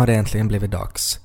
Har 0.00 0.06
det 0.06 0.14
äntligen 0.14 0.48
blivit 0.48 0.70
dags. 0.70 1.20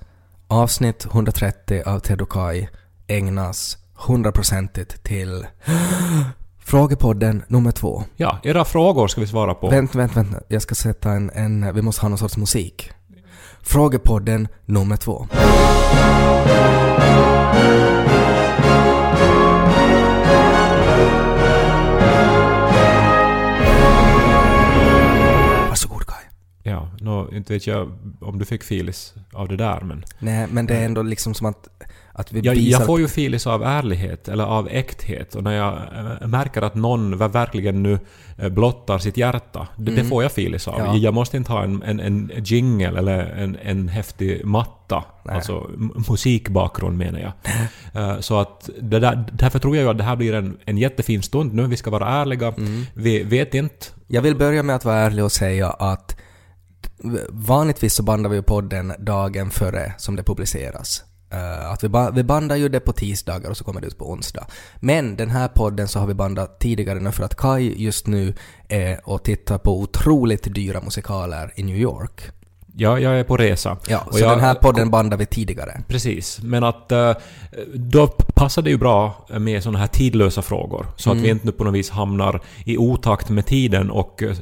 Avsnitt 0.47 1.05
130 1.05 1.83
av 1.85 1.99
Ted 1.99 2.21
och 2.21 2.29
Kai 2.29 2.67
ägnas 3.07 3.77
hundraprocentigt 3.93 5.03
till 5.03 5.47
Frågepodden 6.59 7.43
nummer 7.47 7.71
två. 7.71 8.03
Ja, 8.15 8.39
era 8.43 8.65
frågor 8.65 9.07
ska 9.07 9.21
vi 9.21 9.27
svara 9.27 9.55
på. 9.55 9.69
Vänt, 9.69 9.95
vänt, 9.95 10.17
vänt. 10.17 10.37
Jag 10.47 10.61
ska 10.61 10.75
sätta 10.75 11.11
en, 11.11 11.31
en... 11.33 11.75
Vi 11.75 11.81
måste 11.81 12.01
ha 12.01 12.09
någon 12.09 12.17
sorts 12.17 12.37
musik. 12.37 12.91
Frågepodden 13.61 14.47
nummer 14.65 14.97
två. 14.97 15.27
Nå, 27.05 27.29
inte 27.31 27.53
vet 27.53 27.67
jag 27.67 27.91
om 28.21 28.39
du 28.39 28.45
fick 28.45 28.63
filis 28.63 29.13
av 29.33 29.47
det 29.47 29.55
där 29.55 29.81
men... 29.81 30.05
Nej, 30.19 30.47
men 30.51 30.65
det 30.65 30.77
är 30.77 30.85
ändå 30.85 31.01
liksom 31.01 31.33
som 31.33 31.47
att, 31.47 31.69
att 32.13 32.31
vi 32.31 32.39
Jag, 32.39 32.55
jag 32.55 32.85
får 32.85 32.99
ju 32.99 33.07
filis 33.07 33.47
av 33.47 33.63
ärlighet, 33.63 34.27
eller 34.27 34.43
av 34.43 34.67
äkthet. 34.71 35.35
Och 35.35 35.43
när 35.43 35.51
jag 35.51 35.73
äh, 36.21 36.27
märker 36.27 36.61
att 36.61 36.75
någon 36.75 37.15
ver- 37.15 37.31
verkligen 37.31 37.83
nu 37.83 37.99
äh, 38.37 38.49
blottar 38.49 38.97
sitt 38.99 39.17
hjärta, 39.17 39.67
det, 39.77 39.91
det 39.91 40.03
får 40.03 40.23
jag 40.23 40.31
filis 40.31 40.67
av. 40.67 40.79
Mm. 40.79 40.85
Ja. 40.85 40.97
Jag 40.97 41.13
måste 41.13 41.37
inte 41.37 41.51
ha 41.51 41.63
en, 41.63 41.83
en, 41.83 41.99
en 41.99 42.31
jingle 42.43 42.99
eller 42.99 43.19
en, 43.19 43.57
en 43.63 43.87
häftig 43.87 44.45
matta, 44.45 45.03
Nej. 45.23 45.35
alltså 45.35 45.69
musikbakgrund 46.09 46.97
menar 46.97 47.19
jag. 47.19 47.33
Så 48.23 48.39
att 48.39 48.69
det 48.81 48.99
där, 48.99 49.25
därför 49.31 49.59
tror 49.59 49.75
jag 49.75 49.83
ju 49.83 49.89
att 49.89 49.97
det 49.97 50.03
här 50.03 50.15
blir 50.15 50.33
en, 50.33 50.57
en 50.65 50.77
jättefin 50.77 51.21
stund 51.23 51.53
nu, 51.53 51.67
vi 51.67 51.77
ska 51.77 51.89
vara 51.89 52.07
ärliga. 52.07 52.47
Mm. 52.47 52.85
Vi 52.93 53.23
vet 53.23 53.53
inte 53.53 53.85
Jag 54.07 54.21
vill 54.21 54.35
börja 54.35 54.63
med 54.63 54.75
att 54.75 54.85
vara 54.85 54.97
ärlig 54.97 55.23
och 55.23 55.31
säga 55.31 55.69
att 55.69 56.04
vanligtvis 57.29 57.93
så 57.93 58.03
bandar 58.03 58.29
vi 58.29 58.35
ju 58.35 58.43
podden 58.43 58.93
dagen 58.99 59.49
före 59.49 59.93
som 59.97 60.15
det 60.15 60.23
publiceras. 60.23 61.03
Uh, 61.33 61.71
att 61.71 61.83
vi, 61.83 61.89
ba- 61.89 62.11
vi 62.11 62.23
bandar 62.23 62.55
ju 62.55 62.69
det 62.69 62.79
på 62.79 62.93
tisdagar 62.93 63.49
och 63.49 63.57
så 63.57 63.63
kommer 63.63 63.81
det 63.81 63.87
ut 63.87 63.97
på 63.97 64.11
onsdag. 64.11 64.47
Men 64.79 65.15
den 65.15 65.29
här 65.29 65.47
podden 65.47 65.87
så 65.87 65.99
har 65.99 66.07
vi 66.07 66.13
bandat 66.13 66.59
tidigare 66.59 66.99
nu 66.99 67.11
för 67.11 67.23
att 67.23 67.35
Kai 67.35 67.83
just 67.83 68.07
nu 68.07 68.33
är 68.67 69.09
och 69.09 69.23
tittar 69.23 69.57
på 69.57 69.79
otroligt 69.79 70.55
dyra 70.55 70.81
musikaler 70.81 71.53
i 71.55 71.63
New 71.63 71.77
York. 71.77 72.31
Ja, 72.77 72.99
jag 72.99 73.19
är 73.19 73.23
på 73.23 73.37
resa. 73.37 73.77
Ja, 73.87 73.99
Och 74.07 74.13
så 74.13 74.19
jag- 74.19 74.29
den 74.31 74.39
här 74.39 74.53
podden 74.55 74.89
bandar 74.89 75.17
vi 75.17 75.25
tidigare. 75.25 75.81
Precis, 75.87 76.39
men 76.43 76.63
att 76.63 76.91
eh, 76.91 77.11
då 77.73 78.07
passar 78.07 78.61
det 78.61 78.69
ju 78.69 78.77
bra 78.77 79.25
med 79.37 79.63
sådana 79.63 79.79
här 79.79 79.87
tidlösa 79.87 80.41
frågor. 80.41 80.85
Så 80.97 81.09
Mm. 81.11 81.21
att 81.21 81.25
vi 81.25 81.31
inte 81.31 81.45
nu 81.45 81.51
på 81.51 81.63
något 81.63 81.73
vis 81.73 81.89
hamnar 81.89 82.41
i 82.65 82.77
otakt 82.77 83.29
med 83.29 83.45
tiden 83.45 83.91
och 83.91 84.23
eh, 84.23 84.35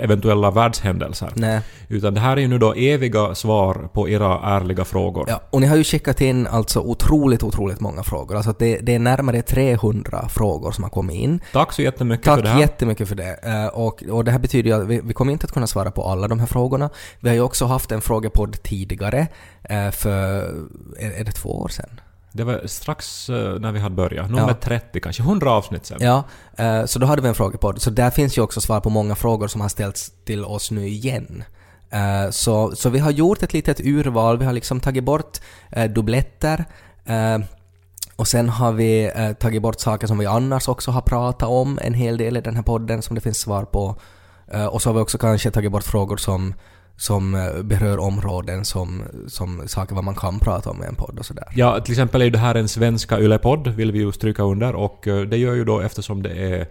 eventuella 0.00 0.50
världshändelser. 0.50 1.32
Nej. 1.34 1.60
Utan 1.88 2.14
det 2.14 2.20
här 2.20 2.36
är 2.36 2.40
ju 2.40 2.48
nu 2.48 2.58
då 2.58 2.72
eviga 2.74 3.34
svar 3.34 3.88
på 3.92 4.08
era 4.08 4.40
ärliga 4.56 4.84
frågor. 4.84 5.24
Ja, 5.28 5.40
och 5.50 5.60
ni 5.60 5.66
har 5.66 5.76
ju 5.76 5.84
skickat 5.84 6.20
in 6.20 6.46
alltså 6.46 6.80
otroligt, 6.80 7.42
otroligt 7.42 7.80
många 7.80 8.02
frågor. 8.02 8.36
Alltså 8.36 8.54
det, 8.58 8.78
det 8.78 8.94
är 8.94 8.98
närmare 8.98 9.42
300 9.42 10.28
frågor 10.28 10.70
som 10.72 10.84
har 10.84 10.90
kommit 10.90 11.16
in. 11.16 11.40
Tack 11.52 11.72
så 11.72 11.82
jättemycket 11.82 12.24
Tack 12.26 12.36
för 12.36 12.42
det 12.42 12.48
här. 12.48 12.60
jättemycket 12.60 13.08
för 13.08 13.14
det. 13.14 13.38
Eh, 13.42 13.66
och, 13.66 14.02
och 14.10 14.24
det 14.24 14.30
här 14.30 14.38
betyder 14.38 14.70
ju 14.70 14.82
att 14.82 14.88
vi, 14.88 15.00
vi 15.04 15.12
kommer 15.14 15.32
inte 15.32 15.44
att 15.44 15.52
kunna 15.52 15.66
svara 15.66 15.90
på 15.90 16.04
alla 16.04 16.28
de 16.28 16.40
här 16.40 16.46
frågorna. 16.46 16.90
Vi 17.28 17.30
har 17.30 17.36
ju 17.36 17.42
också 17.42 17.66
haft 17.66 17.92
en 17.92 18.00
frågepodd 18.00 18.62
tidigare 18.62 19.26
eh, 19.62 19.90
för, 19.90 20.38
är, 20.98 21.24
det 21.24 21.32
två 21.32 21.60
år 21.60 21.68
sedan? 21.68 22.00
Det 22.32 22.44
var 22.44 22.62
strax 22.66 23.28
eh, 23.28 23.58
när 23.60 23.72
vi 23.72 23.80
hade 23.80 23.94
börjat. 23.94 24.30
Nummer 24.30 24.48
Ja. 24.48 24.54
30 24.62 25.00
kanske, 25.00 25.22
100 25.22 25.50
avsnitt 25.50 25.86
sen. 25.86 25.98
Ja, 26.00 26.24
eh, 26.56 26.84
så 26.84 26.98
då 26.98 27.06
hade 27.06 27.22
vi 27.22 27.28
en 27.28 27.34
frågepodd. 27.34 27.82
Så 27.82 27.90
där 27.90 28.10
finns 28.10 28.38
ju 28.38 28.42
också 28.42 28.60
svar 28.60 28.80
på 28.80 28.90
många 28.90 29.14
frågor 29.14 29.48
som 29.48 29.60
har 29.60 29.68
ställts 29.68 30.12
till 30.24 30.44
oss 30.44 30.70
nu 30.70 30.88
igen. 30.88 31.44
Så, 32.30 32.76
så 32.76 32.90
vi 32.90 32.98
har 32.98 33.10
gjort 33.10 33.42
ett 33.42 33.52
litet 33.52 33.80
urval, 33.80 34.38
vi 34.38 34.44
har 34.44 34.52
liksom 34.52 34.80
tagit 34.80 35.04
bort 35.04 35.38
dubbletter 35.88 36.64
och 38.16 38.28
sen 38.28 38.48
har 38.48 38.72
vi 38.72 39.10
tagit 39.40 39.62
bort 39.62 39.80
saker 39.80 40.06
som 40.06 40.18
vi 40.18 40.26
annars 40.26 40.68
också 40.68 40.90
har 40.90 41.00
pratat 41.00 41.48
om 41.48 41.78
en 41.82 41.94
hel 41.94 42.16
del 42.16 42.36
i 42.36 42.40
den 42.40 42.56
här 42.56 42.62
podden 42.62 43.02
som 43.02 43.14
det 43.14 43.20
finns 43.20 43.38
svar 43.38 43.64
på. 43.64 43.96
Och 44.70 44.82
så 44.82 44.88
har 44.88 44.94
vi 44.94 45.00
också 45.00 45.18
kanske 45.18 45.50
tagit 45.50 45.72
bort 45.72 45.84
frågor 45.84 46.16
som, 46.16 46.54
som 46.98 47.34
eh, 47.34 47.62
berör 47.62 47.98
områden 47.98 48.64
som, 48.64 49.02
som 49.26 49.68
saker 49.68 49.94
vad 49.94 50.04
man 50.04 50.14
kan 50.14 50.38
prata 50.38 50.70
om 50.70 50.82
i 50.82 50.86
en 50.86 50.94
podd 50.94 51.18
och 51.18 51.26
sådär. 51.26 51.48
Ja, 51.54 51.80
till 51.80 51.92
exempel 51.92 52.20
är 52.20 52.24
ju 52.24 52.30
det 52.30 52.38
här 52.38 52.54
en 52.54 52.68
svenska 52.68 53.18
Yle-podd, 53.18 53.68
vill 53.68 53.92
vi 53.92 53.98
ju 53.98 54.12
stryka 54.12 54.42
under. 54.42 54.74
Och 54.74 55.08
eh, 55.08 55.20
det 55.20 55.36
gör 55.36 55.54
ju 55.54 55.64
då 55.64 55.80
eftersom 55.80 56.22
det 56.22 56.30
är 56.30 56.66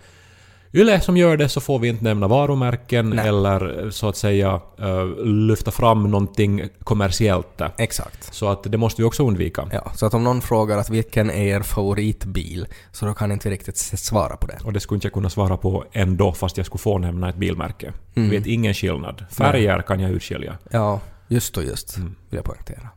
Yle 0.73 1.01
som 1.01 1.17
gör 1.17 1.37
det 1.37 1.49
så 1.49 1.61
får 1.61 1.79
vi 1.79 1.87
inte 1.87 2.03
nämna 2.03 2.27
varumärken 2.27 3.09
Nej. 3.09 3.27
eller 3.27 3.83
eh, 3.83 3.89
så 3.89 4.09
att 4.09 4.17
säga 4.17 4.61
eh, 4.79 5.25
lyfta 5.25 5.71
fram 5.71 6.11
någonting 6.11 6.69
kommersiellt. 6.83 7.61
Exakt. 7.77 8.33
Så 8.33 8.49
att 8.49 8.63
det 8.63 8.77
måste 8.77 9.01
vi 9.01 9.05
också 9.07 9.27
undvika. 9.27 9.69
Ja, 9.71 9.91
så 9.95 10.05
att 10.05 10.13
om 10.13 10.23
någon 10.23 10.41
frågar 10.41 10.77
att 10.77 10.89
vilken 10.89 11.29
är 11.29 11.55
er 11.55 11.61
favoritbil, 11.61 12.67
så 12.91 13.05
då 13.05 13.13
kan 13.13 13.31
inte 13.31 13.49
vi 13.49 13.55
riktigt 13.55 13.77
svara 13.77 14.37
på 14.37 14.47
det. 14.47 14.57
Och 14.63 14.73
det 14.73 14.79
skulle 14.79 14.95
inte 14.95 15.05
jag 15.05 15.13
kunna 15.13 15.29
svara 15.29 15.57
på 15.57 15.85
ändå 15.91 16.33
fast 16.33 16.57
jag 16.57 16.65
skulle 16.65 16.79
få 16.79 16.97
nämna 16.97 17.29
ett 17.29 17.35
bilmärke. 17.35 17.93
Mm. 18.15 18.29
Vet 18.29 18.45
ingen 18.45 18.73
skillnad. 18.73 19.25
Färger 19.29 19.81
kan 19.81 19.99
jag 19.99 20.11
urskilja. 20.11 20.57
Ja, 20.71 20.99
just 21.27 21.57
och 21.57 21.63
just, 21.63 21.97
vill 21.97 22.07
jag 22.29 22.43
poängtera. 22.43 22.89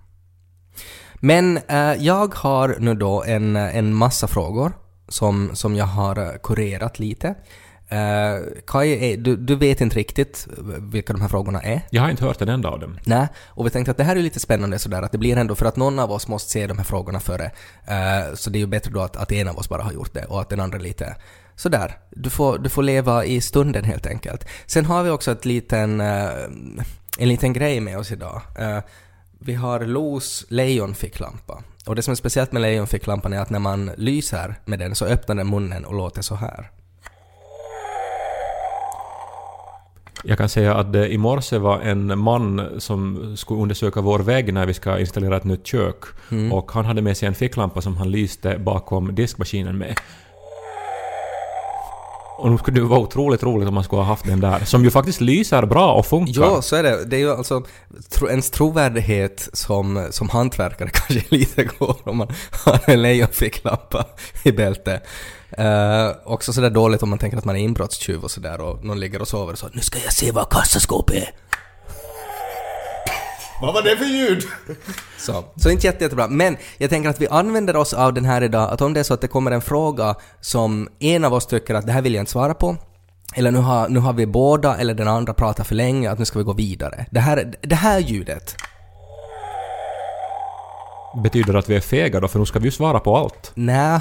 Men 1.14 1.56
eh, 1.68 1.94
jag 1.98 2.34
har 2.34 2.76
nu 2.78 2.94
då 2.94 3.22
en, 3.22 3.56
en 3.56 3.94
massa 3.94 4.26
frågor 4.26 4.72
som, 5.10 5.50
som 5.54 5.76
jag 5.76 5.86
har 5.86 6.16
eh, 6.16 6.38
kurerat 6.42 6.98
lite. 6.98 7.34
Uh, 7.92 8.60
Kai, 8.66 9.12
är, 9.12 9.16
du, 9.16 9.36
du 9.36 9.56
vet 9.56 9.80
inte 9.80 9.96
riktigt 9.96 10.48
vilka 10.92 11.12
de 11.12 11.22
här 11.22 11.28
frågorna 11.28 11.60
är? 11.62 11.80
Jag 11.90 12.02
har 12.02 12.10
inte 12.10 12.24
hört 12.24 12.42
en 12.42 12.48
enda 12.48 12.68
av 12.68 12.80
dem. 12.80 12.98
Nej, 13.04 13.28
och 13.46 13.66
vi 13.66 13.70
tänkte 13.70 13.90
att 13.90 13.96
det 13.96 14.04
här 14.04 14.16
är 14.16 14.22
lite 14.22 14.40
spännande 14.40 14.78
sådär 14.78 15.02
att 15.02 15.12
det 15.12 15.18
blir 15.18 15.36
ändå 15.36 15.54
för 15.54 15.66
att 15.66 15.76
någon 15.76 15.98
av 15.98 16.12
oss 16.12 16.28
måste 16.28 16.50
se 16.50 16.66
de 16.66 16.78
här 16.78 16.84
frågorna 16.84 17.20
före. 17.20 17.50
Eh, 17.86 18.34
så 18.34 18.50
det 18.50 18.58
är 18.58 18.60
ju 18.60 18.66
bättre 18.66 18.92
då 18.92 19.00
att, 19.00 19.16
att 19.16 19.32
en 19.32 19.48
av 19.48 19.58
oss 19.58 19.68
bara 19.68 19.82
har 19.82 19.92
gjort 19.92 20.14
det 20.14 20.24
och 20.24 20.40
att 20.40 20.48
den 20.48 20.60
andra 20.60 20.78
lite 20.78 21.16
sådär. 21.56 21.98
Du 22.10 22.30
får, 22.30 22.58
du 22.58 22.68
får 22.68 22.82
leva 22.82 23.24
i 23.24 23.40
stunden 23.40 23.84
helt 23.84 24.06
enkelt. 24.06 24.48
Sen 24.66 24.84
har 24.84 25.02
vi 25.02 25.10
också 25.10 25.32
ett 25.32 25.44
liten, 25.44 26.00
eh, 26.00 26.28
en 27.18 27.28
liten 27.28 27.52
grej 27.52 27.80
med 27.80 27.98
oss 27.98 28.12
idag. 28.12 28.42
Eh, 28.58 28.78
vi 29.38 29.54
har 29.54 29.80
Los 29.80 30.46
lejonficklampa. 30.48 31.62
Och 31.86 31.96
det 31.96 32.02
som 32.02 32.12
är 32.12 32.16
speciellt 32.16 32.52
med 32.52 32.62
lejonficklampan 32.62 33.32
är 33.32 33.40
att 33.40 33.50
när 33.50 33.58
man 33.58 33.90
lyser 33.96 34.54
med 34.64 34.78
den 34.78 34.94
så 34.94 35.04
öppnar 35.04 35.34
den 35.34 35.50
munnen 35.50 35.84
och 35.84 35.94
låter 35.94 36.22
så 36.22 36.34
här. 36.34 36.70
Jag 40.24 40.38
kan 40.38 40.48
säga 40.48 40.74
att 40.74 40.92
det 40.92 41.12
i 41.12 41.18
morse 41.18 41.58
var 41.58 41.80
en 41.80 42.18
man 42.18 42.68
som 42.78 43.32
skulle 43.36 43.60
undersöka 43.60 44.00
vår 44.00 44.18
vägg 44.18 44.54
när 44.54 44.66
vi 44.66 44.74
ska 44.74 44.98
installera 44.98 45.36
ett 45.36 45.44
nytt 45.44 45.66
kök. 45.66 46.04
Mm. 46.30 46.52
Och 46.52 46.72
han 46.72 46.84
hade 46.84 47.02
med 47.02 47.16
sig 47.16 47.28
en 47.28 47.34
ficklampa 47.34 47.80
som 47.80 47.96
han 47.96 48.10
lyste 48.10 48.58
bakom 48.58 49.14
diskmaskinen 49.14 49.78
med. 49.78 50.00
Och 52.40 52.50
nu 52.50 52.58
skulle 52.58 52.80
det 52.80 52.86
vara 52.86 53.00
otroligt 53.00 53.42
roligt 53.42 53.68
om 53.68 53.74
man 53.74 53.84
skulle 53.84 54.02
ha 54.02 54.06
haft 54.06 54.24
den 54.24 54.40
där. 54.40 54.64
Som 54.64 54.84
ju 54.84 54.90
faktiskt 54.90 55.20
lyser 55.20 55.66
bra 55.66 55.92
och 55.92 56.06
funkar. 56.06 56.42
Ja, 56.42 56.62
så 56.62 56.76
är 56.76 56.82
det. 56.82 57.04
Det 57.04 57.16
är 57.16 57.20
ju 57.20 57.30
alltså 57.30 57.62
tro, 58.08 58.28
ens 58.28 58.50
trovärdighet 58.50 59.48
som, 59.52 60.06
som 60.10 60.28
hantverkare 60.28 60.90
kanske 60.92 61.24
lite 61.28 61.64
går 61.64 61.96
om 62.04 62.16
man 62.16 62.28
har 62.64 62.80
en 62.86 63.02
lejonficklampa 63.02 64.04
i 64.42 64.52
bältet. 64.52 65.02
Uh, 65.58 66.10
också 66.24 66.52
sådär 66.52 66.70
dåligt 66.70 67.02
om 67.02 67.10
man 67.10 67.18
tänker 67.18 67.38
att 67.38 67.44
man 67.44 67.56
är 67.56 67.60
inbrottstjuv 67.60 68.24
och 68.24 68.30
sådär 68.30 68.60
och 68.60 68.84
någon 68.84 69.00
ligger 69.00 69.20
och 69.20 69.28
sover 69.28 69.52
och 69.52 69.58
så 69.58 69.68
nu 69.72 69.80
ska 69.80 69.98
jag 69.98 70.12
se 70.12 70.32
vad 70.32 70.50
kassaskåpet 70.50 71.16
är. 71.16 71.30
Vad 73.60 73.74
var 73.74 73.82
det 73.82 73.96
för 73.96 74.04
ljud? 74.04 74.44
Så, 75.18 75.44
så 75.56 75.70
inte 75.70 75.86
jätte, 75.86 76.04
jättebra. 76.04 76.28
Men 76.28 76.56
jag 76.78 76.90
tänker 76.90 77.10
att 77.10 77.20
vi 77.20 77.28
använder 77.28 77.76
oss 77.76 77.92
av 77.92 78.14
den 78.14 78.24
här 78.24 78.42
idag, 78.42 78.70
att 78.70 78.80
om 78.80 78.94
det 78.94 79.00
är 79.00 79.04
så 79.04 79.14
att 79.14 79.20
det 79.20 79.28
kommer 79.28 79.50
en 79.50 79.62
fråga 79.62 80.14
som 80.40 80.88
en 80.98 81.24
av 81.24 81.34
oss 81.34 81.46
tycker 81.46 81.74
att 81.74 81.86
det 81.86 81.92
här 81.92 82.02
vill 82.02 82.14
jag 82.14 82.22
inte 82.22 82.32
svara 82.32 82.54
på, 82.54 82.76
eller 83.34 83.50
nu 83.50 83.58
har, 83.58 83.88
nu 83.88 84.00
har 84.00 84.12
vi 84.12 84.26
båda 84.26 84.76
eller 84.76 84.94
den 84.94 85.08
andra 85.08 85.34
pratat 85.34 85.66
för 85.66 85.74
länge, 85.74 86.10
att 86.10 86.18
nu 86.18 86.24
ska 86.24 86.38
vi 86.38 86.44
gå 86.44 86.52
vidare. 86.52 87.06
Det 87.10 87.20
här, 87.20 87.54
det 87.60 87.74
här 87.74 87.98
ljudet, 87.98 88.56
Betyder 91.14 91.52
det 91.52 91.58
att 91.58 91.70
vi 91.70 91.76
är 91.76 91.80
fega 91.80 92.20
då? 92.20 92.28
För 92.28 92.38
nu 92.38 92.46
ska 92.46 92.58
vi 92.58 92.64
ju 92.64 92.70
svara 92.70 93.00
på 93.00 93.16
allt. 93.16 93.52
nej, 93.54 94.00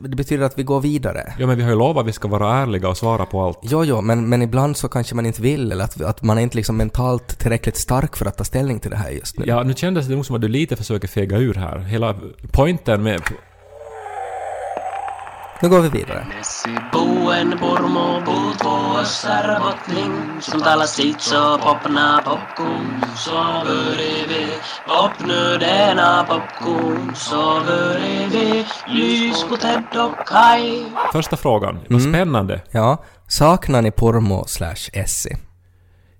det 0.00 0.16
betyder 0.16 0.44
att 0.44 0.58
vi 0.58 0.62
går 0.62 0.80
vidare. 0.80 1.34
Ja 1.38 1.46
men 1.46 1.56
vi 1.56 1.62
har 1.62 1.70
ju 1.70 1.76
lovat 1.76 2.00
att 2.00 2.08
vi 2.08 2.12
ska 2.12 2.28
vara 2.28 2.56
ärliga 2.56 2.88
och 2.88 2.96
svara 2.96 3.26
på 3.26 3.42
allt. 3.42 3.58
Jo, 3.62 3.84
jo, 3.84 4.00
men, 4.00 4.28
men 4.28 4.42
ibland 4.42 4.76
så 4.76 4.88
kanske 4.88 5.14
man 5.14 5.26
inte 5.26 5.42
vill, 5.42 5.72
eller 5.72 5.84
att, 5.84 6.00
att 6.00 6.22
man 6.22 6.38
är 6.38 6.42
inte 6.42 6.56
liksom 6.56 6.76
mentalt 6.76 7.38
tillräckligt 7.38 7.76
stark 7.76 8.16
för 8.16 8.26
att 8.26 8.38
ta 8.38 8.44
ställning 8.44 8.80
till 8.80 8.90
det 8.90 8.96
här 8.96 9.10
just 9.10 9.38
nu. 9.38 9.44
Ja, 9.46 9.62
nu 9.62 9.74
kändes 9.74 10.06
det 10.06 10.14
nog 10.14 10.26
som 10.26 10.36
att 10.36 10.42
du 10.42 10.48
lite 10.48 10.76
försöker 10.76 11.08
fega 11.08 11.38
ur 11.38 11.54
här. 11.54 11.78
Hela 11.78 12.14
poängen 12.52 13.02
med... 13.02 13.22
Nu 15.64 15.70
går 15.70 15.80
vi 15.80 15.88
vidare. 15.88 16.26
Första 31.12 31.36
frågan. 31.36 31.78
Vad 31.88 32.00
Mm. 32.00 32.12
spännande. 32.12 32.60
Ja, 32.70 33.04
saknar 33.28 33.82
ni 33.82 33.90
Pormo 33.90 34.44
slash 34.46 34.90
Essie? 34.92 35.36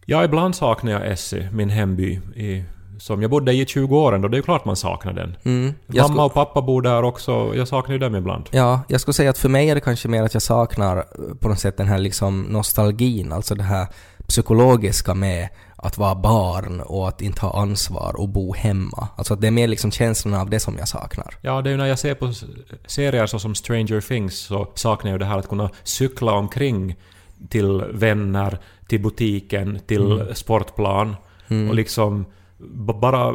Ja, 0.06 0.24
ibland 0.24 0.56
saknar 0.56 0.92
jag 0.92 1.06
Essie, 1.06 1.48
min 1.52 1.70
hemby, 1.70 2.20
i, 2.36 2.64
som 2.98 3.22
jag 3.22 3.30
bodde 3.30 3.52
i 3.52 3.60
i 3.60 3.66
20 3.66 3.98
år 3.98 4.14
ändå. 4.14 4.28
Det 4.28 4.34
är 4.34 4.38
ju 4.38 4.42
klart 4.42 4.64
man 4.64 4.76
saknar 4.76 5.12
den. 5.12 5.36
Mm. 5.44 5.74
Mamma 5.86 6.24
och 6.24 6.34
pappa 6.34 6.62
bor 6.62 6.82
där 6.82 7.02
också. 7.02 7.52
Jag 7.54 7.68
saknar 7.68 7.92
ju 7.92 7.98
dem 7.98 8.16
ibland. 8.16 8.48
Ja, 8.50 8.80
jag 8.88 9.00
skulle 9.00 9.14
säga 9.14 9.30
att 9.30 9.38
för 9.38 9.48
mig 9.48 9.70
är 9.70 9.74
det 9.74 9.80
kanske 9.80 10.08
mer 10.08 10.22
att 10.22 10.34
jag 10.34 10.42
saknar 10.42 10.96
eh, 10.96 11.04
på 11.40 11.48
något 11.48 11.58
sätt 11.58 11.76
den 11.76 11.88
här 11.88 11.98
liksom 11.98 12.42
nostalgin, 12.42 13.32
alltså 13.32 13.54
det 13.54 13.62
här 13.62 13.86
psykologiska 14.28 15.14
med 15.14 15.48
att 15.76 15.98
vara 15.98 16.14
barn 16.14 16.80
och 16.80 17.08
att 17.08 17.20
inte 17.20 17.40
ha 17.40 17.62
ansvar 17.62 18.20
och 18.20 18.28
bo 18.28 18.54
hemma. 18.54 19.08
Alltså 19.16 19.34
att 19.34 19.40
det 19.40 19.46
är 19.46 19.50
mer 19.50 19.68
liksom 19.68 19.90
känslan 19.90 20.34
av 20.34 20.50
det 20.50 20.60
som 20.60 20.78
jag 20.78 20.88
saknar. 20.88 21.34
Ja, 21.40 21.62
det 21.62 21.68
är 21.68 21.72
ju 21.72 21.76
när 21.76 21.86
jag 21.86 21.98
ser 21.98 22.14
på 22.14 22.32
serier 22.86 23.26
så 23.26 23.38
som 23.38 23.54
Stranger 23.54 24.00
Things 24.00 24.38
så 24.38 24.68
saknar 24.74 25.10
jag 25.10 25.14
ju 25.14 25.18
det 25.18 25.24
här 25.24 25.38
att 25.38 25.48
kunna 25.48 25.70
cykla 25.82 26.32
omkring 26.32 26.96
till 27.48 27.84
vänner, 27.92 28.58
till 28.86 29.02
butiken, 29.02 29.80
till 29.86 30.24
sportplan 30.34 31.16
och 31.68 31.74
liksom 31.74 32.24
bara 33.00 33.34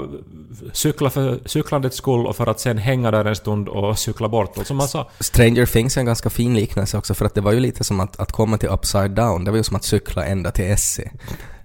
cykla 0.73 1.09
för 1.09 1.39
cyklandets 1.45 1.97
skull 1.97 2.27
och 2.27 2.35
för 2.35 2.47
att 2.47 2.59
sen 2.59 2.77
hänga 2.77 3.11
där 3.11 3.25
en 3.25 3.35
stund 3.35 3.69
och 3.69 3.99
cykla 3.99 4.29
bort. 4.29 4.57
Och 4.57 4.67
som 4.67 4.77
man 4.77 4.87
sa, 4.87 5.09
Stranger 5.19 5.65
Things 5.65 5.97
är 5.97 6.01
en 6.01 6.05
ganska 6.05 6.29
fin 6.29 6.55
liknelse 6.55 6.97
också 6.97 7.13
för 7.13 7.25
att 7.25 7.35
det 7.35 7.41
var 7.41 7.51
ju 7.51 7.59
lite 7.59 7.83
som 7.83 7.99
att, 7.99 8.19
att 8.19 8.31
komma 8.31 8.57
till 8.57 8.69
Upside 8.69 9.11
Down, 9.11 9.43
det 9.43 9.51
var 9.51 9.57
ju 9.57 9.63
som 9.63 9.75
att 9.75 9.83
cykla 9.83 10.25
ända 10.25 10.51
till 10.51 10.65
Essie. 10.65 11.11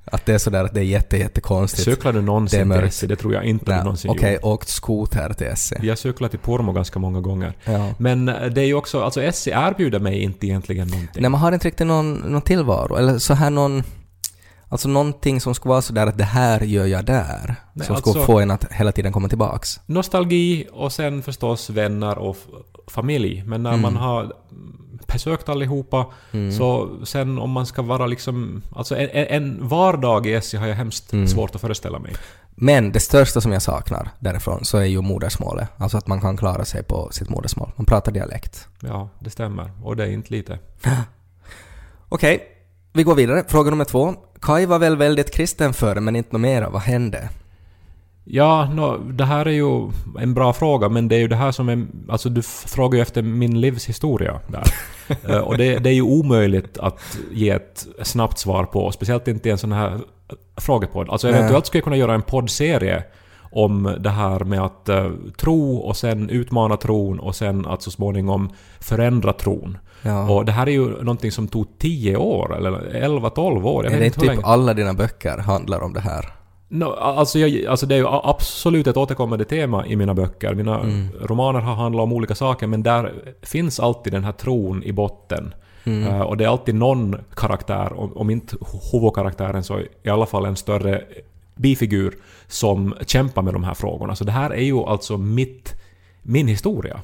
Att 0.06 0.26
det 0.26 0.34
är 0.34 0.38
sådär 0.38 0.64
att 0.64 0.74
det 0.74 0.80
är 0.80 0.84
jätte, 0.84 1.16
jättekonstigt. 1.16 1.84
cyklar 1.84 2.12
du 2.12 2.18
Det 2.18 2.24
någonsin 2.24 2.58
till 2.58 2.66
mörkt. 2.66 2.88
Essie? 2.88 3.08
Det 3.08 3.16
tror 3.16 3.34
jag 3.34 3.44
inte 3.44 3.64
Nej, 3.70 3.78
du 3.78 3.84
någonsin 3.84 4.10
Okej, 4.10 4.34
gjorde. 4.34 4.46
åkt 4.46 4.68
skoter 4.68 5.32
till 5.32 5.46
Essie. 5.46 5.78
Jag 5.82 5.90
har 5.90 5.96
cyklat 5.96 6.30
till 6.30 6.40
Pormo 6.40 6.72
ganska 6.72 6.98
många 6.98 7.20
gånger. 7.20 7.52
Ja. 7.64 7.88
Men 7.98 8.28
eh, 8.28 8.46
det 8.46 8.60
är 8.60 8.64
ju 8.64 8.74
också, 8.74 9.02
alltså 9.02 9.22
Essie 9.22 9.68
erbjuder 9.68 9.98
mig 9.98 10.22
inte 10.22 10.46
egentligen 10.46 10.88
någonting. 10.88 11.22
Nej, 11.22 11.30
man 11.30 11.40
har 11.40 11.52
inte 11.52 11.66
riktigt 11.66 11.86
någon, 11.86 12.14
någon 12.14 12.42
tillvaro, 12.42 12.96
eller 12.96 13.18
så 13.18 13.34
här 13.34 13.50
någon... 13.50 13.82
Alltså 14.68 14.88
någonting 14.88 15.40
som 15.40 15.54
skulle 15.54 15.70
vara 15.70 15.82
sådär 15.82 16.06
att 16.06 16.18
det 16.18 16.24
här 16.24 16.60
gör 16.60 16.86
jag 16.86 17.04
där. 17.04 17.56
Nej, 17.72 17.86
som 17.86 17.96
skulle 17.96 18.18
alltså- 18.18 18.32
få 18.32 18.40
en 18.40 18.50
att 18.50 18.72
hela 18.72 18.92
tiden 18.92 19.12
komma 19.12 19.28
tillbaks. 19.28 19.80
Nostalgi 19.86 20.66
och 20.72 20.92
sen 20.92 21.22
förstås 21.22 21.70
vänner 21.70 22.18
och 22.18 22.36
familj. 22.86 23.42
Men 23.46 23.62
när 23.62 23.70
Mm. 23.70 23.82
man 23.82 23.96
har 23.96 24.32
besökt 25.06 25.48
allihopa 25.48 26.06
så 26.58 26.90
sen 27.04 27.38
om 27.38 27.50
man 27.50 27.66
ska 27.66 27.82
vara 27.82 28.06
liksom... 28.06 28.62
Alltså 28.76 28.96
en, 28.96 29.08
en- 29.10 29.68
vardag 29.68 30.26
i 30.26 30.34
Essie 30.34 30.60
har 30.60 30.66
jag 30.66 30.74
hemskt 30.74 31.12
Mm. 31.12 31.28
svårt 31.28 31.54
att 31.54 31.60
föreställa 31.60 31.98
mig. 31.98 32.12
Men 32.56 32.92
det 32.92 33.00
största 33.00 33.40
som 33.40 33.52
jag 33.52 33.62
saknar 33.62 34.08
därifrån 34.18 34.64
så 34.64 34.78
är 34.78 34.84
ju 34.84 35.00
modersmålet. 35.00 35.68
Alltså 35.76 35.98
att 35.98 36.06
man 36.06 36.20
kan 36.20 36.36
klara 36.36 36.64
sig 36.64 36.82
på 36.82 37.08
sitt 37.12 37.28
modersmål. 37.28 37.70
Man 37.76 37.86
pratar 37.86 38.12
dialekt. 38.12 38.68
Ja, 38.80 39.08
det 39.18 39.30
stämmer. 39.30 39.70
Och 39.82 39.96
det 39.96 40.04
är 40.04 40.10
inte 40.10 40.30
lite. 40.32 40.58
Okej, 42.08 42.40
vi 42.96 43.02
går 43.02 43.14
vidare. 43.14 43.44
Fråga 43.48 43.70
nummer 43.70 43.84
två. 43.84 44.14
Kai 44.40 44.66
var 44.66 44.78
väl 44.78 44.96
väldigt 44.96 45.30
kristen 45.30 45.74
förr, 45.74 46.00
men 46.00 46.16
inte 46.16 46.32
något 46.32 46.40
mera. 46.40 46.70
Vad 46.70 46.82
hände? 46.82 47.28
Ja, 48.24 48.70
nå, 48.74 48.96
det 48.96 49.24
här 49.24 49.46
är 49.46 49.50
ju 49.50 49.90
en 50.20 50.34
bra 50.34 50.52
fråga, 50.52 50.88
men 50.88 51.08
det 51.08 51.16
är 51.16 51.18
ju 51.18 51.28
det 51.28 51.36
här 51.36 51.52
som 51.52 51.68
är... 51.68 51.86
Alltså 52.08 52.28
du 52.28 52.42
frågar 52.42 52.96
ju 52.96 53.02
efter 53.02 53.22
min 53.22 53.60
livshistoria 53.60 54.40
där. 54.48 54.64
Eh, 55.28 55.38
och 55.38 55.58
det, 55.58 55.78
det 55.78 55.90
är 55.90 55.94
ju 55.94 56.02
omöjligt 56.02 56.78
att 56.78 57.18
ge 57.32 57.50
ett 57.50 57.86
snabbt 58.02 58.38
svar 58.38 58.64
på, 58.64 58.92
speciellt 58.92 59.28
inte 59.28 59.48
i 59.48 59.52
en 59.52 59.58
sån 59.58 59.72
här 59.72 60.00
frågepodd. 60.56 61.10
Alltså 61.10 61.26
Nej. 61.26 61.36
eventuellt 61.36 61.66
skulle 61.66 61.78
jag 61.78 61.84
kunna 61.84 61.96
göra 61.96 62.14
en 62.14 62.22
poddserie 62.22 63.04
om 63.40 63.96
det 64.00 64.10
här 64.10 64.40
med 64.40 64.60
att 64.60 64.88
eh, 64.88 65.10
tro 65.36 65.76
och 65.76 65.96
sen 65.96 66.30
utmana 66.30 66.76
tron 66.76 67.18
och 67.18 67.36
sen 67.36 67.66
att 67.66 67.82
så 67.82 67.90
småningom 67.90 68.50
förändra 68.80 69.32
tron. 69.32 69.78
Ja. 70.04 70.30
Och 70.30 70.44
det 70.44 70.52
här 70.52 70.66
är 70.66 70.70
ju 70.70 70.88
någonting 70.88 71.32
som 71.32 71.48
tog 71.48 71.78
10 71.78 72.16
år, 72.16 72.56
eller 72.56 72.70
11-12 72.70 73.64
år. 73.64 73.84
Jag 73.84 73.92
är 73.92 74.00
det 74.00 74.06
inte 74.06 74.20
typ 74.20 74.28
länge. 74.28 74.42
alla 74.44 74.74
dina 74.74 74.94
böcker 74.94 75.38
handlar 75.38 75.80
om 75.80 75.92
det 75.92 76.00
här? 76.00 76.32
No, 76.68 76.84
alltså, 76.84 77.38
jag, 77.38 77.66
alltså 77.66 77.86
det 77.86 77.94
är 77.94 77.98
ju 77.98 78.06
absolut 78.08 78.86
ett 78.86 78.96
återkommande 78.96 79.44
tema 79.44 79.86
i 79.86 79.96
mina 79.96 80.14
böcker. 80.14 80.54
Mina 80.54 80.80
romaner 81.20 81.60
har 81.60 81.74
handlat 81.74 82.02
om 82.02 82.12
olika 82.12 82.34
saker 82.34 82.66
men 82.66 82.82
där 82.82 83.12
finns 83.42 83.80
alltid 83.80 84.12
den 84.12 84.24
här 84.24 84.32
tron 84.32 84.82
i 84.82 84.92
botten. 84.92 85.54
Eh, 85.86 86.20
och 86.20 86.36
det 86.36 86.44
är 86.44 86.48
alltid 86.48 86.74
någon 86.74 87.16
karaktär, 87.34 87.92
om, 87.92 88.16
om 88.16 88.30
inte 88.30 88.56
huvudkaraktären 88.92 89.64
så 89.64 89.80
i 90.02 90.08
alla 90.08 90.26
fall 90.26 90.44
en 90.44 90.56
större 90.56 91.02
bifigur 91.56 92.14
som 92.46 92.94
kämpar 93.06 93.42
med 93.42 93.54
de 93.54 93.64
här 93.64 93.74
frågorna. 93.74 94.16
Så 94.16 94.24
det 94.24 94.32
här 94.32 94.50
är 94.50 94.62
ju 94.62 94.78
alltså 94.78 95.18
mitt, 95.18 95.74
min 96.22 96.48
historia. 96.48 97.00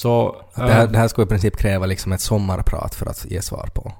Så... 0.00 0.36
Det, 0.54 0.62
här, 0.62 0.84
eh, 0.84 0.90
det 0.90 0.98
här 0.98 1.08
skulle 1.08 1.24
i 1.24 1.28
princip 1.28 1.56
kräva 1.56 1.86
liksom 1.86 2.12
ett 2.12 2.20
sommarprat 2.20 2.94
för 2.94 3.06
att 3.06 3.26
ge 3.30 3.42
svar 3.42 3.70
på. 3.74 3.92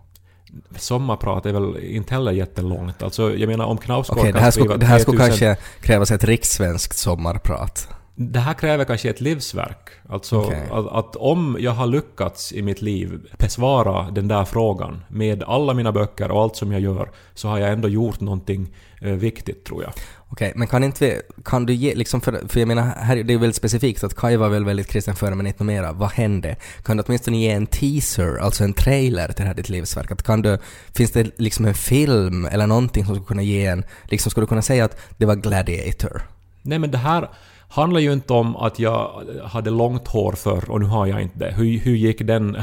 Sommarprat 0.76 1.46
är 1.46 1.52
väl 1.52 1.84
inte 1.84 2.14
heller 2.14 2.32
jättelångt. 2.32 3.02
Alltså 3.02 3.36
jag 3.36 3.48
menar 3.48 3.64
om 3.64 3.78
Knausgård 3.78 4.24
det 4.24 4.32
kan 4.32 4.42
här 4.42 4.50
skriva 4.50 4.64
skulle, 4.64 4.80
det 4.80 4.86
här 4.86 4.98
skulle 4.98 5.18
3000 5.18 5.46
kanske 5.46 5.66
krävas 5.80 6.10
ett 6.10 6.24
rikssvenskt 6.24 6.96
sommarprat. 6.96 7.88
Det 8.14 8.38
här 8.38 8.54
kräver 8.54 8.84
kanske 8.84 9.10
ett 9.10 9.20
livsverk. 9.20 9.90
Alltså 10.08 10.40
Okej. 10.40 10.68
att, 10.70 10.86
att 10.86 11.16
om 11.16 11.56
jag 11.60 11.72
har 11.72 11.86
lyckats 11.86 12.52
i 12.52 12.62
mitt 12.62 12.82
liv 12.82 13.20
besvara 13.38 14.10
den 14.10 14.28
där 14.28 14.44
frågan 14.44 15.04
med 15.08 15.42
alla 15.42 15.74
mina 15.74 15.92
böcker 15.92 16.30
och 16.30 16.42
allt 16.42 16.56
som 16.56 16.72
jag 16.72 16.80
gör 16.80 17.10
så 17.34 17.48
har 17.48 17.58
jag 17.58 17.72
ändå 17.72 17.88
gjort 17.88 18.20
någonting 18.20 18.74
eh, 19.00 19.12
viktigt 19.12 19.64
tror 19.64 19.82
jag. 19.82 19.92
Okej, 20.32 20.52
men 20.56 20.68
kan 20.68 20.84
inte 20.84 21.04
vi, 21.04 21.20
kan 21.44 21.66
du 21.66 21.72
ge, 21.72 21.94
liksom 21.94 22.20
för, 22.20 22.48
för 22.48 22.60
jag 22.60 22.68
menar, 22.68 22.82
här, 22.82 23.16
det 23.16 23.34
är 23.34 23.38
väldigt 23.38 23.56
specifikt 23.56 24.04
att 24.04 24.14
Kai 24.14 24.36
var 24.36 24.48
väl 24.48 24.64
väldigt 24.64 24.88
kristen 24.88 25.16
före 25.16 25.34
men 25.34 25.46
inte 25.46 25.64
mera. 25.64 25.92
Vad 25.92 26.10
hände? 26.10 26.56
Kan 26.84 26.96
du 26.96 27.02
åtminstone 27.06 27.36
ge 27.36 27.50
en 27.50 27.66
teaser, 27.66 28.36
alltså 28.36 28.64
en 28.64 28.72
trailer 28.72 29.26
till 29.26 29.42
det 29.42 29.48
här 29.48 29.54
ditt 29.54 29.68
livsverk? 29.68 30.10
Att 30.10 30.22
kan 30.22 30.42
du, 30.42 30.58
finns 30.94 31.10
det 31.10 31.38
liksom 31.38 31.66
en 31.66 31.74
film 31.74 32.46
eller 32.46 32.66
någonting 32.66 33.04
som 33.04 33.14
skulle 33.14 33.26
kunna 33.26 33.42
ge 33.42 33.66
en, 33.66 33.84
liksom 34.04 34.30
skulle 34.30 34.42
du 34.44 34.48
kunna 34.48 34.62
säga 34.62 34.84
att 34.84 35.00
det 35.16 35.26
var 35.26 35.36
Gladiator? 35.36 36.22
Nej 36.62 36.78
men 36.78 36.90
det 36.90 36.98
här 36.98 37.30
handlar 37.68 38.00
ju 38.00 38.12
inte 38.12 38.32
om 38.32 38.56
att 38.56 38.78
jag 38.78 39.22
hade 39.44 39.70
långt 39.70 40.08
hår 40.08 40.32
förr 40.32 40.70
och 40.70 40.80
nu 40.80 40.86
har 40.86 41.06
jag 41.06 41.22
inte 41.22 41.38
det. 41.38 41.54
Hur, 41.56 41.78
hur 41.78 41.96
gick 41.96 42.18
den 42.26 42.56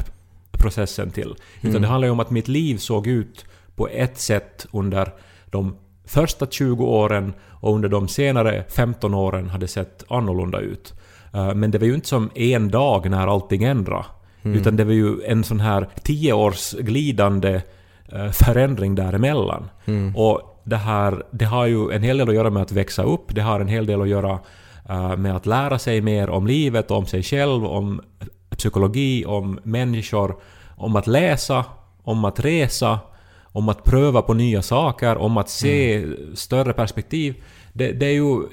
processen 0.52 1.12
till? 1.12 1.36
Utan 1.62 1.82
det 1.82 1.88
handlar 1.88 2.08
ju 2.08 2.12
om 2.12 2.20
att 2.20 2.32
mitt 2.32 2.48
liv 2.48 2.78
såg 2.78 3.08
ut 3.08 3.46
på 3.76 3.88
ett 3.88 4.20
sätt 4.20 4.66
under 4.72 5.14
de 5.46 5.76
första 6.08 6.46
20 6.48 6.86
åren 6.86 7.34
och 7.52 7.76
under 7.76 7.90
de 7.90 8.08
senare 8.08 8.64
15 8.70 9.14
åren 9.14 9.50
hade 9.50 9.68
sett 9.68 10.04
annorlunda 10.10 10.60
ut. 10.60 10.94
Eh, 11.34 11.54
Men 11.54 11.72
det 11.72 11.78
var 11.78 11.88
ju 11.88 11.96
inte 11.96 12.08
som 12.08 12.30
en 12.36 12.70
dag 12.70 13.10
när 13.10 13.28
allting 13.28 13.64
ändrade. 13.64 14.06
Utan 14.44 14.76
det 14.76 14.84
var 14.84 14.94
ju 14.94 15.24
en 15.26 15.44
sån 15.44 15.60
här 15.60 15.88
10 16.04 16.34
års 16.34 16.72
glidande 16.74 17.62
eh, 18.12 18.32
förändring 18.32 18.96
däremellan. 18.96 19.70
Och 20.16 20.62
det 20.64 20.76
här, 20.78 21.24
det 21.32 21.46
har 21.46 21.66
ju 21.66 21.92
en 21.92 22.04
hel 22.04 22.18
del 22.18 22.30
att 22.30 22.36
göra 22.36 22.50
med 22.50 22.62
att 22.64 22.72
växa 22.72 23.04
upp, 23.04 23.26
det 23.36 23.42
har 23.42 23.60
en 23.60 23.68
hel 23.68 23.86
del 23.86 24.02
att 24.02 24.08
göra 24.08 24.40
eh, 24.90 25.18
med 25.18 25.36
att 25.36 25.46
lära 25.46 25.80
sig 25.80 26.02
mer 26.02 26.30
om 26.30 26.48
livet, 26.48 26.92
om 26.92 27.06
sig 27.06 27.24
själv, 27.24 27.66
om 27.66 28.02
psykologi, 28.58 29.26
om 29.26 29.60
människor, 29.64 30.36
om 30.78 30.96
att 30.96 31.08
läsa, 31.08 31.66
om 32.04 32.26
att 32.26 32.40
resa, 32.40 33.00
om 33.52 33.70
att 33.70 33.84
pröva 33.84 34.22
på 34.22 34.34
nya 34.34 34.62
saker, 34.62 35.18
om 35.18 35.38
att 35.38 35.50
se 35.50 36.06
större 36.36 36.74
perspektiv. 36.74 37.36
Det, 37.74 37.92
det 37.92 38.06
är 38.06 38.14
ju 38.14 38.44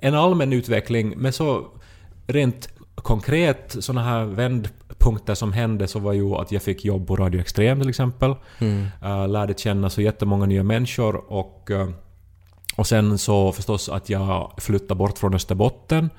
en 0.00 0.14
allmän 0.14 0.52
utveckling, 0.52 1.14
men 1.16 1.32
så 1.32 1.66
rent 2.26 2.68
konkret 2.94 3.76
såna 3.80 4.04
här 4.04 4.24
vändpunkter 4.24 5.34
som 5.34 5.52
hände 5.52 5.88
så 5.88 5.98
var 5.98 6.12
ju 6.12 6.34
att 6.34 6.52
jag 6.52 6.62
fick 6.62 6.84
jobb 6.84 7.06
på 7.06 7.16
Radio 7.16 7.40
Extrem 7.40 7.80
till 7.80 7.88
exempel. 7.88 8.30
Uh, 9.02 9.28
lärde 9.28 9.54
känna 9.56 9.90
så 9.90 10.02
jättemånga 10.02 10.46
nya 10.46 10.62
människor 10.62 11.32
och 11.32 11.70
eh, 11.70 11.88
och 12.76 12.86
sen 12.86 13.18
så 13.18 13.52
förstås 13.52 13.88
att 13.88 14.10
jag 14.10 14.52
flyttade 14.58 14.94
bort 14.94 15.18
från 15.18 15.34
Österbotten. 15.34 16.10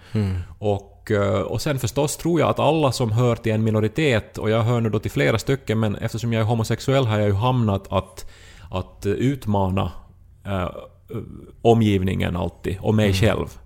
Och, 0.60 0.93
eh, 1.12 1.40
och 1.42 1.62
sen 1.62 1.80
förstås 1.80 2.18
tror 2.18 2.40
jag 2.40 2.50
att 2.50 2.60
alla 2.60 2.92
som 2.92 3.12
hör 3.12 3.36
till 3.36 3.52
en 3.52 3.64
minoritet, 3.64 4.38
och 4.38 4.50
jag 4.50 4.62
hör 4.64 4.82
nu 4.82 4.90
då 4.90 5.00
till 5.00 5.12
flera 5.12 5.40
stycken, 5.40 5.80
men 5.80 5.96
eftersom 5.96 6.34
jag 6.34 6.40
är 6.42 6.46
homosexuell 6.46 7.06
har 7.06 7.18
jag 7.20 7.28
ju 7.28 7.34
hamnat 7.34 7.92
att, 7.92 8.30
att 8.72 9.06
utmana 9.06 9.92
eh, 10.46 10.70
omgivningen 11.62 12.36
alltid, 12.36 12.78
och 12.82 12.94
mig 12.96 13.14
själv. 13.14 13.60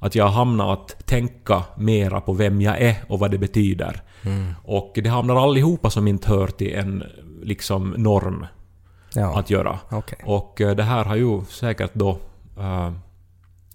Att 0.00 0.14
jag 0.14 0.28
hamnar 0.28 0.72
att 0.72 1.06
tänka 1.06 1.62
mera 1.76 2.20
på 2.20 2.32
vem 2.32 2.60
jag 2.60 2.80
är 2.80 2.96
och 3.08 3.18
vad 3.18 3.30
det 3.30 3.38
betyder. 3.38 4.02
Och 4.64 4.92
det 5.02 5.08
hamnar 5.08 5.36
allihopa 5.36 5.90
som 5.90 6.08
inte 6.08 6.28
hör 6.28 6.46
till 6.46 6.74
en 6.74 7.04
liksom 7.42 7.90
norm 7.90 8.46
Ja, 9.14 9.38
att 9.38 9.50
göra. 9.50 9.78
okej. 9.90 10.18
Och 10.26 10.60
eh, 10.60 10.76
det 10.76 10.82
här 10.82 11.04
har 11.04 11.16
ju 11.16 11.44
säkert 11.44 11.90
då 11.94 12.18
eh, 12.58 12.92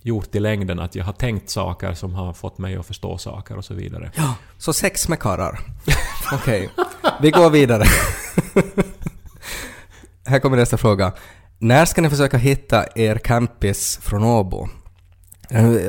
gjort 0.01 0.36
i 0.36 0.39
längden 0.39 0.79
att 0.79 0.96
jag 0.96 1.06
har 1.06 1.13
tänkt 1.13 1.50
saker 1.50 1.94
som 1.94 2.13
har 2.13 2.34
fått 2.34 2.58
mig 2.58 2.75
att 2.75 2.86
förstå 2.86 3.18
saker 3.18 3.58
och 3.58 3.65
så 3.65 3.74
vidare. 3.74 4.12
Ja, 4.15 4.36
så 4.58 4.74
sex 4.74 5.08
med 5.08 5.20
karlar. 5.20 5.60
Okej, 6.34 6.70
vi 7.22 7.32
går 7.32 7.50
vidare. 7.50 7.84
Här 10.25 10.39
kommer 10.39 10.58
nästa 10.58 10.77
fråga. 10.77 11.13
När 11.60 11.86
ska 11.86 12.01
ni 12.01 12.10
försöka 12.10 12.38
hitta 12.38 12.86
er 12.96 13.15
campis 13.15 14.00
från 14.01 14.24
Åbo? 14.24 14.68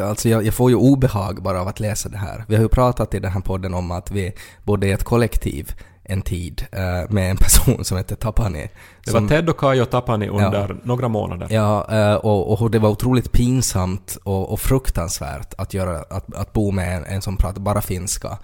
Alltså 0.02 0.28
jag, 0.28 0.46
jag 0.46 0.54
får 0.54 0.70
ju 0.70 0.76
obehag 0.76 1.42
bara 1.42 1.60
av 1.60 1.68
att 1.68 1.80
läsa 1.80 2.08
det 2.08 2.18
här. 2.18 2.44
Vi 2.48 2.54
har 2.54 2.62
ju 2.62 2.68
pratat 2.68 3.14
i 3.14 3.18
den 3.18 3.32
här 3.32 3.40
podden 3.40 3.74
om 3.74 3.90
att 3.90 4.10
vi 4.10 4.32
bodde 4.64 4.86
i 4.86 4.90
ett 4.90 5.04
kollektiv 5.04 5.72
en 6.10 6.22
tid 6.22 6.66
eh, 6.72 7.10
med 7.10 7.30
en 7.30 7.36
person 7.36 7.84
som 7.84 7.96
hette 7.96 8.16
Tapani. 8.16 8.68
Det 9.04 9.10
som, 9.10 9.22
var 9.22 9.28
Ted 9.28 9.48
och 9.48 9.56
Kai 9.56 9.80
och 9.80 9.90
Tapani 9.90 10.28
under 10.28 10.76
några 10.82 11.08
månader. 11.08 11.46
Ja, 11.50 11.86
eh, 11.92 12.14
och, 12.14 12.62
och 12.62 12.70
det 12.70 12.78
var 12.78 12.88
otroligt 12.88 13.32
pinsamt 13.32 14.18
och, 14.22 14.52
och 14.52 14.60
fruktansvärt 14.60 15.54
att, 15.58 15.74
göra, 15.74 15.98
att, 16.10 16.34
att 16.34 16.52
bo 16.52 16.70
med 16.70 16.96
en, 16.96 17.04
en 17.04 17.22
som 17.22 17.36
pratar 17.36 17.60
bara 17.60 17.82
finska. 17.82 18.38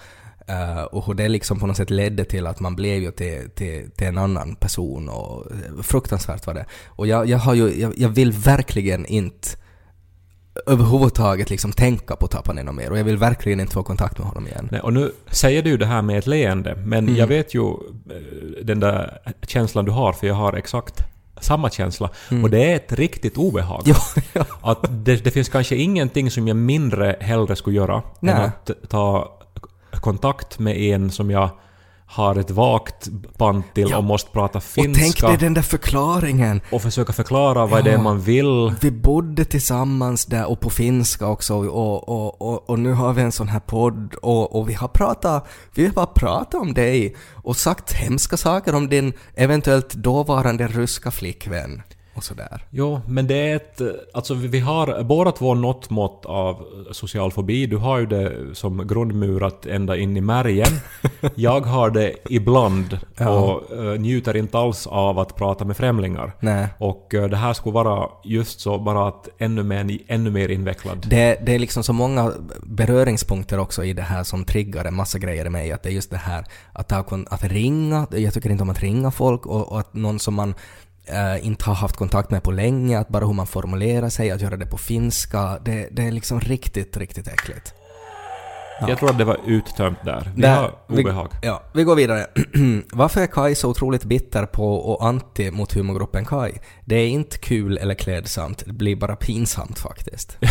Uh, 0.51 0.83
och 0.83 1.07
hur 1.07 1.15
det 1.15 1.29
liksom 1.29 1.61
på 1.61 1.67
något 1.67 1.77
sätt 1.77 1.91
ledde 1.91 2.25
till 2.25 2.47
att 2.47 2.61
man 2.61 2.77
blev 2.77 3.03
ju 3.03 3.11
till, 3.11 3.51
till, 3.51 3.91
till 3.91 4.07
en 4.07 4.19
annan 4.19 4.55
person 4.55 5.09
och 5.09 5.47
fruktansvärt 5.83 6.47
var 6.47 6.55
det. 6.55 6.67
Och 6.87 7.07
jag, 7.07 7.27
jag 7.27 7.39
har 7.39 7.55
ju, 7.55 7.81
jag, 7.81 7.99
jag 7.99 8.09
vill 8.09 8.33
verkligen 8.33 9.07
inte 9.07 9.49
överhuvudtaget 10.67 11.51
liksom 11.51 11.73
tänka 11.73 12.17
på 12.17 12.27
Tapani 12.27 12.63
mer 12.63 12.91
och 12.91 12.99
jag 12.99 13.05
vill 13.05 13.17
verkligen 13.17 13.61
inte 13.61 13.73
få 13.73 13.83
kontakt 13.83 14.19
med 14.19 14.27
honom 14.27 14.47
igen. 14.47 14.69
Nej, 14.73 14.81
och 14.81 14.93
nu 14.93 15.13
säger 15.31 15.63
du 15.63 15.77
det 15.77 15.87
här 15.87 16.03
med 16.03 16.19
ett 16.19 16.27
leende, 16.27 16.75
men 16.85 16.99
Mm. 17.05 17.17
jag 17.17 17.27
vet 17.27 17.55
ju 17.55 17.63
eh, 17.71 17.75
den 18.65 18.81
där 18.81 19.19
känslan 19.47 19.85
du 19.85 19.91
har, 19.93 20.13
för 20.13 20.27
jag 20.27 20.35
har 20.35 20.53
exakt 20.53 21.05
samma 21.41 21.71
känsla. 21.71 22.11
Och 22.43 22.51
det 22.51 22.73
är 22.73 22.77
ett 22.77 22.93
riktigt 22.93 23.37
obehag. 23.37 23.83
Ja, 23.87 23.97
ja. 24.33 24.45
Att 24.63 24.79
det, 25.05 25.25
det 25.25 25.31
finns 25.31 25.49
kanske 25.49 25.77
ingenting 25.77 26.31
som 26.31 26.49
jag 26.49 26.57
mindre 26.57 27.17
hellre 27.21 27.57
skulle 27.57 27.77
göra 27.77 28.03
Nej. 28.21 28.35
än 28.35 28.41
att 28.43 28.71
ta 28.89 29.39
kontakt 29.91 30.59
med 30.59 30.77
en 30.77 31.11
som 31.11 31.31
jag 31.31 31.51
har 32.09 32.37
ett 32.37 32.51
vagt 32.51 33.09
band 33.39 33.63
till 33.75 33.87
Ja. 33.91 33.99
och 33.99 34.05
måste 34.05 34.31
prata 34.31 34.59
Och 34.59 34.65
tänk 34.75 34.97
finska 34.97 35.29
dig 35.29 35.37
den 35.37 35.55
där 35.55 35.63
förklaringen. 35.63 36.61
och 36.73 36.83
försöka 36.83 37.13
förklara 37.13 37.67
vad 37.67 37.85
det 37.85 37.91
är 37.91 37.95
Ja. 37.95 38.03
man 38.03 38.21
vill. 38.21 38.75
Vi 38.81 38.91
bodde 38.91 39.45
tillsammans 39.45 40.25
där 40.27 40.51
och 40.51 40.61
på 40.61 40.71
finska 40.71 41.27
också 41.27 41.55
och, 41.55 42.09
och, 42.09 42.43
och, 42.43 42.71
och 42.71 42.79
nu 42.79 42.93
har 42.93 43.13
vi 43.13 43.23
en 43.23 43.33
sån 43.33 43.49
här 43.49 43.61
podd 43.61 44.15
och, 44.15 44.57
och 44.59 44.69
vi 44.69 44.75
har 44.75 44.89
pratat, 44.89 45.49
vi 45.75 45.87
har 45.87 45.93
bara 45.93 46.07
pratat 46.07 46.55
om 46.55 46.75
dig 46.75 47.17
och 47.45 47.57
sagt 47.57 47.93
hemska 47.93 48.37
saker 48.37 48.75
om 48.75 48.89
din 48.89 49.13
eventuellt 49.35 49.95
dåvarande 49.95 50.67
ryska 50.67 51.11
flickvän 51.11 51.83
och 52.17 52.25
sådär. 52.25 52.65
Jo, 52.71 53.01
men 53.09 53.27
det 53.27 53.35
är 53.35 53.57
ett... 53.57 53.81
Alltså 54.15 54.35
vi 54.35 54.61
har 54.61 55.03
båda 55.03 55.33
två 55.33 55.55
något 55.55 55.91
mått 55.91 56.27
av 56.27 56.65
social 56.93 57.33
fobi. 57.33 57.67
Du 57.67 57.77
har 57.77 57.99
ju 57.99 58.07
det 58.07 58.55
som 58.55 58.87
grundmurat 58.87 59.67
ända 59.67 59.97
in 59.97 60.17
i 60.17 60.21
märgen. 60.21 60.67
Jag 61.35 61.61
har 61.61 61.91
det 61.91 62.15
ibland 62.31 62.99
Ja. 63.19 63.29
och 63.29 63.77
eh, 63.77 64.01
njuter 64.01 64.37
inte 64.37 64.59
alls 64.59 64.87
av 64.87 65.19
att 65.19 65.37
prata 65.37 65.65
med 65.65 65.77
främlingar. 65.77 66.33
Nej. 66.41 66.69
Och 66.79 67.15
eh, 67.15 67.29
det 67.29 67.37
här 67.37 67.53
skulle 67.53 67.75
vara 67.75 68.09
just 68.25 68.61
så, 68.61 68.79
bara 68.79 69.09
att 69.09 69.29
ännu 69.39 69.63
mer, 69.63 69.99
ännu 70.09 70.31
mer 70.31 70.49
invecklad. 70.49 71.07
Det, 71.11 71.39
det 71.47 71.55
är 71.55 71.59
liksom 71.59 71.83
så 71.83 71.93
många 71.93 72.33
beröringspunkter 72.63 73.59
också 73.59 73.85
i 73.85 73.93
det 73.93 74.03
här 74.03 74.25
som 74.25 74.45
triggar 74.45 74.85
en 74.85 74.95
massa 74.95 75.19
grejer 75.19 75.47
i 75.47 75.51
mig. 75.51 75.73
Att 75.73 75.83
det 75.83 75.89
är 75.89 75.93
just 75.93 76.11
det 76.11 76.17
här 76.17 76.45
att, 76.73 76.93
att 77.33 77.45
ringa, 77.45 78.07
jag 78.11 78.35
tycker 78.35 78.51
inte 78.51 78.63
om 78.63 78.71
att 78.71 78.81
ringa 78.81 79.11
folk 79.11 79.47
och, 79.47 79.73
och 79.73 79.81
att 79.81 79.95
någon 79.95 80.19
som 80.19 80.35
man 80.35 80.55
eh, 81.07 81.47
inte 81.47 81.65
har 81.65 81.75
haft 81.75 81.97
kontakt 81.97 82.31
med 82.31 82.43
på 82.43 82.51
länge, 82.51 82.99
att 82.99 83.09
bara 83.09 83.27
hur 83.27 83.33
man 83.33 83.47
formulerar 83.47 84.09
sig, 84.09 84.31
att 84.31 84.41
göra 84.41 84.57
det 84.57 84.67
på 84.67 84.79
finska, 84.79 85.59
det, 85.65 85.89
det 85.93 86.03
är 86.03 86.13
liksom 86.13 86.41
riktigt, 86.41 86.97
riktigt 86.97 87.29
äckligt. 87.29 87.75
Jag 88.81 88.99
tror 88.99 89.11
att 89.11 89.19
det 89.19 89.25
var 89.25 89.41
uttömt 89.47 89.99
där. 90.05 90.33
Vi 90.37 90.43
Där- 90.43 90.57
har 90.57 90.75
obehag. 90.89 91.29
Vi, 91.43 91.49
ja, 91.49 91.63
vi 91.75 91.85
går 91.85 91.97
vidare. 91.97 92.27
Varför 92.93 93.21
är 93.21 93.27
Kai 93.27 93.55
så 93.55 93.69
otroligt 93.71 94.05
bitter 94.05 94.47
på 94.47 94.75
och 94.77 95.07
anti 95.07 95.51
mot 95.51 95.73
humorgruppen 95.73 96.25
Kai? 96.25 96.53
Det 96.85 96.97
är 96.97 97.09
inte 97.09 97.39
kul 97.39 97.79
eller 97.79 97.95
klädsamt, 97.95 98.63
det 98.67 98.73
blir 98.73 98.97
bara 98.97 99.17
pinsamt 99.17 99.79
faktiskt. 99.79 100.37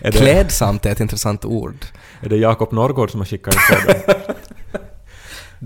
Är 0.00 0.12
det, 0.12 0.18
Klädsamt 0.18 0.86
är 0.86 0.90
ett 0.92 1.00
intressant 1.00 1.44
ord. 1.44 1.76
är 2.22 2.28
det 2.28 2.36
Jakob 2.36 2.72
Norrgård 2.72 3.10
som 3.10 3.20
har 3.20 3.24
skickat 3.26 3.54
in? 3.54 4.14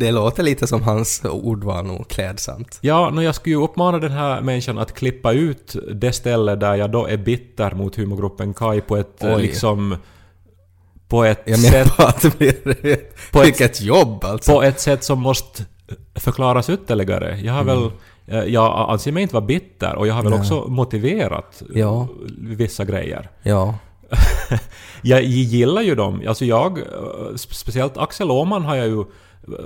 Det 0.00 0.10
låter 0.12 0.42
lite 0.42 0.66
som 0.66 0.82
hans 0.82 1.22
ordval 1.24 1.86
nog, 1.86 2.08
klädsamt. 2.08 2.78
Ja, 2.80 3.10
no, 3.10 3.22
jag 3.22 3.34
skulle 3.34 3.56
ju 3.56 3.62
uppmana 3.62 3.98
den 3.98 4.10
här 4.12 4.40
människan 4.40 4.78
att 4.78 4.92
klippa 4.94 5.32
ut 5.32 5.76
det 5.94 6.12
ställe 6.12 6.56
där 6.56 6.74
jag 6.74 6.90
då 6.90 7.06
är 7.06 7.16
bitter 7.16 7.70
mot 7.74 7.96
humorgruppen 7.96 8.54
Kai 8.54 8.80
på 8.80 8.96
ett 8.96 9.24
eh, 9.24 9.36
Oj. 9.36 9.42
liksom... 9.42 9.96
På 11.08 11.24
ett, 11.24 11.42
Jag 11.46 11.58
sätt, 11.58 11.96
bara 11.98 12.08
att. 12.08 12.22
På 13.32 13.40
ett- 13.40 13.46
Vilket 13.46 13.80
jobb 13.80 14.24
alltså! 14.24 14.52
på 14.52 14.62
ett 14.62 14.80
sätt 14.80 15.04
som 15.04 15.18
måste 15.20 15.64
förklaras 16.14 16.70
ytterligare. 16.70 17.38
Jag 17.42 17.52
har 17.52 17.64
väl... 17.64 17.90
eh, 18.26 18.44
Jag 18.44 18.90
anser 18.90 19.12
mig 19.12 19.22
inte 19.22 19.34
vara 19.34 19.44
bitter 19.46 19.94
och 19.96 20.06
jag 20.06 20.14
har 20.14 20.22
väl 20.22 20.30
Nej. 20.30 20.40
också 20.40 20.64
motiverat 20.68 21.62
Ja. 21.74 22.08
vissa 22.38 22.84
grejer. 22.84 23.28
Ja. 23.42 23.74
Jag 25.02 25.22
gillar 25.22 25.82
ju 25.82 25.94
dem. 25.94 26.22
Alltså 26.28 26.44
jag, 26.44 26.78
eh, 26.78 26.84
spe- 27.34 27.54
speciellt 27.54 27.98
Axel 27.98 28.30
Åhman 28.30 28.62
har 28.64 28.76
jag 28.76 28.86
ju 28.86 29.04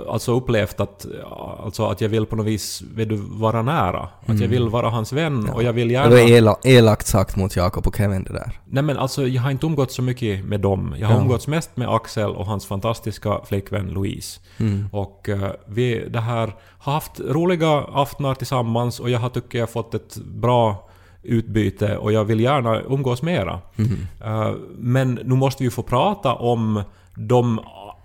alltså 0.09 0.35
upplevt 0.35 0.79
att, 0.79 1.05
ja, 1.21 1.59
alltså 1.63 1.85
att 1.85 2.01
jag 2.01 2.09
vill 2.09 2.25
på 2.25 2.35
något 2.35 2.45
vis 2.45 2.83
vill 2.95 3.07
du 3.07 3.15
vara 3.15 3.61
nära. 3.61 4.09
Att 4.25 4.39
jag 4.39 4.47
vill 4.47 4.69
vara 4.69 4.89
hans 4.89 5.13
vän 5.13 5.49
och 5.49 5.63
jag 5.63 5.73
vill 5.73 5.87
Det 5.87 5.93
gärna... 5.93 6.09
var 6.09 6.17
ela, 6.17 6.57
elakt 6.63 7.07
sagt 7.07 7.35
mot 7.35 7.55
Jakob 7.55 7.87
och 7.87 7.95
Kevin 7.97 8.23
det 8.23 8.33
där. 8.33 8.51
Nej 8.65 8.83
men 8.83 8.97
alltså 8.97 9.27
jag 9.27 9.41
har 9.41 9.51
inte 9.51 9.65
umgåtts 9.65 9.95
så 9.95 10.01
mycket 10.01 10.45
med 10.45 10.59
dem. 10.61 10.95
Jag 10.99 11.07
har 11.07 11.15
Ja. 11.15 11.21
umgåtts 11.21 11.47
mest 11.47 11.77
med 11.77 11.89
Axel 11.89 12.29
och 12.29 12.45
hans 12.45 12.65
fantastiska 12.65 13.39
flickvän 13.45 13.87
Louise. 13.87 14.39
Mm. 14.57 14.89
Och 14.91 15.29
eh, 15.29 15.51
vi 15.67 16.09
det 16.09 16.19
här 16.19 16.55
har 16.79 16.93
haft 16.93 17.19
roliga 17.19 17.69
aftnar 17.93 18.35
tillsammans 18.35 18.99
och 18.99 19.09
jag 19.09 19.19
har 19.19 19.29
tycker 19.29 19.59
jag 19.59 19.69
fått 19.69 19.93
ett 19.93 20.17
bra 20.17 20.89
utbyte 21.23 21.97
och 21.97 22.11
jag 22.11 22.23
vill 22.25 22.39
gärna 22.39 22.81
umgås 22.81 23.21
mera. 23.21 23.59
Mm. 23.77 23.91
Eh, 24.25 24.53
men 24.77 25.13
nu 25.23 25.35
måste 25.35 25.63
vi 25.63 25.69
få 25.69 25.81
prata 25.83 26.33
om 26.33 26.81
de... 27.15 27.59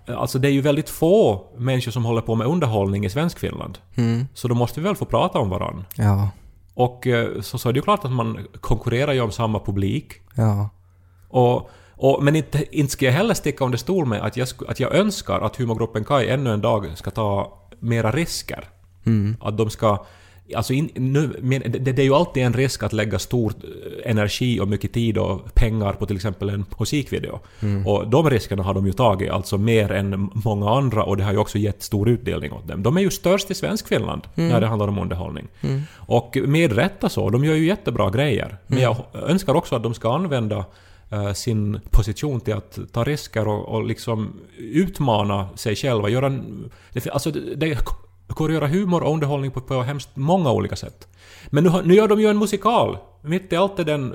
Alltså 0.07 0.39
det 0.39 0.47
är 0.47 0.51
ju 0.51 0.61
väldigt 0.61 0.89
få 0.89 1.47
människor 1.57 1.91
som 1.91 2.05
håller 2.05 2.21
på 2.21 2.35
med 2.35 2.47
underhållning 2.47 3.05
i 3.05 3.09
Svenskfinland. 3.09 3.77
Mm. 3.95 4.27
Så 4.33 4.47
då 4.47 4.55
måste 4.55 4.79
vi 4.79 4.87
väl 4.87 4.95
få 4.95 5.05
prata 5.05 5.39
om 5.39 5.49
varann. 5.49 5.85
Ja. 5.95 6.29
Och 6.73 7.07
eh, 7.07 7.41
så, 7.41 7.57
så 7.57 7.69
är 7.69 7.73
det 7.73 7.77
ju 7.77 7.83
klart 7.83 8.05
att 8.05 8.11
man 8.11 8.47
konkurrerar 8.59 9.13
ju 9.13 9.21
om 9.21 9.31
samma 9.31 9.59
publik. 9.59 10.13
Ja. 10.35 10.69
Och, 11.29 11.69
och, 11.91 12.23
men 12.23 12.35
inte, 12.35 12.77
inte 12.77 12.91
ska 12.91 13.05
jag 13.05 13.13
heller 13.13 13.33
sticka 13.33 13.65
under 13.65 13.77
stol 13.77 14.05
med 14.05 14.21
att 14.21 14.37
jag, 14.37 14.47
att 14.67 14.79
jag 14.79 14.95
önskar 14.95 15.39
att 15.39 15.55
humorgruppen 15.55 16.03
Kai 16.03 16.29
ännu 16.29 16.53
en 16.53 16.61
dag 16.61 16.97
ska 16.97 17.11
ta 17.11 17.57
mera 17.79 18.11
risker. 18.11 18.69
Mm. 19.05 19.37
Att 19.41 19.57
de 19.57 19.69
ska... 19.69 20.05
Alltså 20.55 20.73
in, 20.73 20.89
nu, 20.95 21.35
men 21.41 21.61
det, 21.61 21.79
det 21.79 22.01
är 22.01 22.03
ju 22.03 22.13
alltid 22.13 22.43
en 22.43 22.53
risk 22.53 22.83
att 22.83 22.93
lägga 22.93 23.19
stor 23.19 23.53
eh, 23.63 24.11
energi 24.11 24.59
och 24.59 24.67
mycket 24.67 24.93
tid 24.93 25.17
och 25.17 25.53
pengar 25.55 25.93
på 25.93 26.05
till 26.05 26.15
exempel 26.15 26.49
en 26.49 26.65
musikvideo. 26.79 27.39
Och 27.85 28.07
de 28.09 28.29
riskerna 28.29 28.63
har 28.63 28.73
de 28.73 28.85
ju 28.85 28.91
tagit, 28.93 29.31
alltså 29.31 29.57
mer 29.57 29.91
än 29.91 30.29
många 30.33 30.69
andra 30.69 31.03
och 31.03 31.17
det 31.17 31.23
har 31.23 31.31
ju 31.31 31.37
också 31.37 31.57
gett 31.57 31.83
stor 31.83 32.09
utdelning 32.09 32.51
åt 32.51 32.67
dem. 32.67 32.83
De 32.83 32.97
är 32.97 33.01
ju 33.01 33.09
störst 33.11 33.51
i 33.51 33.53
Svenskfinland 33.53 34.21
när 34.35 34.61
det 34.61 34.67
handlar 34.67 34.87
om 34.87 34.99
underhållning. 34.99 35.47
Och 35.95 36.37
med 36.45 36.71
rätta 36.71 37.09
så, 37.09 37.29
de 37.29 37.45
gör 37.45 37.55
ju 37.55 37.65
jättebra 37.67 38.09
grejer. 38.09 38.57
Men 38.67 38.79
jag 38.81 38.95
önskar 39.13 39.53
också 39.53 39.75
att 39.75 39.83
de 39.83 39.93
ska 39.93 40.13
använda 40.15 40.65
eh, 41.09 41.33
sin 41.33 41.79
position 41.89 42.41
till 42.41 42.53
att 42.53 42.79
ta 42.91 43.03
risker 43.03 43.47
och, 43.47 43.69
och 43.75 43.83
liksom 43.85 44.33
utmana 44.57 45.49
sig 45.55 45.75
själva. 45.75 46.09
Göra, 46.09 46.25
en- 46.25 46.71
alltså 47.11 47.31
det, 47.31 47.77
att 48.49 48.53
göra 48.53 48.67
humor 48.67 49.03
och 49.03 49.13
underhållning 49.13 49.51
på, 49.51 49.61
på 49.61 49.81
hemskt 49.81 50.09
många 50.13 50.51
olika 50.51 50.75
sätt. 50.75 51.07
Men 51.49 51.63
nu, 51.63 51.71
nu 51.83 51.93
gör 51.93 52.07
de 52.07 52.21
ju 52.21 52.27
en 52.27 52.37
musikal. 52.37 52.97
Mitt 53.21 53.53
i 53.53 53.55
allt 53.55 53.79
är 53.79 53.83
den 53.83 54.13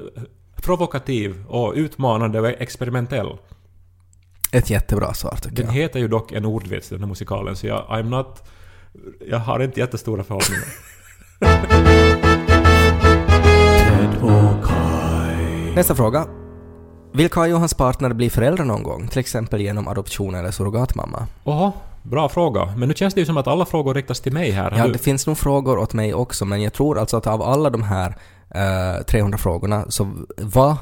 provokativ 0.62 1.44
och 1.48 1.72
utmanande 1.74 2.40
och 2.40 2.48
experimentell. 2.48 3.28
Ett 4.52 4.70
jättebra 4.70 5.14
svar 5.14 5.36
tycker 5.42 5.56
Den 5.56 5.66
jag. 5.66 5.72
heter 5.72 6.00
ju 6.00 6.08
dock 6.08 6.32
en 6.32 6.44
ordvits, 6.44 6.88
den 6.88 7.00
här 7.00 7.06
musikalen, 7.06 7.56
så 7.56 7.66
jag, 7.66 7.86
I'm 7.88 8.08
not... 8.08 8.48
Jag 9.30 9.38
har 9.38 9.60
inte 9.60 9.80
jättestora 9.80 10.24
förhoppningar. 10.24 10.64
Nästa 15.74 15.94
fråga. 15.94 16.45
Vill 17.16 17.28
Kai 17.30 17.52
och 17.52 17.58
hans 17.58 17.74
partner 17.74 18.12
bli 18.12 18.30
föräldrar 18.30 18.64
någon 18.64 18.82
gång? 18.82 19.08
Till 19.08 19.18
exempel 19.18 19.60
genom 19.60 19.88
adoption 19.88 20.34
eller 20.34 20.50
surrogatmamma? 20.50 21.26
Oho, 21.44 21.72
bra 22.02 22.28
fråga. 22.28 22.74
Men 22.76 22.88
nu 22.88 22.94
känns 22.94 23.14
det 23.14 23.20
ju 23.20 23.26
som 23.26 23.36
att 23.36 23.46
alla 23.46 23.64
frågor 23.66 23.94
riktas 23.94 24.20
till 24.20 24.32
mig 24.32 24.50
här. 24.50 24.74
Ja, 24.78 24.86
du- 24.86 24.92
det 24.92 24.98
finns 24.98 25.26
nog 25.26 25.38
frågor 25.38 25.78
åt 25.78 25.92
mig 25.92 26.14
också, 26.14 26.44
men 26.44 26.62
jag 26.62 26.72
tror 26.72 26.98
alltså 26.98 27.16
att 27.16 27.26
av 27.26 27.42
alla 27.42 27.70
de 27.70 27.82
här 27.82 28.16
eh, 28.50 29.02
300 29.04 29.38
frågorna 29.38 29.84
så 29.88 30.12
var 30.38 30.76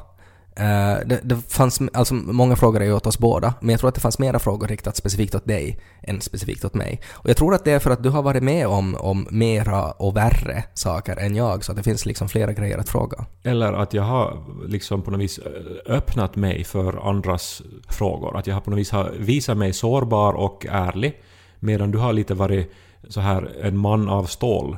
eh, 0.56 1.06
det, 1.06 1.20
det 1.22 1.36
fanns, 1.48 1.80
alltså 1.92 2.14
många 2.14 2.56
frågor 2.56 2.80
är 2.80 2.84
ju 2.84 2.92
åt 2.94 3.06
oss 3.06 3.18
båda, 3.18 3.54
men 3.60 3.70
jag 3.70 3.80
tror 3.80 3.88
att 3.88 3.94
det 3.94 4.00
fanns 4.00 4.18
mera 4.18 4.38
frågor 4.38 4.66
riktat 4.68 4.96
specifikt 4.96 5.34
åt 5.34 5.44
dig 5.44 5.80
än 6.02 6.20
specifikt 6.20 6.64
åt 6.64 6.74
mig. 6.74 7.00
Och 7.12 7.28
jag 7.30 7.36
tror 7.36 7.54
att 7.54 7.64
det 7.64 7.72
är 7.72 7.78
för 7.78 7.90
att 7.90 8.02
du 8.02 8.10
har 8.10 8.22
varit 8.22 8.42
med 8.42 8.66
om, 8.66 8.94
om 8.94 9.26
mera 9.30 9.90
och 9.90 10.16
värre 10.16 10.64
saker 10.74 11.16
än 11.16 11.36
jag, 11.36 11.64
så 11.64 11.72
att 11.72 11.76
det 11.76 11.82
finns 11.84 12.06
liksom 12.06 12.28
flera 12.28 12.52
grejer 12.52 12.78
att 12.78 12.88
fråga. 12.88 13.24
Eller 13.42 13.72
att 13.72 13.94
jag 13.94 14.02
har 14.02 14.44
liksom 14.68 15.02
på 15.02 15.10
något 15.10 15.20
vis 15.20 15.38
eh, 15.38 15.94
öppnat 15.96 16.36
mig 16.36 16.64
för 16.64 17.08
andras 17.08 17.62
frågor. 17.88 18.36
Att 18.36 18.46
jag 18.46 18.54
har 18.54 18.60
på 18.60 18.70
något 18.70 18.78
vis 18.78 18.90
har 18.90 19.10
visat 19.18 19.56
mig 19.56 19.72
sårbar 19.72 20.32
och 20.32 20.66
ärlig. 20.70 21.20
Medan 21.60 21.90
du 21.90 21.98
har 21.98 22.12
lite 22.12 22.34
varit 22.34 22.72
så 23.08 23.20
här 23.20 23.56
en 23.62 23.76
man 23.76 24.08
av 24.08 24.24
stål. 24.24 24.76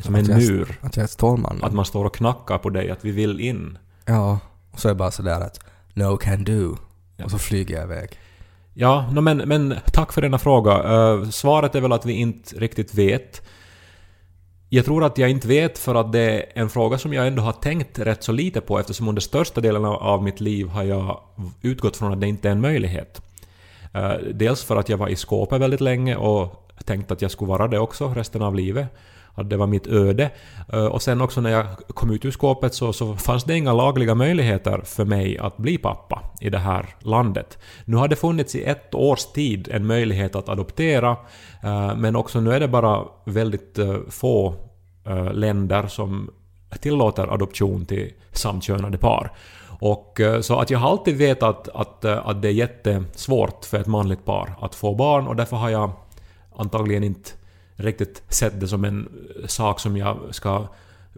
Som 0.00 0.14
en 0.14 0.20
Att 0.22 0.28
jag- 0.28 0.38
mur. 0.38 0.78
Att 0.82 0.96
jag 0.96 1.02
är 1.04 1.08
Stålmannen. 1.08 1.64
Att 1.64 1.72
man 1.72 1.84
står 1.84 2.04
och 2.04 2.14
knackar 2.14 2.58
på 2.58 2.70
dig, 2.70 2.90
att 2.90 3.04
vi 3.04 3.10
vill 3.10 3.40
in. 3.40 3.78
Ja, 4.04 4.38
så 4.76 4.88
är 4.88 4.92
det 4.92 4.98
bara 4.98 5.10
sådär 5.10 5.40
att 5.40 5.60
no 5.94 6.16
can 6.16 6.44
do. 6.44 6.76
Ja. 7.16 7.24
Och 7.24 7.30
så 7.30 7.38
flyger 7.38 7.74
jag 7.74 7.84
iväg. 7.84 8.18
Ja, 8.74 9.10
no, 9.12 9.20
men, 9.20 9.36
men 9.38 9.74
tack 9.92 10.12
för 10.12 10.22
denna 10.22 10.38
fråga. 10.38 10.72
Eh, 10.72 11.28
svaret 11.28 11.74
är 11.74 11.80
väl 11.80 11.92
att 11.92 12.06
vi 12.06 12.12
inte 12.12 12.56
riktigt 12.56 12.94
vet. 12.94 13.42
Jag 14.68 14.84
tror 14.84 15.04
att 15.04 15.18
jag 15.18 15.30
inte 15.30 15.48
vet 15.48 15.78
för 15.78 15.94
att 15.94 16.12
det 16.12 16.20
är 16.20 16.44
en 16.54 16.68
fråga 16.68 16.98
som 16.98 17.12
jag 17.12 17.26
ändå 17.26 17.42
har 17.42 17.52
tänkt 17.52 17.98
rätt 17.98 18.22
så 18.22 18.32
lite 18.32 18.60
på 18.60 18.78
eftersom 18.78 19.08
under 19.08 19.20
största 19.22 19.60
delen 19.60 19.84
av- 19.84 20.02
av 20.02 20.22
mitt 20.22 20.40
liv 20.40 20.68
har 20.68 20.82
jag 20.82 21.20
utgått 21.62 21.96
från 21.96 22.12
att 22.12 22.20
det 22.20 22.26
inte 22.26 22.48
är 22.48 22.52
en 22.52 22.60
möjlighet. 22.60 23.22
Eh, 23.94 24.12
dels 24.34 24.64
för 24.64 24.76
att 24.76 24.88
jag 24.88 24.98
var 24.98 25.08
i 25.08 25.16
skåpet 25.16 25.60
väldigt 25.60 25.80
länge 25.80 26.16
och 26.16 26.70
tänkte 26.84 27.14
att 27.14 27.22
jag 27.22 27.30
skulle 27.30 27.48
vara 27.48 27.68
det 27.68 27.78
också 27.78 28.08
resten 28.08 28.42
av 28.42 28.54
livet. 28.54 28.88
Att 29.36 29.50
det 29.50 29.56
var 29.56 29.66
mitt 29.66 29.86
öde. 29.86 30.30
Eh, 30.72 30.86
och 30.86 31.02
sen 31.02 31.20
också 31.20 31.40
när 31.40 31.50
jag 31.50 31.66
kom 31.76 32.10
ut 32.10 32.24
ur 32.24 32.30
skåpet 32.30 32.74
så, 32.74 32.92
så 32.92 33.14
fanns 33.14 33.44
det 33.44 33.56
inga 33.56 33.72
lagliga 33.72 34.14
möjligheter 34.14 34.80
för 34.84 35.04
mig 35.04 35.38
att 35.38 35.56
bli 35.56 35.78
pappa 35.78 36.22
i 36.40 36.50
det 36.50 36.58
här 36.58 36.86
landet. 37.00 37.58
Nu 37.84 37.96
har 37.96 38.08
det 38.08 38.16
funnits 38.16 38.54
i 38.54 38.64
ett 38.64 38.94
års 38.94 39.24
tid 39.24 39.68
en 39.72 39.86
möjlighet 39.86 40.36
att 40.36 40.48
adoptera, 40.48 41.16
eh, 41.62 41.96
men 41.96 42.16
också 42.16 42.40
nu 42.40 42.52
är 42.52 42.60
det 42.60 42.68
bara 42.68 43.02
väldigt 43.24 43.78
eh, 43.78 43.96
få 44.10 44.54
länder 45.32 45.86
som 45.86 46.30
tillåter 46.80 47.34
adoption 47.34 47.86
till 47.86 48.12
samkönade 48.32 48.98
par. 48.98 49.32
Och, 49.80 50.20
så 50.40 50.58
att 50.58 50.70
jag 50.70 50.78
har 50.78 50.90
alltid 50.90 51.16
vetat 51.16 51.68
att, 51.68 52.04
att 52.04 52.42
det 52.42 52.48
är 52.48 52.52
jättesvårt 52.52 53.64
för 53.64 53.78
ett 53.78 53.86
manligt 53.86 54.24
par 54.24 54.54
att 54.60 54.74
få 54.74 54.94
barn 54.94 55.26
och 55.26 55.36
därför 55.36 55.56
har 55.56 55.70
jag 55.70 55.90
antagligen 56.56 57.04
inte 57.04 57.30
riktigt 57.76 58.22
sett 58.28 58.60
det 58.60 58.68
som 58.68 58.84
en 58.84 59.08
eh, 59.42 59.46
sak 59.46 59.80
som 59.80 59.96
jag 59.96 60.18
ska 60.30 60.68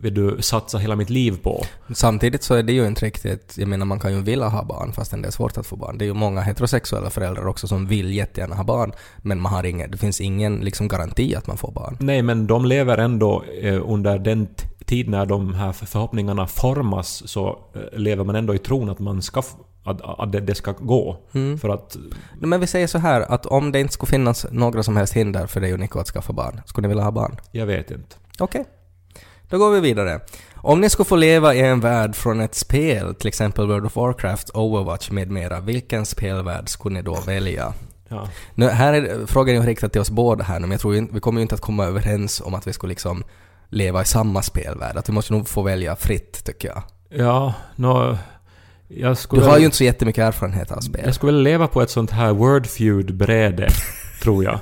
vill 0.01 0.15
du, 0.15 0.37
satsa 0.41 0.79
hela 0.79 0.97
mitt 0.97 1.11
liv 1.11 1.39
på. 1.43 1.65
Samtidigt 1.95 2.43
så 2.43 2.55
är 2.55 2.63
det 2.63 2.73
ju 2.73 2.87
inte 2.87 3.07
riktigt, 3.07 3.55
jag 3.59 3.69
menar 3.69 3.87
man 3.87 4.01
kan 4.01 4.13
ju 4.13 4.21
vilja 4.21 4.49
ha 4.49 4.65
barn 4.65 4.93
fastän 4.93 5.23
det 5.23 5.29
är 5.29 5.33
svårt 5.33 5.59
att 5.59 5.67
få 5.67 5.77
barn. 5.77 5.99
Det 5.99 6.05
är 6.05 6.07
ju 6.07 6.15
många 6.15 6.41
heterosexuella 6.41 7.11
föräldrar 7.11 7.47
också 7.47 7.69
som 7.69 7.87
vill 7.87 8.15
jättegärna 8.15 8.57
ha 8.57 8.65
barn, 8.65 8.93
men 9.19 9.41
man 9.41 9.53
har 9.53 9.65
ingen, 9.65 9.91
det 9.91 9.99
finns 9.99 10.21
ingen 10.21 10.57
liksom 10.57 10.89
garanti 10.89 11.35
att 11.35 11.47
man 11.47 11.57
får 11.57 11.73
barn. 11.73 11.97
Nej, 12.01 12.23
men 12.23 12.47
de 12.47 12.65
lever 12.65 12.99
ändå 12.99 13.45
eh, 13.63 13.91
under 13.91 14.19
den 14.19 14.49
tid 14.85 15.09
när 15.09 15.27
de 15.27 15.55
här 15.55 15.73
förhoppningarna 15.73 16.47
formas 16.47 17.29
så 17.29 17.59
eh, 17.75 17.99
lever 17.99 18.25
man 18.25 18.37
ändå 18.37 18.55
i 18.55 18.59
tron 18.59 18.91
att 18.91 18.99
man 18.99 19.23
ska 19.23 19.43
att, 19.91 20.21
att 20.21 20.33
det, 20.33 20.41
det 20.41 20.55
ska 20.55 20.73
gå. 20.73 21.17
Mm. 21.33 21.59
För 21.59 21.69
att 21.69 21.97
Men 22.41 22.61
vi 22.61 22.67
säger 22.67 22.87
så 22.87 22.99
här 22.99 23.21
att 23.21 23.47
om 23.47 23.73
det 23.73 23.81
inte 23.81 23.93
skulle 23.93 24.11
finnas 24.11 24.47
några 24.51 24.83
som 24.83 24.97
helst 24.97 25.13
hinder 25.13 25.47
för 25.47 25.61
dig 25.61 25.73
och 25.73 25.81
Nico 25.81 25.99
att 25.99 26.09
skaffa 26.09 26.33
barn, 26.33 26.61
skulle 26.67 26.89
ni 26.89 26.89
vilja 26.89 27.05
ha 27.05 27.11
barn? 27.11 27.37
jag 27.53 27.67
vet 27.67 27.91
inte. 27.91 28.17
Okej. 28.39 28.65
Då 29.49 29.59
går 29.59 29.71
vi 29.71 29.81
vidare. 29.81 30.21
Om 30.57 30.81
ni 30.81 30.91
skulle 30.91 31.07
få 31.07 31.17
leva 31.17 31.55
i 31.55 31.61
en 31.61 31.81
värld 31.81 32.15
från 32.17 32.41
ett 32.41 32.55
spel, 32.55 33.15
till 33.15 33.29
exempel 33.29 33.67
World 33.67 33.87
of 33.87 33.97
Warcraft, 33.97 34.51
Overwatch 34.51 35.11
med 35.11 35.31
mera, 35.31 35.61
vilken 35.61 36.07
spelvärld 36.07 36.69
skulle 36.69 36.95
ni 36.95 37.03
då 37.03 37.15
välja? 37.27 37.73
Ja. 38.09 38.29
Nu, 38.55 38.69
här 38.69 38.93
är 38.93 39.27
frågan 39.27 39.57
är 39.57 39.67
riktad 39.67 39.89
till 39.89 40.01
oss 40.01 40.11
båda 40.11 40.45
här 40.45 40.55
nu, 40.55 40.61
men 40.61 40.71
jag 40.71 40.81
tror 40.81 40.97
inte, 40.97 41.15
vi 41.15 41.21
kommer 41.21 41.41
ju 41.41 41.43
inte 41.43 41.55
att 41.55 41.61
komma 41.61 41.85
överens 41.85 42.41
om 42.41 42.55
att 42.55 42.67
vi 42.67 42.73
skulle 42.73 42.91
liksom 42.91 43.25
leva 43.69 44.03
i 44.03 44.05
samma 44.05 44.43
spelvärld. 44.43 44.97
Att 44.97 45.09
vi 45.09 45.13
måste 45.13 45.33
nog 45.33 45.49
få 45.49 45.63
välja 45.63 45.97
fritt, 45.97 46.45
tycker 46.45 46.69
jag. 46.69 46.83
Ja, 47.09 47.55
nå... 47.77 48.17
Jag 48.89 49.11
Du 49.11 49.17
skulle, 49.17 49.45
har 49.45 49.59
ju 49.59 49.65
inte 49.65 49.77
så 49.77 49.85
jättemycket 49.85 50.23
erfarenhet 50.23 50.73
av 50.73 50.81
spel. 50.81 51.03
jag 51.05 51.15
skulle 51.15 51.33
väl 51.33 51.43
leva 51.43 51.67
på 51.67 51.83
ett 51.83 51.91
sånt 51.91 52.11
här 52.11 52.33
Wordfeud-bräde, 52.33 53.69
tror 54.23 54.45
jag. 54.45 54.61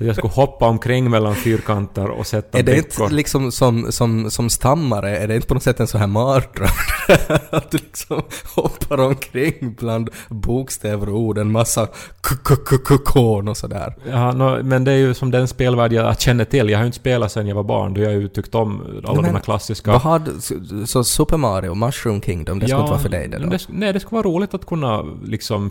Så 0.00 0.06
jag 0.06 0.16
skulle 0.16 0.32
hoppa 0.32 0.66
omkring 0.66 1.10
mellan 1.10 1.34
fyrkanter 1.34 2.10
och 2.10 2.26
sätta 2.26 2.58
Är 2.58 2.62
det 2.62 2.72
brickor. 2.72 3.04
inte 3.04 3.14
liksom 3.14 3.52
som, 3.52 3.92
som, 3.92 4.30
som 4.30 4.50
stammare, 4.50 5.18
är 5.18 5.28
det 5.28 5.34
inte 5.34 5.46
på 5.46 5.54
något 5.54 5.62
sätt 5.62 5.80
en 5.80 5.86
sån 5.86 6.00
här 6.00 6.06
mardröm? 6.06 6.68
att 7.50 7.70
du 7.70 7.78
liksom 7.78 8.22
hoppar 8.54 9.00
omkring 9.00 9.74
bland 9.78 10.10
bokstäver 10.28 11.08
och 11.08 11.18
ord, 11.18 11.38
en 11.38 11.52
massa 11.52 11.86
k-k-k-kon 12.20 13.48
och 13.48 13.56
sådär. 13.56 13.96
Ja, 14.10 14.32
nå, 14.32 14.62
men 14.62 14.84
det 14.84 14.92
är 14.92 14.96
ju 14.96 15.14
som 15.14 15.30
den 15.30 15.48
spelvärld 15.48 15.92
jag 15.92 16.20
känner 16.20 16.44
till. 16.44 16.68
Jag 16.68 16.78
har 16.78 16.82
ju 16.82 16.86
inte 16.86 16.98
spelat 16.98 17.32
sen 17.32 17.46
jag 17.46 17.54
var 17.54 17.62
barn. 17.62 17.94
Då 17.94 18.00
har 18.00 18.10
jag 18.10 18.20
ju 18.20 18.28
tyckt 18.28 18.54
om 18.54 18.82
alla 19.04 19.14
men 19.14 19.24
de 19.24 19.30
här 19.30 19.40
klassiska... 19.40 19.92
Vad 19.92 20.00
har 20.00 20.18
du, 20.18 20.40
så, 20.40 20.86
så 20.86 21.04
Super 21.04 21.36
Mario, 21.36 21.74
Mushroom 21.74 22.20
Kingdom, 22.20 22.58
det 22.58 22.66
skulle 22.66 22.80
inte 22.80 22.90
vara 22.90 23.02
för 23.02 23.08
dig 23.08 23.28
det 23.28 23.38
då? 23.38 23.48
det, 23.48 23.66
nej, 23.68 23.92
det 23.92 24.00
skulle 24.00 24.22
vara 24.22 24.34
roligt 24.34 24.54
att 24.54 24.66
kunna 24.66 25.02
liksom 25.24 25.70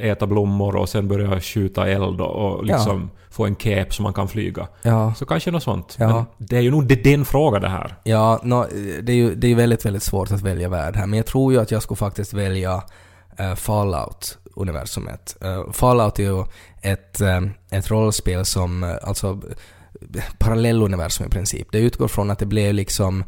äta 0.00 0.26
blommor 0.26 0.76
och 0.76 0.88
sen 0.88 1.08
börja 1.08 1.40
skjuta 1.40 1.88
eld 1.88 2.20
och, 2.20 2.56
och 2.56 2.64
liksom 2.64 3.10
få 3.30 3.46
en 3.46 3.56
cape 3.60 3.86
så 3.90 4.02
man 4.02 4.12
kan 4.12 4.28
flyga. 4.28 4.68
Ja. 4.82 5.14
Så 5.14 5.26
kanske 5.26 5.50
något 5.50 5.62
sånt. 5.62 5.96
Ja. 5.98 6.08
Men 6.38 6.46
det 6.48 6.56
är 6.56 6.60
ju 6.60 6.70
nog 6.70 6.86
det- 6.86 7.04
din 7.04 7.24
fråga 7.24 7.58
det 7.58 7.68
här. 7.68 7.94
Ja, 8.04 8.40
nå, 8.42 8.66
det 9.02 9.12
är 9.12 9.16
ju 9.16 9.34
det 9.34 9.46
är 9.48 9.54
väldigt, 9.54 9.84
väldigt 9.84 10.02
svårt 10.02 10.30
att 10.30 10.42
välja 10.42 10.68
värld 10.68 10.96
här, 10.96 11.06
men 11.06 11.16
jag 11.16 11.26
tror 11.26 11.52
ju 11.52 11.60
att 11.60 11.70
jag 11.70 11.82
skulle 11.82 11.96
faktiskt 11.96 12.32
välja 12.34 12.82
eh, 13.36 13.54
Fallout-universumet. 13.54 15.36
Uh, 15.44 15.72
Fallout 15.72 16.18
är 16.18 16.22
ju 16.22 16.44
ett, 16.82 17.20
eh, 17.20 17.40
ett 17.70 17.90
rollspel 17.90 18.44
som, 18.44 18.84
eh, 18.84 18.90
alltså 19.02 19.40
parallelluniversum 20.38 21.26
i 21.26 21.30
princip. 21.30 21.68
Det 21.72 21.78
utgår 21.78 22.08
från 22.08 22.30
att 22.30 22.38
det 22.38 22.46
blev 22.46 22.74
liksom 22.74 23.24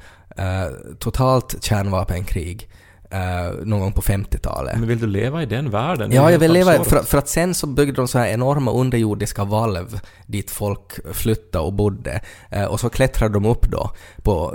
totalt 0.98 1.64
kärnvapenkrig 1.64 2.68
eh, 3.12 3.64
någon 3.64 3.80
gång 3.80 3.92
på 3.92 4.02
50-talet. 4.02 4.78
Men 4.78 4.88
vill 4.88 5.00
du 5.00 5.06
leva 5.06 5.42
i 5.42 5.46
den 5.46 5.70
världen? 5.70 6.10
Det 6.10 6.16
Ja, 6.16 6.30
jag 6.30 6.38
vill 6.38 6.52
leva 6.52 6.84
för, 6.84 7.02
för 7.02 7.18
att 7.18 7.28
sen 7.28 7.54
så 7.54 7.66
byggde 7.66 7.92
de 7.92 8.08
så 8.08 8.18
här 8.18 8.26
enorma 8.26 8.72
underjordiska 8.72 9.44
valv 9.44 10.00
dit 10.26 10.50
folk 10.50 11.14
flyttade 11.14 11.64
och 11.64 11.72
bodde. 11.72 12.20
Eh, 12.50 12.64
och 12.64 12.80
så 12.80 12.90
klättrade 12.90 13.34
de 13.34 13.44
upp 13.44 13.70
då, 13.70 13.90
på, 14.22 14.54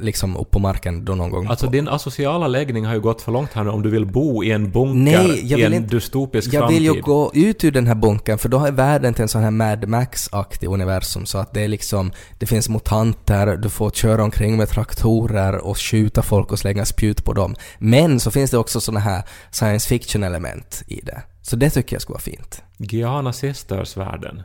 liksom 0.00 0.36
upp 0.36 0.50
på 0.50 0.58
marken 0.58 1.04
då 1.04 1.14
någon 1.14 1.30
gång. 1.30 1.46
Alltså 1.46 1.66
din 1.66 1.88
asociala 1.88 2.46
läggning 2.48 2.86
har 2.86 2.94
ju 2.94 3.00
gått 3.00 3.22
för 3.22 3.32
långt 3.32 3.52
här 3.52 3.64
nu 3.64 3.70
om 3.70 3.82
du 3.82 3.90
vill 3.90 4.06
bo 4.06 4.44
i 4.44 4.50
en 4.52 4.70
bunker 4.70 5.18
Nej, 5.18 5.40
jag 5.50 5.60
i 5.60 5.62
vill 5.62 5.72
en 5.72 5.82
inte- 5.82 5.94
dystopisk 5.96 6.52
jag 6.54 6.60
framtid. 6.60 6.82
vill 6.82 6.94
ju 6.94 7.00
gå 7.02 7.30
ut 7.34 7.64
ur 7.64 7.70
den 7.72 7.86
här 7.86 7.94
bunkern 7.94 8.38
för 8.38 8.48
då 8.48 8.64
är 8.64 8.72
världen 8.72 9.14
till 9.14 9.22
en 9.22 9.28
sån 9.28 9.42
här 9.42 9.50
Mad 9.50 9.88
Max-aktig 9.88 10.68
universum 10.70 11.26
så 11.26 11.38
att 11.38 11.54
det 11.54 11.60
är 11.60 11.68
liksom, 11.68 12.12
det 12.38 12.46
finns 12.46 12.68
mutanter, 12.68 13.56
du 13.56 13.68
får 13.70 13.90
köra 13.90 14.24
omkring 14.24 14.56
med 14.56 14.68
traktorer 14.68 15.56
och 15.58 15.78
skjuta 15.78 16.22
folk 16.22 16.52
och 16.52 16.58
slänga 16.58 16.84
spjut 16.84 17.24
på 17.24 17.32
dem. 17.32 17.54
Men 17.78 18.20
så 18.20 18.30
finns 18.30 18.50
det 18.50 18.58
också 18.58 18.80
såna 18.80 19.00
här 19.00 19.22
science 19.50 19.88
fiction-element 19.88 20.82
i 20.86 21.00
det. 21.00 21.22
Så 21.42 21.56
det 21.56 21.70
tycker 21.70 21.94
jag 21.94 22.02
skulle 22.02 22.14
vara 22.14 22.20
fint. 22.22 22.62
Giana 22.78 23.32
Sisters-världen 23.32 24.42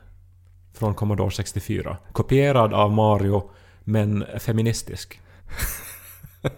från 0.73 0.93
Commodore 0.95 1.31
64. 1.31 1.97
Kopierad 2.11 2.73
av 2.73 2.91
Mario, 2.91 3.43
men 3.87 4.25
feministisk. 4.39 5.21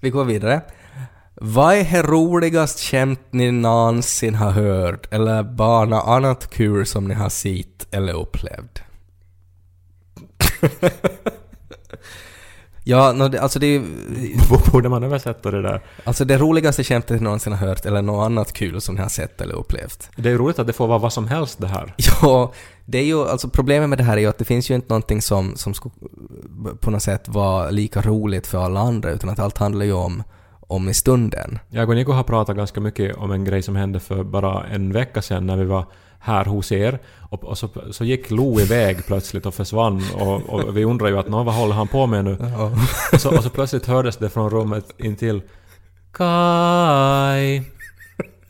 Vi 0.00 0.10
går 0.10 0.24
vidare. 0.24 0.62
Vad 1.34 1.74
är 1.74 1.84
det 1.84 2.02
roligast 2.02 2.80
skämt 2.80 3.20
ni 3.30 3.52
någonsin 3.52 4.34
har 4.34 4.50
hört 4.50 5.12
eller 5.12 5.42
bara 5.42 5.84
något 5.84 6.06
annat 6.06 6.50
kul 6.50 6.86
som 6.86 7.08
ni 7.08 7.14
har 7.14 7.28
sett 7.28 7.94
eller 7.94 8.12
upplevt? 8.12 8.82
ja, 12.88 13.12
no, 13.12 13.28
det, 13.28 13.40
alltså 13.40 13.58
det 13.58 13.66
är 13.66 13.82
Borde 14.72 14.88
man 14.88 15.02
översätta 15.02 15.50
det 15.50 15.62
där? 15.62 15.80
Alltså 16.04 16.24
det 16.24 16.38
roligaste 16.38 16.84
skämtet 16.84 17.16
ni 17.16 17.24
någonsin 17.24 17.52
har 17.52 17.66
hört 17.66 17.86
eller 17.86 18.02
något 18.02 18.26
annat 18.26 18.52
kul 18.52 18.80
som 18.80 18.94
ni 18.94 19.00
har 19.00 19.08
sett 19.08 19.40
eller 19.40 19.54
upplevt? 19.54 20.10
Det 20.16 20.28
är 20.28 20.32
ju 20.32 20.38
roligt 20.38 20.58
att 20.58 20.66
det 20.66 20.72
får 20.72 20.86
vara 20.86 20.98
vad 20.98 21.12
som 21.12 21.28
helst 21.28 21.60
det 21.60 21.66
här. 21.66 21.94
Ja, 22.22 22.52
det 22.84 22.98
är 22.98 23.04
ju, 23.04 23.28
alltså 23.28 23.48
problemet 23.48 23.88
med 23.88 23.98
det 23.98 24.04
här 24.04 24.16
är 24.16 24.20
ju 24.20 24.26
att 24.26 24.38
det 24.38 24.44
finns 24.44 24.70
ju 24.70 24.74
inte 24.74 24.88
någonting 24.88 25.22
som, 25.22 25.56
som 25.56 25.74
skulle 25.74 25.94
på 26.80 26.90
något 26.90 27.02
sätt 27.02 27.28
vara 27.28 27.70
lika 27.70 28.00
roligt 28.00 28.46
för 28.46 28.58
alla 28.58 28.80
andra 28.80 29.10
utan 29.10 29.30
att 29.30 29.38
allt 29.38 29.58
handlar 29.58 29.84
ju 29.84 29.92
om, 29.92 30.22
om 30.60 30.88
i 30.88 30.94
stunden. 30.94 31.58
Jag 31.68 31.88
och 31.88 31.94
Nico 31.94 32.12
har 32.12 32.22
pratat 32.22 32.56
ganska 32.56 32.80
mycket 32.80 33.16
om 33.16 33.30
en 33.30 33.44
grej 33.44 33.62
som 33.62 33.76
hände 33.76 34.00
för 34.00 34.24
bara 34.24 34.64
en 34.66 34.92
vecka 34.92 35.22
sedan 35.22 35.46
när 35.46 35.56
vi 35.56 35.64
var 35.64 35.84
här 36.26 36.44
hos 36.44 36.72
er. 36.72 36.98
Och, 37.30 37.44
och 37.44 37.58
så, 37.58 37.68
så 37.90 38.04
gick 38.04 38.30
Lo 38.30 38.60
iväg 38.60 39.06
plötsligt 39.06 39.46
och 39.46 39.54
försvann 39.54 40.02
och, 40.14 40.42
och 40.42 40.76
vi 40.76 40.84
undrar 40.84 41.08
ju 41.08 41.18
att 41.18 41.28
vad 41.28 41.54
håller 41.54 41.74
han 41.74 41.88
på 41.88 42.06
med 42.06 42.24
nu? 42.24 42.36
Ja. 42.40 42.72
Och 43.12 43.20
så, 43.20 43.36
och 43.36 43.42
så 43.42 43.50
plötsligt 43.50 43.86
hördes 43.86 44.16
det 44.16 44.30
från 44.30 44.50
rummet 44.50 44.84
intill 44.98 45.42
Kai, 46.12 47.62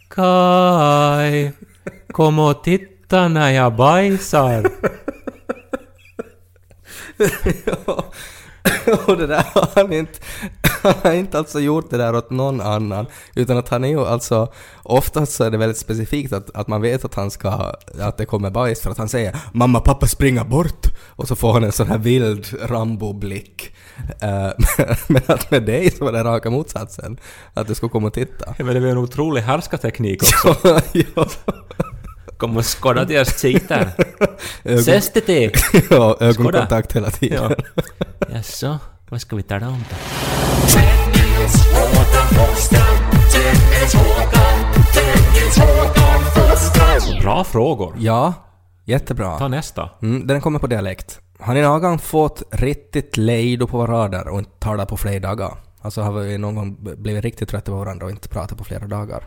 Kai, 0.08 1.50
kom 2.12 2.38
och 2.38 2.64
titta 2.64 3.28
när 3.28 3.50
jag 3.50 3.76
bajsar. 3.76 4.70
Ja. 7.86 8.04
Och 9.07 9.16
det 9.16 9.26
där 9.26 9.44
har 9.55 9.68
han 9.74 9.92
inte, 9.92 10.18
han 10.83 10.94
har 11.02 11.12
inte 11.12 11.38
alltså 11.38 11.61
gjort 11.61 11.90
det 11.90 11.96
där 11.96 12.16
åt 12.16 12.31
någon 12.31 12.61
annan, 12.61 13.07
utan 13.35 13.59
att 13.59 13.68
han 13.68 13.85
är 13.85 13.88
ju 13.88 14.07
alltså, 14.07 14.52
oftast 14.83 15.33
så 15.33 15.44
är 15.44 15.50
det 15.50 15.59
väldigt 15.59 15.79
specifikt 15.79 16.33
att, 16.33 16.57
att 16.57 16.68
man 16.68 16.83
vet 16.83 17.05
att 17.05 17.14
han 17.14 17.31
ska, 17.31 17.74
att 18.00 18.16
det 18.16 18.26
kommer 18.26 18.50
bajs 18.50 18.81
för 18.81 18.90
att 18.90 18.98
han 18.98 19.09
säger 19.09 19.37
”mamma, 19.52 19.81
pappa 19.81 20.07
springa 20.07 20.44
bort” 20.44 20.87
och 21.07 21.29
så 21.29 21.37
får 21.37 21.52
han 21.52 21.64
en 21.64 21.72
sån 21.72 21.87
här 21.87 21.98
vild 21.98 22.46
Rambo-blick. 22.62 23.74
Eh, 24.20 24.50
men 25.07 25.22
att 25.26 25.50
med 25.50 25.62
dig 25.62 25.90
så 25.90 26.05
var 26.05 26.12
det 26.12 26.24
raka 26.24 26.50
motsatsen, 26.50 27.18
att 27.55 27.66
du 27.66 27.74
skulle 27.74 27.90
komma 27.90 28.07
och 28.07 28.14
titta. 28.14 28.55
Men 28.59 28.66
det 28.66 28.81
var 28.81 28.88
en 28.88 28.98
otrolig 28.98 29.42
härskarteknik 29.42 30.22
också. 30.22 30.81
ja, 30.92 31.26
Kom 32.37 32.57
och 32.57 32.64
skåda 32.66 33.05
deras 33.09 33.38
sikter. 33.38 33.92
ögon, 34.64 34.79
Ses 34.79 35.12
det 35.12 35.20
till? 35.20 35.53
ja, 35.90 36.16
ögonkontakt 36.20 36.92
hela 36.92 37.11
tiden. 37.11 37.55
Ja. 37.77 37.85
Jaså, 38.29 38.79
vad 39.09 39.20
ska 39.20 39.37
vi 39.37 39.42
tala 39.42 39.68
om 39.68 39.85
då? 39.90 39.96
Bra 47.22 47.44
frågor. 47.44 47.96
Ja, 47.99 48.35
jättebra. 48.85 49.38
Ta 49.38 49.49
nästa. 49.49 49.90
Mm, 50.03 50.27
den 50.27 50.40
kommer 50.40 50.59
på 50.59 50.66
dialekt. 50.66 51.20
Har 51.38 51.55
ni 51.55 51.62
någon 51.62 51.81
gång 51.81 51.99
fått 51.99 52.42
riktigt 52.51 53.16
lejdo 53.16 53.66
på 53.66 53.79
varandra 53.79 54.33
och 54.33 54.38
inte 54.38 54.59
talat 54.59 54.88
på 54.88 54.96
flera 54.96 55.20
dagar? 55.20 55.59
Alltså 55.83 56.01
har 56.01 56.12
vi 56.12 56.38
någon 56.38 56.55
gång 56.55 56.77
blivit 56.81 57.25
riktigt 57.25 57.49
trötta 57.49 57.72
på 57.72 57.79
varandra 57.79 58.07
och 58.07 58.11
inte 58.11 58.29
pratat 58.29 58.59
på 58.59 58.64
flera 58.64 58.87
dagar? 58.87 59.25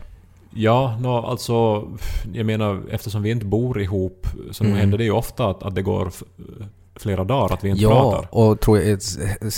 Ja, 0.54 0.98
no, 1.00 1.08
alltså 1.08 1.88
jag 2.32 2.46
menar 2.46 2.82
eftersom 2.90 3.22
vi 3.22 3.30
inte 3.30 3.46
bor 3.46 3.80
ihop 3.80 4.26
så 4.50 4.64
Mm. 4.64 4.76
händer 4.76 4.98
det 4.98 5.04
ju 5.04 5.10
ofta 5.10 5.46
att, 5.50 5.62
att 5.62 5.74
det 5.74 5.82
går 5.82 6.12
flera 6.96 7.24
dagar 7.24 7.54
att 7.54 7.64
vi 7.64 7.68
inte 7.68 7.82
Ja, 7.82 7.88
pratar. 7.90 8.28
och 8.38 8.60
tror 8.60 8.78
jag, 8.78 8.98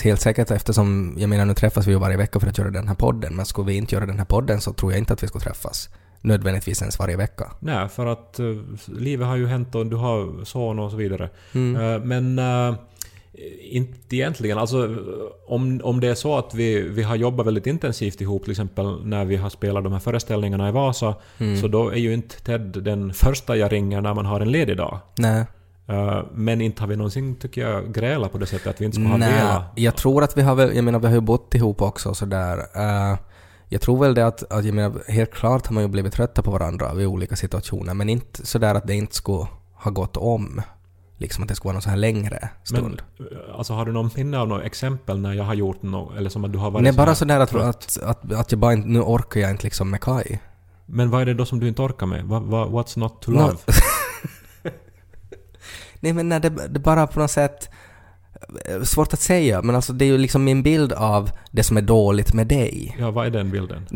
helt 0.05 0.21
säkert 0.21 0.51
eftersom, 0.51 1.15
jag 1.19 1.29
menar 1.29 1.45
nu 1.45 1.55
träffas 1.55 1.87
vi 1.87 1.91
ju 1.93 1.99
varje 1.99 2.17
vecka 2.17 2.41
för 2.41 2.47
att 2.49 2.59
göra 2.59 2.71
den 2.71 2.89
här 2.89 2.95
podden, 2.95 3.37
men 3.37 3.47
skulle 3.47 3.67
vi 3.67 3.77
inte 3.77 3.95
göra 3.95 4.07
den 4.07 4.19
här 4.19 4.25
podden 4.25 4.61
så 4.61 4.73
tror 4.73 4.93
jag 4.93 4.99
inte 4.99 5.13
att 5.13 5.23
vi 5.23 5.27
skulle 5.29 5.45
träffas 5.45 5.89
nödvändigtvis 6.21 6.81
ens 6.83 6.99
varje 6.99 7.17
vecka. 7.17 7.53
Nej, 7.61 7.89
för 7.89 8.07
att 8.07 8.37
uh, 8.41 8.61
livet 8.87 9.27
har 9.27 9.37
ju 9.37 9.47
hänt 9.47 9.75
och 9.75 9.87
du 9.87 9.97
har 9.97 10.45
son 10.45 10.79
och 10.79 10.91
så 10.91 10.97
vidare. 10.97 11.31
Mm. 11.55 11.83
Eh, 11.95 12.01
men 12.05 12.39
eh, 12.39 12.75
inte 13.61 14.17
egentligen. 14.17 14.59
Alltså, 14.59 14.85
eh, 14.85 14.97
om, 15.47 15.81
om 15.85 16.01
det 16.01 16.09
är 16.09 16.15
så 16.15 16.39
att 16.39 16.55
vi, 16.55 16.83
vi 16.83 17.03
har 17.03 17.17
jobbat 17.17 17.47
väldigt 17.47 17.67
intensivt 17.67 18.21
ihop, 18.21 18.43
till 18.43 18.51
exempel 18.51 19.07
när 19.07 19.25
vi 19.25 19.37
har 19.37 19.51
spelat 19.51 19.85
de 19.85 19.93
här 19.93 20.01
föreställningarna 20.01 20.69
i 20.69 20.73
Vasa, 20.73 21.15
Mm. 21.39 21.61
så 21.61 21.69
då 21.69 21.89
är 21.89 21.97
ju 21.97 22.15
inte 22.15 22.43
Ted 22.43 22.61
den 22.83 23.13
första 23.13 23.57
jag 23.57 23.73
ringer 23.73 24.01
när 24.01 24.15
man 24.15 24.27
har 24.27 24.41
en 24.41 24.51
ledig 24.51 24.77
dag. 24.77 24.99
Nej. 25.19 25.45
Eh, 25.89 26.23
men 26.33 26.61
inte 26.61 26.83
har 26.83 26.89
vi 26.89 26.97
någonsin, 26.97 27.35
tycker 27.37 27.69
jag, 27.69 27.95
grälat 27.95 28.33
på 28.33 28.39
det 28.39 28.47
sättet 28.47 28.67
att 28.67 28.81
vi 28.81 28.85
inte 28.85 28.95
skulle 28.95 29.09
ha 29.09 29.17
Nej, 29.17 29.33
velat. 29.35 29.63
jag 29.77 29.97
tror 29.97 30.23
att 30.25 30.37
vi 30.37 30.43
har 30.43 30.55
väl, 30.55 30.77
jag 30.77 30.85
menar 30.85 30.99
vi 30.99 31.07
har 31.07 31.15
ju 31.15 31.21
bott 31.21 31.55
ihop 31.55 31.83
också 31.83 32.15
sådär. 32.15 32.57
Uh, 32.57 33.19
jag 33.69 33.81
tror 33.81 33.99
väl 34.01 34.15
det 34.15 34.27
att, 34.27 34.53
att, 34.53 34.65
jag 34.65 34.75
menar 34.75 35.11
helt 35.13 35.31
klart 35.35 35.67
har 35.67 35.75
man 35.75 35.83
ju 35.83 35.89
blivit 35.89 36.13
trötta 36.13 36.43
på 36.43 36.51
varandra 36.51 36.95
vid 36.95 37.07
olika 37.07 37.37
situationer, 37.37 37.95
men 37.95 38.09
inte 38.09 38.47
sådär 38.47 38.75
att 38.75 38.87
det 38.87 38.95
inte 38.95 39.15
skulle 39.15 39.47
ha 39.75 39.91
gått 39.91 40.17
om. 40.17 40.63
Liksom 41.23 41.43
att 41.43 41.49
det 41.49 41.55
skulle 41.55 41.69
vara 41.69 41.73
någon 41.73 41.83
så 41.83 41.91
här 41.91 41.97
längre 41.97 42.49
stund. 42.65 43.03
Men, 43.19 43.27
eh, 43.27 43.59
alltså 43.59 43.73
har 43.73 43.85
du 43.85 43.93
någon 43.93 44.11
minne 44.17 44.39
av 44.39 44.49
något 44.49 44.63
exempel 44.65 45.21
när 45.21 45.33
jag 45.33 45.45
har 45.45 45.55
gjort 45.55 45.83
något, 45.83 46.17
eller 46.17 46.31
som 46.31 46.45
att 46.45 46.53
du 46.53 46.59
har 46.59 46.71
varit 46.71 46.83
Nej, 46.83 46.93
bara 46.93 47.15
sådär 47.15 47.41
att, 47.41 47.55
att, 47.55 47.99
att, 48.03 48.33
att 48.33 48.53
jag 48.53 48.59
bara 48.59 48.73
inte, 48.73 48.89
nu 48.89 49.01
orkar 49.01 49.41
jag 49.41 49.51
inte 49.51 49.65
liksom 49.65 49.91
med 49.91 50.01
Kai. 50.01 50.39
Men 50.87 51.11
vad 51.11 51.21
är 51.21 51.27
det 51.27 51.35
då 51.35 51.45
som 51.45 51.61
du 51.61 51.69
inte 51.69 51.83
orkar 51.83 52.07
med? 52.07 52.25
Va, 52.25 52.41
va, 52.41 52.67
what's 52.67 52.99
not 52.99 53.23
to 53.23 53.31
love? 53.31 53.57
Nej 56.01 56.13
men 56.13 56.29
nej, 56.29 56.41
det, 56.41 56.49
det 56.49 56.81
bara 56.81 57.07
på 57.07 57.21
något 57.21 57.31
sätt 57.31 57.71
svårt 58.85 59.13
att 59.15 59.21
säga, 59.21 59.63
men 59.63 59.77
alltså 59.77 59.93
det 59.93 60.05
är 60.05 60.07
ju 60.07 60.19
liksom 60.19 60.45
min 60.45 60.63
bild 60.63 60.93
av 60.93 61.31
det 61.51 61.63
som 61.63 61.77
är 61.77 61.83
dåligt 61.83 62.33
med 62.35 62.47
dig. 62.47 62.97
Ja, 63.03 63.11
vad 63.11 63.27
är 63.27 63.31
den 63.31 63.51
bilden? 63.51 63.87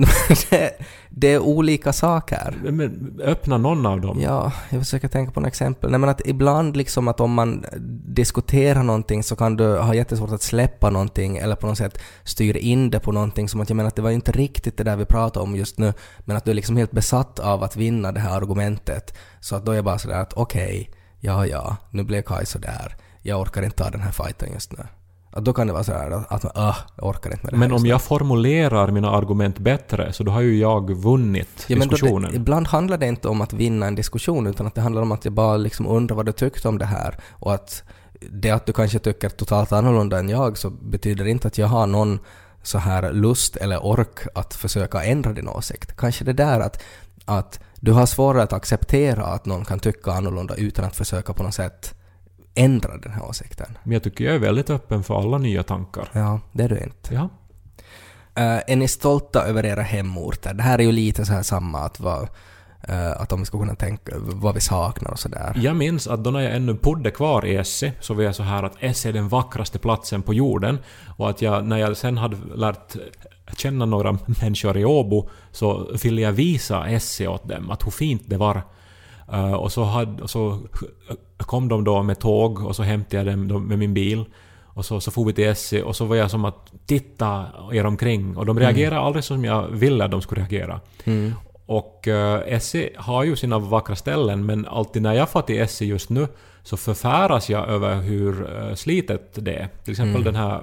det, 0.50 0.70
det 1.10 1.32
är 1.32 1.38
olika 1.38 1.92
saker. 1.92 2.54
Men 2.62 3.20
öppna 3.24 3.58
någon 3.58 3.86
av 3.86 4.00
dem. 4.00 4.20
Ja, 4.20 4.52
jag 4.70 4.80
försöker 4.80 5.08
tänka 5.08 5.32
på 5.32 5.40
några 5.40 5.48
exempel. 5.48 5.90
Nej 5.90 6.00
men 6.00 6.08
att 6.08 6.26
ibland 6.26 6.76
liksom 6.76 7.08
att 7.08 7.20
om 7.20 7.32
man 7.32 7.64
diskuterar 8.06 8.82
någonting 8.82 9.22
så 9.22 9.36
kan 9.36 9.56
du 9.56 9.78
ha 9.78 9.94
jättesvårt 9.94 10.30
att 10.30 10.42
släppa 10.42 10.90
någonting 10.90 11.36
eller 11.36 11.56
på 11.56 11.66
något 11.66 11.78
sätt 11.78 11.98
styra 12.24 12.58
in 12.58 12.90
det 12.90 13.00
på 13.00 13.12
någonting 13.12 13.48
som 13.48 13.60
att 13.60 13.70
jag 13.70 13.76
menar 13.76 13.88
att 13.88 13.96
det 13.96 14.02
var 14.02 14.10
inte 14.10 14.32
riktigt 14.32 14.76
det 14.76 14.84
där 14.84 14.96
vi 14.96 15.04
pratar 15.04 15.40
om 15.40 15.56
just 15.56 15.78
nu 15.78 15.92
men 16.18 16.36
att 16.36 16.44
du 16.44 16.50
är 16.50 16.54
liksom 16.54 16.76
helt 16.76 16.92
besatt 16.92 17.38
av 17.38 17.62
att 17.62 17.76
vinna 17.76 18.12
det 18.12 18.20
här 18.20 18.36
argumentet. 18.36 19.16
Så 19.40 19.56
att 19.56 19.66
då 19.66 19.72
är 19.72 19.76
jag 19.76 19.84
bara 19.84 19.98
sådär 19.98 20.20
att 20.20 20.32
okej, 20.32 20.90
ja 21.20 21.46
ja, 21.46 21.76
nu 21.90 22.04
blev 22.04 22.22
Kaj 22.22 22.46
sådär. 22.46 22.96
Jag 23.26 23.40
orkar 23.40 23.62
inte 23.62 23.76
ta 23.76 23.90
den 23.90 24.00
här 24.00 24.12
fighten 24.12 24.52
just 24.52 24.72
nu. 24.72 24.84
Att 25.30 25.44
då 25.44 25.52
kan 25.52 25.66
det 25.66 25.72
vara 25.72 25.84
sådär 25.84 26.10
att, 26.10 26.32
att 26.32 26.42
man, 26.42 26.74
jag 26.96 27.06
orkar 27.08 27.30
inte 27.30 27.44
med 27.44 27.52
det 27.52 27.56
här 27.56 27.68
Men 27.68 27.72
om 27.72 27.86
jag 27.86 28.02
formulerar 28.02 28.90
mina 28.90 29.10
argument 29.10 29.58
bättre 29.58 30.12
så 30.12 30.24
då 30.24 30.32
har 30.32 30.40
ju 30.40 30.58
jag 30.58 30.90
vunnit 30.94 31.64
Ja, 31.66 31.76
men 31.78 31.88
diskussionen. 31.88 32.30
det, 32.30 32.36
ibland 32.36 32.66
handlar 32.66 32.98
det 32.98 33.06
inte 33.06 33.28
om 33.28 33.40
att 33.40 33.52
vinna 33.52 33.86
en 33.86 33.94
diskussion 33.94 34.46
utan 34.46 34.66
att 34.66 34.74
det 34.74 34.80
handlar 34.80 35.02
om 35.02 35.12
att 35.12 35.24
jag 35.24 35.34
bara 35.34 35.56
liksom 35.56 35.86
undrar 35.86 36.16
vad 36.16 36.26
du 36.26 36.32
tyckte 36.32 36.68
om 36.68 36.78
det 36.78 36.84
här 36.84 37.18
och 37.30 37.54
att 37.54 37.82
det 38.30 38.50
att 38.50 38.66
du 38.66 38.72
kanske 38.72 38.98
tycker 38.98 39.28
totalt 39.28 39.72
annorlunda 39.72 40.18
än 40.18 40.28
jag 40.28 40.58
så 40.58 40.70
betyder 40.70 41.26
inte 41.26 41.48
att 41.48 41.58
jag 41.58 41.66
har 41.66 41.86
någon 41.86 42.18
så 42.62 42.78
här 42.78 43.12
lust 43.12 43.56
eller 43.56 43.86
ork 43.86 44.18
att 44.34 44.54
försöka 44.54 45.04
ändra 45.04 45.32
din 45.32 45.48
åsikt. 45.48 45.96
Kanske 45.96 46.24
det 46.24 46.32
där 46.32 46.60
att, 46.60 46.82
att 47.24 47.60
du 47.80 47.92
har 47.92 48.06
svårare 48.06 48.42
att 48.42 48.52
acceptera 48.52 49.24
att 49.26 49.46
någon 49.46 49.64
kan 49.64 49.78
tycka 49.78 50.12
annorlunda 50.12 50.54
utan 50.54 50.84
att 50.84 50.96
försöka 50.96 51.32
på 51.32 51.42
något 51.42 51.54
sätt 51.54 51.94
ändra 52.56 52.96
den 52.96 53.12
här 53.12 53.24
åsikten. 53.24 53.78
Men 53.82 53.92
jag 53.92 54.02
tycker 54.02 54.24
jag 54.24 54.34
är 54.34 54.38
väldigt 54.38 54.70
öppen 54.70 55.02
för 55.02 55.18
alla 55.18 55.38
nya 55.38 55.62
tankar. 55.62 56.08
Ja, 56.12 56.40
det 56.52 56.62
är 56.62 56.68
du 56.68 56.78
inte. 56.78 57.14
Ja. 57.14 57.28
Uh, 58.38 58.60
är 58.66 58.76
ni 58.76 58.88
stolta 58.88 59.42
över 59.42 59.66
era 59.66 59.82
hemorter? 59.82 60.54
Det 60.54 60.62
här 60.62 60.78
är 60.78 60.82
ju 60.82 60.92
lite 60.92 61.26
så 61.26 61.32
här 61.32 61.42
samma 61.42 61.78
att, 61.78 62.00
vad, 62.00 62.28
eh, 62.88 63.20
att 63.20 63.32
om 63.32 63.40
vi 63.40 63.46
ska 63.46 63.58
kunna 63.58 63.74
tänka 63.74 64.12
vad 64.18 64.54
vi 64.54 64.60
saknar 64.60 65.10
och 65.10 65.18
sådär. 65.18 65.52
Jag 65.56 65.76
minns 65.76 66.08
att 66.08 66.24
då 66.24 66.30
när 66.30 66.40
jag 66.40 66.56
ännu 66.56 66.74
bodde 66.74 67.10
kvar 67.10 67.46
i 67.46 67.56
Essie 67.56 67.92
så 68.00 68.14
var 68.14 68.22
jag 68.22 68.34
så 68.34 68.42
här 68.42 68.62
att 68.62 68.76
Essie 68.80 69.10
är 69.10 69.12
den 69.12 69.28
vackraste 69.28 69.78
platsen 69.78 70.22
på 70.22 70.34
jorden 70.34 70.78
och 71.16 71.30
att 71.30 71.42
jag, 71.42 71.64
när 71.64 71.76
jag 71.76 71.96
sen 71.96 72.18
hade 72.18 72.36
lärt 72.54 72.96
känna 73.56 73.84
några 73.84 74.18
människor 74.42 74.76
i 74.76 74.84
Åbo 74.84 75.28
så 75.52 75.96
ville 76.02 76.20
jag 76.20 76.32
visa 76.32 76.88
Essie 76.88 77.28
åt 77.28 77.48
dem, 77.48 77.70
att 77.70 77.86
hur 77.86 77.90
fint 77.90 78.22
det 78.26 78.36
var. 78.36 78.62
Eh, 79.32 79.52
och, 79.52 79.72
så 79.72 79.84
hade, 79.84 80.22
och 80.22 80.30
så 80.30 80.60
kom 81.38 81.68
de 81.68 81.84
då 81.84 82.02
med 82.02 82.18
tåg 82.18 82.66
och 82.66 82.76
så 82.76 82.82
hämtade 82.82 83.30
jag 83.30 83.38
dem 83.38 83.64
med 83.64 83.78
min 83.78 83.94
bil. 83.94 84.24
Och 84.64 84.84
så, 84.84 85.00
så 85.00 85.10
for 85.10 85.24
vi 85.24 85.32
till 85.32 85.48
Essie 85.48 85.82
och 85.82 85.96
så 85.96 86.04
var 86.04 86.16
jag 86.16 86.30
som 86.30 86.44
att 86.44 86.72
titta 86.86 87.46
er 87.72 87.86
omkring 87.86 88.36
och 88.36 88.46
de 88.46 88.58
reagerade 88.60 89.00
aldrig 89.00 89.24
som 89.24 89.44
jag 89.44 89.68
ville 89.68 90.04
att 90.04 90.10
de 90.10 90.22
skulle 90.22 90.40
reagera. 90.40 90.80
Mm. 91.04 91.32
Och 91.66 92.08
uh, 92.08 92.40
Essie 92.46 92.90
har 92.96 93.24
ju 93.24 93.36
sina 93.36 93.58
vackra 93.58 93.96
ställen 93.96 94.46
men 94.46 94.66
alltid 94.66 95.02
när 95.02 95.14
jag 95.14 95.28
får 95.28 95.42
till 95.42 95.60
Essie 95.60 95.88
just 95.88 96.10
nu 96.10 96.28
så 96.62 96.76
förfäras 96.76 97.50
jag 97.50 97.68
över 97.68 98.00
hur 98.00 98.42
uh, 98.42 98.74
slitet 98.74 99.30
det 99.34 99.54
är. 99.54 99.68
Till 99.84 99.90
exempel 99.90 100.24
den 100.24 100.36
här 100.36 100.62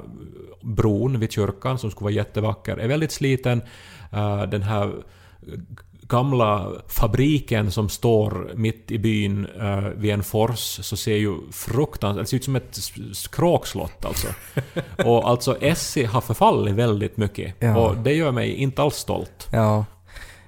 bron 0.62 1.20
vid 1.20 1.32
kyrkan 1.32 1.78
som 1.78 1.92
skulle 1.92 2.06
vara 2.06 2.14
jättevacker 2.14 2.78
är 2.78 2.88
väldigt 2.88 3.12
sliten. 3.12 3.62
Uh, 4.14 4.44
den 4.44 4.62
här 4.62 4.92
gamla 6.08 6.72
fabriken 6.88 7.72
som 7.72 7.90
står 7.90 8.52
mitt 8.56 8.92
i 8.92 9.00
byn 9.00 9.46
uh, 9.46 9.80
vid 9.80 10.14
en 10.14 10.24
fors 10.24 10.80
så 10.82 10.98
ser 10.98 11.16
ju 11.16 11.52
fruktansvärt... 11.52 12.24
Det 12.24 12.30
ser 12.30 12.38
ut 12.38 12.44
som 12.44 12.56
ett 12.56 12.80
skråkslott 13.14 14.06
alltså. 14.06 14.28
och 15.06 15.30
alltså 15.30 15.58
Essie 15.62 16.08
har 16.08 16.22
förfallit 16.22 16.76
väldigt 16.76 17.18
mycket. 17.18 17.56
Ja. 17.60 17.78
Och 17.78 17.98
det 17.98 18.14
gör 18.14 18.32
mig 18.32 18.54
inte 18.54 18.82
alls 18.82 18.96
stolt. 18.96 19.48
Ja. 19.52 19.86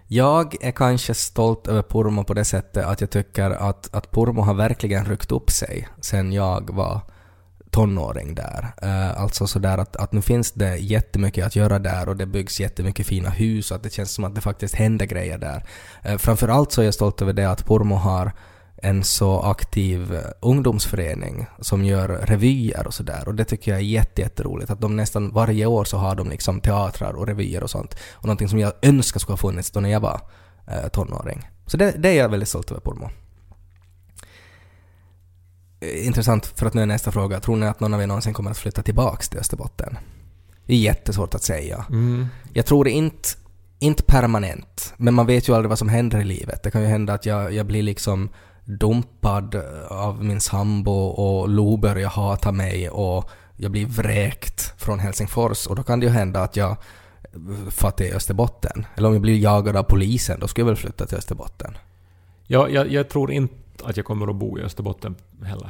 Jag 0.07 0.55
är 0.61 0.71
kanske 0.71 1.13
stolt 1.13 1.67
över 1.67 1.81
Purmo 1.81 2.23
på 2.23 2.33
det 2.33 2.45
sättet 2.45 2.85
att 2.85 3.01
jag 3.01 3.09
tycker 3.09 3.51
att, 3.51 3.95
att 3.95 4.11
Purmo 4.11 4.41
har 4.41 4.53
verkligen 4.53 5.05
ryckt 5.05 5.31
upp 5.31 5.51
sig 5.51 5.87
sen 6.01 6.33
jag 6.33 6.69
var 6.73 7.01
tonåring 7.75 8.35
där. 8.35 8.73
Uh, 8.83 9.21
alltså 9.21 9.47
sådär 9.47 9.77
att, 9.77 9.95
att 9.95 10.11
nu 10.11 10.21
finns 10.21 10.51
det 10.51 10.77
jättemycket 10.77 11.45
att 11.45 11.55
göra 11.55 11.79
där 11.79 12.09
och 12.09 12.17
det 12.17 12.25
byggs 12.25 12.59
jättemycket 12.59 13.07
fina 13.07 13.29
hus 13.29 13.71
och 13.71 13.77
att 13.77 13.83
det 13.83 13.93
känns 13.93 14.11
som 14.11 14.23
att 14.23 14.35
det 14.35 14.41
faktiskt 14.41 14.75
händer 14.75 15.05
grejer 15.05 15.37
där. 15.37 15.65
Uh, 16.09 16.17
framförallt 16.17 16.71
så 16.71 16.81
är 16.81 16.85
jag 16.85 16.93
stolt 16.93 17.21
över 17.21 17.33
det 17.33 17.49
att 17.49 17.65
Pormo 17.65 17.95
har 17.95 18.31
en 18.77 19.03
så 19.03 19.41
aktiv 19.41 20.15
eh, 20.15 20.21
ungdomsförening 20.41 21.45
som 21.59 21.85
gör 21.85 22.07
revyer 22.07 22.87
och 22.87 22.93
sådär 22.93 23.27
och 23.27 23.35
det 23.35 23.45
tycker 23.45 23.71
jag 23.71 23.79
är 23.79 23.83
jätte, 23.83 24.21
jätteroligt 24.21 24.71
att 24.71 24.81
de 24.81 24.95
nästan 24.95 25.31
varje 25.31 25.65
år 25.65 25.85
så 25.85 25.97
har 25.97 26.15
de 26.15 26.29
liksom 26.29 26.61
teatrar 26.61 27.13
och 27.13 27.27
revyer 27.27 27.63
och 27.63 27.69
sånt 27.69 27.95
och 28.13 28.25
någonting 28.25 28.49
som 28.49 28.59
jag 28.59 28.73
önskar 28.81 29.19
skulle 29.19 29.33
ha 29.33 29.37
funnits 29.37 29.71
då 29.71 29.79
när 29.79 29.89
jag 29.89 29.99
var 29.99 30.21
eh, 30.67 30.87
tonåring. 30.87 31.49
Så 31.67 31.77
det, 31.77 31.91
det 31.97 32.09
är 32.09 32.13
jag 32.13 32.29
väldigt 32.29 32.49
stolt 32.49 32.71
över 32.71 32.81
Pormo. 32.81 33.09
Eh, 35.79 36.05
Intressant, 36.07 36.45
för 36.45 36.65
att 36.65 36.73
nu 36.73 36.81
är 36.81 36.85
nästa 36.85 37.11
fråga. 37.11 37.39
Tror 37.39 37.55
ni 37.55 37.65
att 37.65 37.79
någon 37.79 37.93
av 37.93 38.01
er 38.01 38.07
någonsin 38.07 38.33
kommer 38.33 38.51
att 38.51 38.57
flytta 38.57 38.83
tillbaks 38.83 39.29
till 39.29 39.39
Österbotten? 39.39 39.97
Det 40.65 40.73
är 40.73 40.77
jättesvårt 40.77 41.35
att 41.35 41.43
säga. 41.43 41.85
Mm. 41.89 42.27
Jag 42.53 42.65
tror 42.65 42.87
inte, 42.87 43.29
inte 43.79 44.03
permanent, 44.03 44.93
men 44.97 45.13
man 45.13 45.25
vet 45.25 45.49
ju 45.49 45.55
aldrig 45.55 45.69
vad 45.69 45.79
som 45.79 45.89
händer 45.89 46.19
i 46.19 46.23
livet. 46.23 46.63
Det 46.63 46.71
kan 46.71 46.81
ju 46.81 46.87
hända 46.87 47.13
att 47.13 47.25
jag, 47.25 47.53
jag 47.53 47.65
blir 47.65 47.83
liksom 47.83 48.29
dumpad 48.65 49.55
av 49.89 50.23
min 50.23 50.41
sambo 50.41 50.91
och 50.91 51.49
Lo 51.49 51.77
börjar 51.77 52.09
hata 52.09 52.51
mig 52.51 52.89
och 52.89 53.29
jag 53.55 53.71
blir 53.71 53.85
vräkt 53.85 54.73
från 54.81 54.99
Helsingfors 54.99 55.67
och 55.67 55.75
då 55.75 55.83
kan 55.83 55.99
det 55.99 56.05
ju 56.05 56.11
hända 56.11 56.41
att 56.41 56.55
jag 56.55 56.77
far 57.69 57.91
till 57.91 58.13
Österbotten. 58.13 58.85
Eller 58.95 59.07
om 59.07 59.13
jag 59.13 59.21
blir 59.21 59.39
jagad 59.39 59.75
av 59.75 59.83
polisen, 59.83 60.39
då 60.39 60.47
skulle 60.47 60.61
jag 60.61 60.67
väl 60.67 60.75
flytta 60.75 61.05
till 61.05 61.17
Österbotten. 61.17 61.77
Ja, 62.47 62.69
jag, 62.69 62.91
jag 62.91 63.09
tror 63.09 63.31
inte 63.31 63.55
att 63.83 63.97
jag 63.97 64.05
kommer 64.05 64.27
att 64.27 64.35
bo 64.35 64.59
i 64.59 64.61
Österbotten 64.61 65.15
heller. 65.43 65.69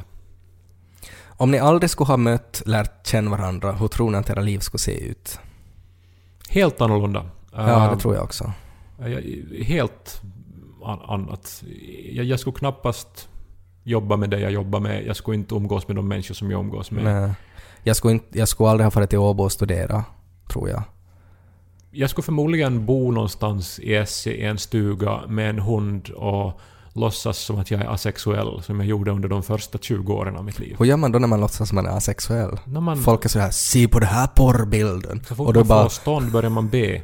Om 1.38 1.50
ni 1.50 1.58
aldrig 1.58 1.90
skulle 1.90 2.06
ha 2.08 2.16
mött, 2.16 2.62
lärt 2.66 3.06
känna 3.06 3.30
varandra, 3.30 3.72
hur 3.72 3.88
tror 3.88 4.10
ni 4.10 4.16
att 4.18 4.30
era 4.30 4.40
liv 4.40 4.58
skulle 4.58 4.78
se 4.78 5.04
ut? 5.08 5.38
Helt 6.48 6.80
annorlunda. 6.80 7.26
Ja, 7.52 7.90
det 7.94 8.00
tror 8.00 8.14
jag 8.14 8.24
också. 8.24 8.52
Helt 9.64 10.22
an- 10.84 11.00
annat. 11.04 11.62
Jag, 12.12 12.24
jag 12.24 12.40
skulle 12.40 12.56
knappast 12.56 13.28
jobba 13.82 14.16
med 14.16 14.30
det 14.30 14.40
jag 14.40 14.52
jobbar 14.52 14.80
med. 14.80 15.06
Jag 15.06 15.16
skulle 15.16 15.36
inte 15.36 15.54
umgås 15.54 15.88
med 15.88 15.96
de 15.96 16.08
människor 16.08 16.34
som 16.34 16.50
jag 16.50 16.60
umgås 16.60 16.90
med. 16.90 17.04
Nej. 17.04 17.34
Jag 17.82 17.96
skulle, 17.96 18.12
inte, 18.12 18.38
jag 18.38 18.48
skulle 18.48 18.70
aldrig 18.70 18.84
ha 18.86 18.90
farit 18.90 19.10
till 19.10 19.18
Åbo 19.18 19.44
och 19.44 19.52
studera, 19.52 20.04
tror 20.48 20.68
jag. 20.68 20.82
Jag 21.90 22.10
skulle 22.10 22.22
förmodligen 22.22 22.86
bo 22.86 23.10
någonstans 23.10 23.78
i 23.78 23.94
Essie 23.94 24.32
i 24.32 24.44
en 24.44 24.58
stuga 24.58 25.26
med 25.28 25.50
en 25.50 25.58
hund 25.58 26.08
och 26.08 26.60
låtsas 26.96 27.38
som 27.38 27.58
att 27.58 27.70
jag 27.70 27.80
är 27.80 27.86
asexuell 27.86 28.62
som 28.62 28.80
jag 28.80 28.88
gjorde 28.88 29.10
under 29.10 29.28
de 29.28 29.42
första 29.42 29.78
20 29.78 30.14
åren 30.14 30.36
av 30.36 30.44
mitt 30.44 30.58
liv. 30.58 30.76
Hur 30.78 30.86
gör 30.86 30.96
man 30.96 31.12
då 31.12 31.18
när 31.18 31.28
man 31.28 31.40
låtsas 31.40 31.68
som 31.68 31.76
man 31.76 31.86
är 31.86 31.90
asexuell? 31.90 32.58
När 32.64 32.80
man, 32.80 33.02
Folk 33.02 33.24
är 33.24 33.28
så 33.28 33.38
här 33.38 33.50
“se 33.50 33.88
på 33.88 33.98
den 34.00 34.08
här 34.08 34.26
porrbilden” 34.26 35.24
så 35.28 35.34
fort 35.34 35.46
och 35.46 35.52
då 35.52 35.60
man 35.60 35.68
bara 35.68 35.82
får 35.82 35.90
stånd 35.90 36.32
börjar 36.32 36.50
man 36.50 36.68
be. 36.68 37.02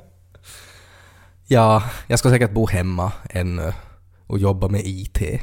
“ja, 1.46 1.82
jag 2.06 2.18
ska 2.18 2.30
säkert 2.30 2.52
bo 2.52 2.66
hemma 2.66 3.12
ännu 3.30 3.72
och 4.26 4.38
jobba 4.38 4.68
med 4.68 4.82
IT”. 4.84 5.18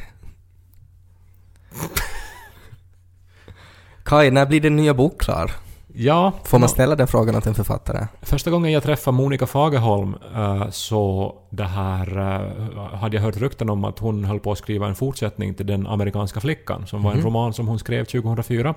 Kai, 4.04 4.32
när 4.32 4.45
blir 4.45 4.62
din 4.62 4.76
nya 4.76 4.93
bok 4.93 5.21
klar? 5.21 5.52
Ja, 5.97 6.34
Får 6.43 6.60
man 6.60 6.69
ställa 6.69 6.95
den 6.95 7.08
frågan 7.08 7.36
åt 7.36 7.45
en 7.45 7.55
författare? 7.55 8.08
Första 8.21 8.51
gången 8.51 8.71
jag 8.71 8.84
träffade 8.84 9.17
Monica 9.17 9.47
Fagerholm 9.47 10.15
eh, 10.36 10.69
så 10.69 11.36
det 11.49 11.63
här, 11.63 12.17
eh, 12.17 12.97
hade 12.97 13.17
jag 13.17 13.23
hört 13.23 13.38
rykten 13.38 13.69
om 13.69 13.86
att 13.86 13.99
hon 13.99 14.25
höll 14.25 14.39
på 14.39 14.51
att 14.51 14.58
skriva 14.58 14.88
en 14.88 14.95
fortsättning 14.95 15.53
till 15.53 15.65
Den 15.65 15.88
amerikanska 15.88 16.39
flickan, 16.39 16.88
som 16.88 17.03
var 17.03 17.12
en 17.12 17.21
roman 17.21 17.53
som 17.53 17.67
hon 17.67 17.79
skrev 17.79 18.05
2004. 18.05 18.75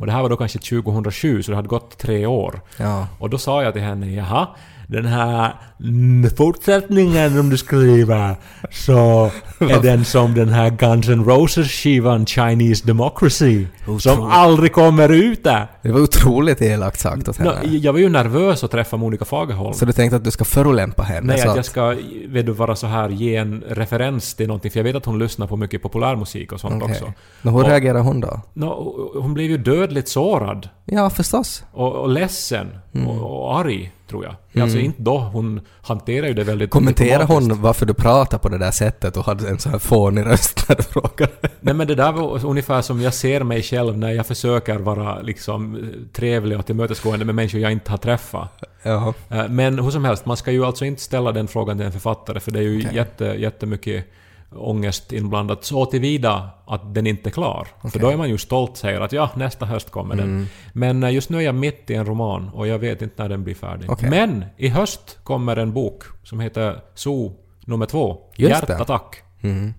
Och 0.00 0.06
det 0.06 0.12
här 0.12 0.22
var 0.22 0.28
då 0.28 0.36
kanske 0.36 0.58
2007, 0.58 1.42
så 1.42 1.50
det 1.50 1.56
hade 1.56 1.68
gått 1.68 1.98
tre 1.98 2.26
år. 2.26 2.60
Ja. 2.76 3.06
Och 3.18 3.30
då 3.30 3.38
sa 3.38 3.62
jag 3.62 3.72
till 3.72 3.82
henne, 3.82 4.10
jaha, 4.10 4.48
den 4.88 5.06
här 5.06 5.54
mm, 5.80 6.30
fortsättningen 6.36 7.36
som 7.36 7.50
du 7.50 7.56
skriver, 7.56 8.36
så 8.70 9.30
är 9.60 9.82
den 9.82 10.04
som 10.04 10.34
den 10.34 10.48
här 10.48 10.70
Guns 10.70 11.08
N' 11.08 11.24
Roses-skivan 11.24 12.26
Chinese 12.26 12.86
Democracy, 12.86 13.66
som 13.98 14.22
aldrig 14.22 14.72
kommer 14.72 15.08
ut 15.08 15.44
där. 15.44 15.66
Det 15.88 15.94
var 15.94 16.00
otroligt 16.00 16.62
elakt 16.62 17.00
sagt 17.00 17.28
åt 17.28 17.36
henne. 17.36 17.54
jag 17.64 17.92
var 17.92 18.00
ju 18.00 18.08
nervös 18.08 18.64
att 18.64 18.70
träffa 18.70 18.96
Monica 18.96 19.24
Fagerholm. 19.24 19.74
Så 19.74 19.84
du 19.84 19.92
tänkte 19.92 20.16
att 20.16 20.24
du 20.24 20.30
ska 20.30 20.44
förolämpa 20.44 21.02
henne? 21.02 21.26
Nej, 21.26 21.38
så 21.38 21.50
att 21.50 21.56
jag 21.56 21.64
ska 21.64 21.96
vet 22.28 22.46
du, 22.46 22.52
vara 22.52 22.76
så 22.76 22.86
här, 22.86 23.08
ge 23.08 23.36
en 23.36 23.64
referens 23.68 24.34
till 24.34 24.46
någonting, 24.46 24.70
för 24.70 24.78
jag 24.78 24.84
vet 24.84 24.96
att 24.96 25.04
hon 25.04 25.18
lyssnar 25.18 25.46
på 25.46 25.56
mycket 25.56 25.82
populärmusik 25.82 26.52
och 26.52 26.60
sånt 26.60 26.82
Okej. 26.82 26.92
också. 26.94 27.12
Men 27.42 27.54
hur 27.54 27.62
Och- 27.62 27.68
reagerar 27.68 28.00
hon 28.00 28.20
då? 28.20 28.40
Nå, 28.54 28.94
hon 29.14 29.34
blev 29.34 29.50
ju 29.50 29.58
dödligt 29.58 30.08
sårad 30.08 30.68
Ja, 30.84 31.10
förstås. 31.10 31.64
och, 31.72 31.92
och 31.94 32.08
ledsen 32.08 32.66
Mm. 32.94 33.08
och, 33.08 33.42
och 33.44 33.58
arg, 33.58 33.92
tror 34.10 34.24
jag. 34.24 34.62
Alltså 34.62 34.78
inte 34.78 35.02
då, 35.02 35.18
hon 35.18 35.60
hanterar 35.82 36.26
ju 36.26 36.34
det 36.34 36.44
väldigt 36.44 36.70
Kommenterar 36.70 37.24
hon 37.24 37.62
varför 37.62 37.86
du 37.86 37.94
pratar 37.94 38.38
på 38.38 38.48
det 38.48 38.58
där 38.58 38.70
sättet 38.70 39.16
och 39.16 39.24
hade 39.24 39.48
en 39.48 39.58
så 39.58 39.68
här 39.68 39.78
fånig 39.78 40.26
röst 40.26 40.64
när 40.68 40.76
du 40.76 40.82
frågade? 40.82 41.32
Nej 41.60 41.74
men 41.74 41.86
det 41.86 41.94
där 41.94 42.12
var 42.12 42.46
ungefär 42.46 42.82
som 42.82 43.00
jag 43.00 43.14
ser 43.14 43.42
mig 43.44 43.62
själv 43.62 43.98
när 43.98 44.10
jag 44.12 44.26
försöker 44.26 44.76
vara 44.78 45.20
liksom 45.20 45.77
trevlig 46.12 46.58
och 46.58 46.66
tillmötesgående 46.66 47.24
med 47.24 47.34
människor 47.34 47.60
jag 47.60 47.72
inte 47.72 47.90
har 47.90 47.98
träffat. 47.98 48.62
Jaha. 48.82 49.14
Eh, 49.30 49.48
Men 49.48 49.78
hur 49.78 49.90
som 49.90 50.04
helst, 50.04 50.26
man 50.26 50.36
ska 50.36 50.52
ju 50.52 50.64
alltså 50.64 50.84
inte 50.84 51.02
ställa 51.02 51.32
den 51.32 51.48
frågan 51.48 51.76
till 51.76 51.86
en 51.86 51.92
författare 51.92 52.40
för 52.40 52.50
det 52.50 52.58
är 52.58 52.62
ju 52.62 52.78
Okej. 52.78 52.96
jätte, 52.96 53.24
jättemycket 53.24 54.04
ångest 54.50 55.12
inblandat 55.12 55.64
så 55.64 55.86
tillvida 55.86 56.50
att 56.66 56.94
den 56.94 57.06
inte 57.06 57.28
är 57.28 57.30
klar. 57.30 57.68
För 57.80 57.88
Okej. 57.88 58.00
då 58.00 58.08
är 58.08 58.16
man 58.16 58.28
ju 58.28 58.38
stolt 58.38 58.76
säger 58.76 59.00
att 59.00 59.12
ja, 59.12 59.30
nästa 59.36 59.66
höst 59.66 59.90
kommer 59.90 60.16
den. 60.16 60.24
Mm. 60.24 60.46
Men 60.72 61.02
eh, 61.02 61.10
just 61.10 61.30
nu 61.30 61.38
är 61.38 61.42
jag 61.42 61.54
mitt 61.54 61.90
i 61.90 61.94
en 61.94 62.06
roman 62.06 62.48
och 62.48 62.66
jag 62.66 62.78
vet 62.78 63.02
inte 63.02 63.22
när 63.22 63.28
den 63.28 63.44
blir 63.44 63.54
färdig. 63.54 63.90
Okej. 63.90 64.10
Men 64.10 64.44
i 64.56 64.68
höst 64.68 65.18
kommer 65.24 65.56
en 65.56 65.72
bok 65.72 66.02
som 66.22 66.40
heter 66.40 66.80
So 66.94 67.32
nummer 67.64 67.86
två. 67.86 68.18
Hjärtattack. 68.36 69.22
Mm. 69.40 69.74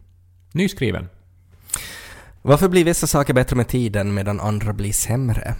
Nyskriven. 0.51 1.09
Varför 2.41 2.69
blir 2.69 2.83
vissa 2.85 3.07
saker 3.07 3.33
bättre 3.33 3.55
med 3.55 3.67
tiden 3.67 4.13
medan 4.13 4.39
andra 4.39 4.73
blir 4.73 4.93
sämre? 4.93 5.55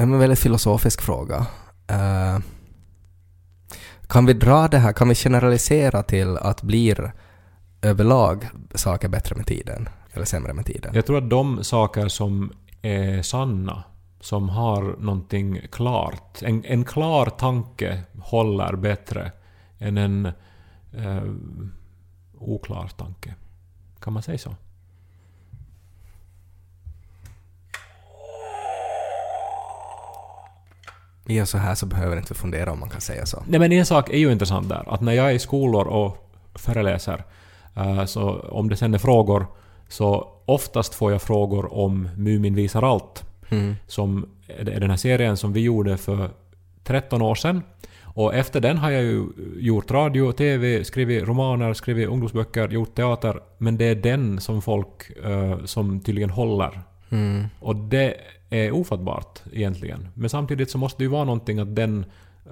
En 0.00 0.18
väldigt 0.18 0.38
filosofisk 0.38 1.02
fråga. 1.02 1.46
Uh, 1.90 2.38
kan 4.06 4.26
vi 4.26 4.32
dra 4.32 4.68
det 4.68 4.78
här, 4.78 4.92
kan 4.92 5.08
vi 5.08 5.14
generalisera 5.14 6.02
till 6.02 6.36
att 6.36 6.62
blir 6.62 7.12
överlag 7.82 8.48
saker 8.74 9.08
bättre 9.08 9.36
med 9.36 9.46
tiden? 9.46 9.88
Eller 10.12 10.24
sämre 10.24 10.52
med 10.52 10.66
tiden? 10.66 10.94
Jag 10.94 11.06
tror 11.06 11.18
att 11.18 11.30
de 11.30 11.64
saker 11.64 12.08
som 12.08 12.52
är 12.82 13.22
sanna, 13.22 13.84
som 14.20 14.48
har 14.48 14.96
någonting 14.98 15.60
klart, 15.72 16.42
en, 16.42 16.64
en 16.64 16.84
klar 16.84 17.26
tanke 17.26 18.02
håller 18.20 18.76
bättre 18.76 19.32
än 19.78 19.98
en 19.98 20.26
eh, 20.92 21.22
oklar 22.38 22.90
tanke. 22.96 23.34
Kan 24.00 24.12
man 24.12 24.22
säga 24.22 24.38
så? 24.38 24.54
Gör 31.34 31.44
så 31.44 31.58
här 31.58 31.74
så 31.74 31.86
behöver 31.86 32.16
inte 32.16 32.34
fundera 32.34 32.72
om 32.72 32.80
man 32.80 32.88
kan 32.88 33.00
säga 33.00 33.26
så. 33.26 33.42
Nej 33.48 33.60
men 33.60 33.72
en 33.72 33.86
sak 33.86 34.10
är 34.10 34.18
ju 34.18 34.32
intressant 34.32 34.68
där, 34.68 34.94
att 34.94 35.00
när 35.00 35.12
jag 35.12 35.30
är 35.30 35.34
i 35.34 35.38
skolor 35.38 35.86
och 35.86 36.32
föreläser, 36.54 37.24
eh, 37.76 38.04
så 38.04 38.40
om 38.40 38.68
det 38.68 38.76
sen 38.76 38.94
är 38.94 38.98
frågor, 38.98 39.46
så 39.88 40.28
oftast 40.44 40.94
får 40.94 41.12
jag 41.12 41.22
frågor 41.22 41.74
om 41.74 42.08
Mumin 42.16 42.54
visar 42.54 42.82
allt. 42.82 43.24
Mm. 43.50 43.76
som 43.86 44.26
är 44.46 44.80
den 44.80 44.90
här 44.90 44.96
serien 44.96 45.36
som 45.36 45.52
vi 45.52 45.60
gjorde 45.60 45.96
för 45.96 46.30
13 46.84 47.22
år 47.22 47.34
sedan. 47.34 47.62
Och 48.02 48.34
efter 48.34 48.60
den 48.60 48.78
har 48.78 48.90
jag 48.90 49.02
ju 49.02 49.26
gjort 49.58 49.90
radio, 49.90 50.32
TV, 50.32 50.84
skrivit 50.84 51.28
romaner, 51.28 51.74
skrivit 51.74 52.08
ungdomsböcker, 52.08 52.68
gjort 52.68 52.94
teater. 52.94 53.40
Men 53.58 53.76
det 53.76 53.84
är 53.84 53.94
den 53.94 54.40
som 54.40 54.62
folk 54.62 55.10
eh, 55.24 55.64
som 55.64 56.00
tydligen 56.00 56.30
håller. 56.30 56.82
Mm. 57.10 57.46
Och 57.60 57.76
det 57.76 58.14
är 58.50 58.70
ofattbart 58.70 59.40
egentligen. 59.52 60.08
Men 60.14 60.30
samtidigt 60.30 60.70
så 60.70 60.78
måste 60.78 60.98
det 60.98 61.04
ju 61.04 61.10
vara 61.10 61.24
någonting 61.24 61.58
att 61.58 61.76
den 61.76 62.04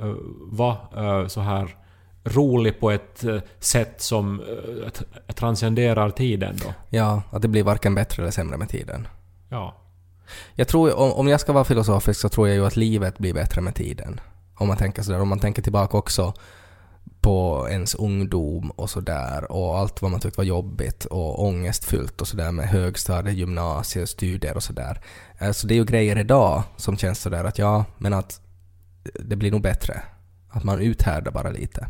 uh, 0.03 0.15
var 0.51 0.77
eh, 0.97 1.27
så 1.27 1.41
här 1.41 1.77
rolig 2.25 2.81
på 2.81 2.91
ett 2.91 3.25
eh, 3.25 3.39
sätt 3.59 4.01
som 4.01 4.41
uh, 4.41 4.89
transcenderar 5.35 6.11
tiden 6.11 6.57
då. 6.65 6.73
Ja, 6.89 7.23
att 7.31 7.43
det 7.43 7.49
blir 7.49 7.63
varken 7.63 7.95
bättre 7.95 8.23
eller 8.23 8.31
sämre 8.31 8.57
med 8.57 8.69
tiden. 8.69 9.09
Ja. 9.49 9.77
Jag 10.55 10.69
tror, 10.69 10.99
om, 10.99 11.13
om 11.13 11.29
jag 11.29 11.41
ska 11.41 11.53
vara 11.53 11.65
filosofisk 11.65 12.21
så 12.21 12.29
tror 12.29 12.49
jag 12.49 12.57
ju 12.57 12.67
att 12.67 12.77
livet 12.77 13.19
blir 13.19 13.35
bättre 13.35 13.61
med 13.61 13.75
tiden. 13.75 14.21
Om 14.55 14.69
man 14.69 14.77
tänker 14.77 15.03
sådär, 15.03 15.21
om 15.21 15.29
man 15.29 15.39
tänker 15.39 15.63
tillbaka 15.63 15.97
också 15.97 16.35
på 17.27 17.67
ens 17.71 17.95
ungdom 17.95 18.71
och 18.71 18.91
sådär 18.91 19.53
och 19.53 19.79
allt 19.79 20.03
vad 20.03 20.11
man 20.11 20.21
tyckte 20.21 20.41
var 20.41 20.45
jobbigt 20.45 21.05
och 21.05 21.45
ångestfyllt 21.45 22.21
och 22.21 22.29
sådär 22.29 22.53
med 22.53 22.69
högstadie, 22.69 23.33
gymnasie, 23.33 24.07
studier 24.07 24.57
och 24.57 24.63
sådär. 24.63 25.01
Eh, 25.39 25.51
Så 25.51 25.67
det 25.67 25.75
är 25.75 25.77
ju 25.77 25.85
grejer 25.85 26.19
idag 26.19 26.63
som 26.77 26.97
känns 26.97 27.21
sådär 27.21 27.45
att 27.45 27.59
ja, 27.59 27.85
men 27.99 28.15
att 28.15 28.41
det 29.21 29.37
blir 29.37 29.51
nog 29.51 29.63
bättre. 29.63 30.03
Att 30.51 30.65
man 30.65 30.81
uthärdar 30.81 31.33
bara 31.33 31.51
lite. 31.51 31.89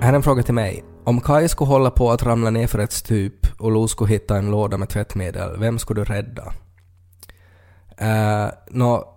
Här 0.00 0.12
är 0.12 0.16
en 0.16 0.22
fråga 0.22 0.42
till 0.42 0.54
mig. 0.54 0.84
Om 1.04 1.20
Kai 1.20 1.48
skulle 1.48 1.68
hålla 1.68 1.90
på 1.90 2.10
att 2.10 2.22
ramla 2.22 2.50
ner 2.50 2.66
för 2.66 2.78
ett 2.78 2.92
stup 2.92 3.46
och 3.58 3.70
Lo 3.70 3.88
skulle 3.88 4.12
hitta 4.12 4.36
en 4.36 4.50
låda 4.50 4.76
med 4.76 4.88
tvättmedel, 4.88 5.58
vem 5.58 5.78
skulle 5.78 6.00
du 6.00 6.04
rädda? 6.04 6.52
Uh, 8.02 8.50
nå, 8.70 9.15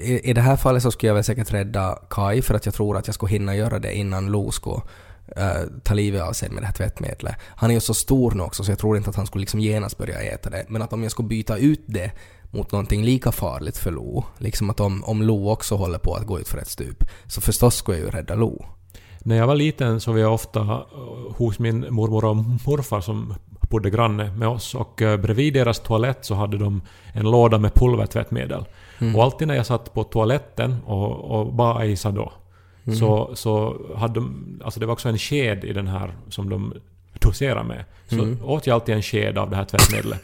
i, 0.00 0.30
I 0.30 0.32
det 0.32 0.40
här 0.40 0.56
fallet 0.56 0.82
så 0.82 0.90
skulle 0.90 1.08
jag 1.08 1.14
väl 1.14 1.24
säkert 1.24 1.52
rädda 1.52 1.98
Kai 2.10 2.42
för 2.42 2.54
att 2.54 2.66
jag 2.66 2.74
tror 2.74 2.96
att 2.96 3.06
jag 3.06 3.14
skulle 3.14 3.32
hinna 3.32 3.56
göra 3.56 3.78
det 3.78 3.94
innan 3.94 4.26
Lo 4.26 4.50
skulle 4.50 4.76
uh, 5.38 5.80
ta 5.82 5.94
livet 5.94 6.22
av 6.22 6.32
sig 6.32 6.50
med 6.50 6.62
det 6.62 6.66
här 6.66 6.74
tvättmedlet. 6.74 7.34
Han 7.56 7.70
är 7.70 7.74
ju 7.74 7.80
så 7.80 7.94
stor 7.94 8.30
nu 8.30 8.42
också 8.42 8.64
så 8.64 8.70
jag 8.70 8.78
tror 8.78 8.96
inte 8.96 9.10
att 9.10 9.16
han 9.16 9.26
skulle 9.26 9.42
liksom 9.42 9.60
genast 9.60 9.98
börja 9.98 10.20
äta 10.20 10.50
det. 10.50 10.66
Men 10.68 10.82
att 10.82 10.92
om 10.92 11.02
jag 11.02 11.12
skulle 11.12 11.28
byta 11.28 11.56
ut 11.56 11.84
det 11.86 12.12
mot 12.50 12.72
någonting 12.72 13.04
lika 13.04 13.32
farligt 13.32 13.76
för 13.76 13.90
Lo, 13.90 14.24
liksom 14.38 14.70
att 14.70 14.80
om, 14.80 15.04
om 15.04 15.22
Lo 15.22 15.50
också 15.50 15.76
håller 15.76 15.98
på 15.98 16.14
att 16.14 16.26
gå 16.26 16.40
ut 16.40 16.48
för 16.48 16.58
ett 16.58 16.68
stup, 16.68 17.04
så 17.26 17.40
förstås 17.40 17.74
skulle 17.76 17.98
jag 17.98 18.04
ju 18.04 18.10
rädda 18.10 18.34
Lo. 18.34 18.64
När 19.18 19.36
jag 19.36 19.46
var 19.46 19.54
liten 19.54 20.00
så 20.00 20.12
var 20.12 20.18
jag 20.18 20.34
ofta 20.34 20.60
eh, 20.60 21.36
hos 21.36 21.58
min 21.58 21.86
mormor 21.90 22.24
och 22.24 22.36
morfar 22.36 23.00
som 23.00 23.34
bodde 23.70 23.90
granne 23.90 24.32
med 24.36 24.48
oss 24.48 24.74
och 24.74 25.02
eh, 25.02 25.20
bredvid 25.20 25.54
deras 25.54 25.80
toalett 25.80 26.24
så 26.24 26.34
hade 26.34 26.58
de 26.58 26.82
en 27.12 27.30
låda 27.30 27.58
med 27.58 27.74
pulvertvättmedel. 27.74 28.64
Mm. 28.98 29.16
Och 29.16 29.24
alltid 29.24 29.48
när 29.48 29.54
jag 29.54 29.66
satt 29.66 29.94
på 29.94 30.04
toaletten 30.04 30.76
och, 30.86 31.10
och 31.40 31.54
bajsade 31.54 32.16
då 32.16 32.32
Mm. 32.86 32.98
så, 32.98 33.30
så 33.36 33.76
hade 33.96 34.14
de... 34.14 34.60
Alltså 34.64 34.80
det 34.80 34.86
var 34.86 34.92
också 34.92 35.08
en 35.08 35.18
sked 35.18 35.64
i 35.64 35.72
den 35.72 35.86
här 35.88 36.16
som 36.28 36.48
de 36.50 36.74
doserade 37.20 37.64
med. 37.64 37.84
Så 38.08 38.14
Mm. 38.14 38.38
åt 38.44 38.66
jag 38.66 38.74
alltid 38.74 38.94
en 38.94 39.02
sked 39.02 39.38
av 39.38 39.50
det 39.50 39.56
här 39.56 39.64
tvättmedlet. 39.64 40.20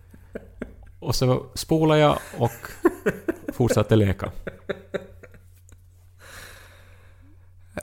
och 1.00 1.14
så 1.14 1.46
spolade 1.54 2.00
jag 2.00 2.18
och 2.38 2.50
fortsatte 3.54 3.96
leka. 3.96 4.30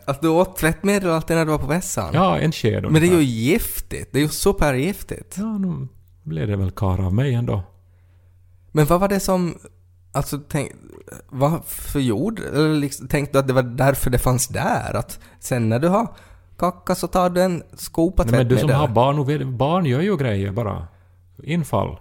Att 0.06 0.22
du 0.22 0.28
åt 0.28 0.58
tvättmedel 0.58 1.10
alltid 1.10 1.36
när 1.38 1.46
du 1.46 1.52
var 1.52 1.58
på 1.60 1.68
vässan? 1.68 2.10
Ja, 2.14 2.38
en 2.40 2.52
sked 2.52 2.84
Men 2.84 2.94
det 2.94 3.00
är 3.00 3.02
ju 3.02 3.08
ungefär. 3.16 3.22
giftigt. 3.34 4.10
Det 4.14 4.20
är 4.20 4.24
ju 4.24 4.30
supergiftigt. 4.30 5.36
Ja, 5.38 5.58
nu 5.58 5.88
blev 6.24 6.48
det 6.48 6.56
väl 6.56 6.72
kar 6.72 7.06
av 7.06 7.14
mig 7.14 7.34
ändå. 7.34 7.64
Men 8.72 8.86
vad 8.86 9.00
var 9.00 9.08
det 9.08 9.20
som... 9.20 9.58
Alltså, 10.12 10.40
tänk... 10.50 10.72
Varför 11.30 12.00
gjorde... 12.00 12.42
Eller 12.48 12.76
liksom, 12.76 13.08
tänkte 13.08 13.34
du 13.34 13.40
att 13.40 13.48
det 13.48 13.54
var 13.54 13.64
därför 13.64 14.10
det 14.10 14.20
fanns 14.20 14.48
där? 14.48 14.96
Att 14.96 15.20
sen 15.40 15.70
när 15.70 15.80
du 15.80 15.88
har 15.88 16.08
kackat 16.60 16.98
så 16.98 17.08
tar 17.08 17.30
du 17.30 17.42
en 17.42 17.64
skopa 17.74 18.24
Nej, 18.24 18.32
men 18.32 18.40
tvättmedel? 18.40 18.68
du 18.68 18.74
som 18.74 18.80
har 18.80 18.88
barn, 18.88 19.58
barn 19.58 19.86
gör 19.86 20.02
ju 20.02 20.18
grejer 20.18 20.52
bara. 20.52 20.88
Infall. 21.44 21.98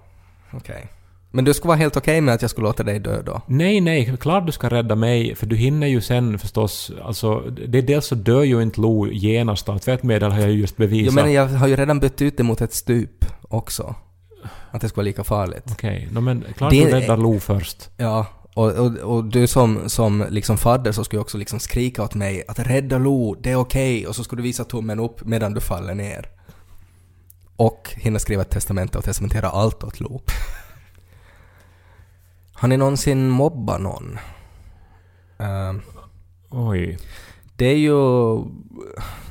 Okej. 0.52 0.88
Men 1.32 1.44
du 1.44 1.54
skulle 1.54 1.68
vara 1.68 1.78
helt 1.78 1.96
okej 1.96 2.20
med 2.20 2.34
att 2.34 2.42
jag 2.42 2.50
skulle 2.50 2.66
låta 2.66 2.82
dig 2.82 2.98
dö 2.98 3.22
då? 3.22 3.42
Nej, 3.46 3.80
nej, 3.80 4.16
klart 4.20 4.46
du 4.46 4.52
ska 4.52 4.68
rädda 4.68 4.94
mig, 4.94 5.34
för 5.34 5.46
du 5.46 5.56
hinner 5.56 5.86
ju 5.86 6.00
sen 6.00 6.38
förstås... 6.38 6.92
Alltså, 7.02 7.40
det 7.40 7.78
är 7.78 7.82
dels 7.82 8.06
så 8.06 8.14
dör 8.14 8.42
ju 8.42 8.62
inte 8.62 8.80
Lo 8.80 9.06
genast 9.06 9.68
av 9.68 9.78
tvättmedel 9.78 10.32
har 10.32 10.40
jag 10.40 10.50
ju 10.50 10.60
just 10.60 10.76
bevisat. 10.76 11.06
Jag 11.06 11.14
menar, 11.14 11.28
jag 11.28 11.46
har 11.46 11.68
ju 11.68 11.76
redan 11.76 12.00
bytt 12.00 12.22
ut 12.22 12.36
det 12.36 12.42
mot 12.42 12.60
ett 12.60 12.74
stup 12.74 13.24
också. 13.42 13.94
Att 14.70 14.80
det 14.80 14.88
skulle 14.88 15.02
vara 15.02 15.08
lika 15.08 15.24
farligt. 15.24 15.64
Okej, 15.72 16.08
no, 16.12 16.20
men 16.20 16.44
klart 16.56 16.70
Det- 16.70 16.84
du 16.84 16.90
räddar 16.90 17.16
Lo 17.16 17.40
först. 17.40 17.90
Ja, 17.96 18.26
och, 18.54 18.70
och, 18.72 18.96
och 18.96 19.24
du 19.24 19.46
som, 19.46 19.88
som 19.88 20.26
liksom 20.30 20.58
fadder 20.58 20.92
så 20.92 21.04
skulle 21.04 21.18
jag 21.18 21.22
också 21.24 21.38
liksom 21.38 21.60
skrika 21.60 22.02
åt 22.02 22.14
mig 22.14 22.44
att 22.48 22.58
rädda 22.58 22.98
Lo, 22.98 23.34
det 23.34 23.50
är 23.50 23.56
okej, 23.56 24.06
och 24.06 24.16
så 24.16 24.24
skulle 24.24 24.40
du 24.42 24.48
visa 24.48 24.64
tummen 24.64 25.00
upp 25.00 25.24
medan 25.24 25.54
du 25.54 25.60
faller 25.60 25.94
ner. 25.94 26.28
Och 27.56 27.90
hinna 27.96 28.18
skriva 28.18 28.42
ett 28.42 28.50
testamente 28.50 28.98
och 28.98 29.04
testamentera 29.04 29.48
allt 29.48 29.84
åt 29.84 30.00
Lo. 30.00 30.20
Har 32.52 32.68
ni 32.68 32.76
någonsin 32.76 33.28
mobbat 33.28 33.80
någon? 33.80 34.18
Eh, 35.38 35.72
Oj. 36.50 36.98
det 37.56 37.66
är 37.66 37.76
ju... 37.76 37.94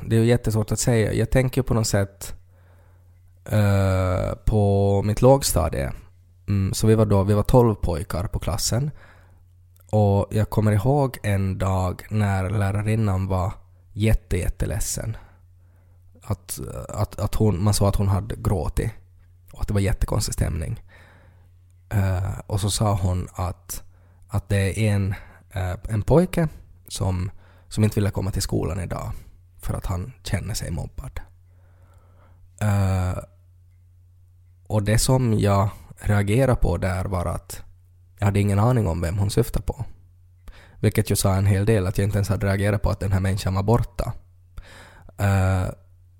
Det 0.05 0.15
är 0.15 0.19
ju 0.19 0.25
jättesvårt 0.25 0.71
att 0.71 0.79
säga. 0.79 1.13
Jag 1.13 1.29
tänker 1.31 1.61
på 1.61 1.73
något 1.73 1.87
sätt 1.87 2.33
eh, 3.51 4.35
på 4.45 5.01
mitt 5.05 5.21
lågstadie. 5.21 5.91
Mm, 6.47 6.73
så 6.73 6.87
vi 6.87 6.95
var 6.95 7.05
då, 7.05 7.23
vi 7.23 7.33
var 7.33 7.43
12 7.43 7.75
pojkar 7.75 8.27
på 8.27 8.39
klassen. 8.39 8.91
Och 9.91 10.27
jag 10.31 10.49
kommer 10.49 10.71
ihåg 10.71 11.17
en 11.23 11.57
dag 11.57 12.01
när 12.09 12.49
lärarinnan 12.49 13.27
var 13.27 13.53
jätte, 13.93 14.37
jätteledsen. 14.37 15.17
Att, 16.23 16.59
att, 16.89 17.19
att 17.19 17.35
hon, 17.35 17.63
man 17.63 17.73
såg 17.73 17.87
att 17.87 17.95
hon 17.95 18.07
hade 18.07 18.35
gråtit. 18.35 18.91
Och 19.51 19.61
att 19.61 19.67
det 19.67 19.73
var 19.73 19.81
jättekonstig 19.81 20.33
stämning. 20.33 20.83
Uh, 21.93 22.39
och 22.47 22.61
så 22.61 22.69
sa 22.69 22.93
hon 22.93 23.27
att, 23.33 23.83
att 24.27 24.49
det 24.49 24.87
är 24.87 24.93
en, 24.93 25.15
uh, 25.55 25.75
en 25.89 26.01
pojke 26.01 26.47
som, 26.87 27.31
som 27.67 27.83
inte 27.83 27.95
ville 27.95 28.11
komma 28.11 28.31
till 28.31 28.41
skolan 28.41 28.79
idag 28.79 29.11
för 29.57 29.73
att 29.73 29.85
han 29.85 30.13
känner 30.23 30.53
sig 30.53 30.71
mobbad. 30.71 31.19
Uh, 32.63 33.19
och 34.69 34.83
det 34.83 34.97
som 34.97 35.39
jag 35.39 35.69
reagerade 35.97 36.55
på 36.55 36.77
där 36.77 37.05
var 37.05 37.25
att 37.25 37.61
jag 38.19 38.25
hade 38.25 38.39
ingen 38.39 38.59
aning 38.59 38.87
om 38.87 39.01
vem 39.01 39.17
hon 39.17 39.29
syftade 39.29 39.65
på. 39.65 39.85
Vilket 40.79 41.11
ju 41.11 41.15
sa 41.15 41.35
en 41.35 41.45
hel 41.45 41.65
del 41.65 41.87
att 41.87 41.97
jag 41.97 42.05
inte 42.05 42.17
ens 42.17 42.29
hade 42.29 42.47
reagerat 42.47 42.81
på 42.81 42.89
att 42.89 42.99
den 42.99 43.11
här 43.11 43.19
människan 43.19 43.55
var 43.55 43.63
borta. 43.63 44.13
Uh, 45.21 45.69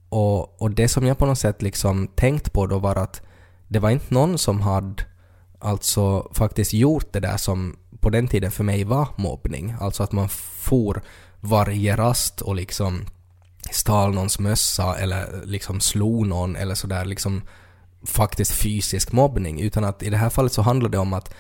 och, 0.10 0.62
och 0.62 0.72
det 0.72 0.88
som 0.88 1.06
jag 1.06 1.18
på 1.18 1.26
något 1.26 1.40
sätt 1.40 1.62
liksom 1.62 2.08
tänkt 2.08 2.54
på 2.54 2.68
då 2.68 2.80
var 2.80 2.96
att 2.96 3.22
det 3.68 3.80
var 3.80 3.90
inte 3.90 4.14
någon 4.14 4.38
som 4.38 4.62
hade 4.62 5.04
alltså 5.60 6.32
faktiskt 6.34 6.74
gjort 6.74 7.14
det 7.14 7.20
där 7.20 7.38
som 7.38 7.78
på 8.00 8.10
den 8.10 8.28
tiden 8.28 8.52
för 8.52 8.64
mig 8.64 8.84
var 8.84 9.08
mobbning. 9.16 9.76
Alltså 9.80 10.04
att 10.04 10.12
man 10.12 10.30
for 10.30 11.02
varje 11.40 11.96
rast 11.96 12.42
och 12.42 12.56
liksom 12.56 13.06
stal 13.72 14.14
någons 14.14 14.40
mössa 14.40 14.98
eller 14.98 15.46
liksom 15.46 15.80
slog 15.80 16.28
någon 16.28 16.56
eller 16.56 16.76
sådär 16.76 17.06
liksom 17.06 17.42
faktiskt 18.06 18.52
fysisk 18.52 19.12
mobbning. 19.12 19.62
Utan 19.62 19.84
att 19.84 20.04
i 20.04 20.10
det 20.10 20.18
här 20.18 20.30
fallet 20.30 20.54
så 20.54 20.62
handlade 20.62 20.98
det 20.98 21.02
om 21.02 21.14
att, 21.14 21.34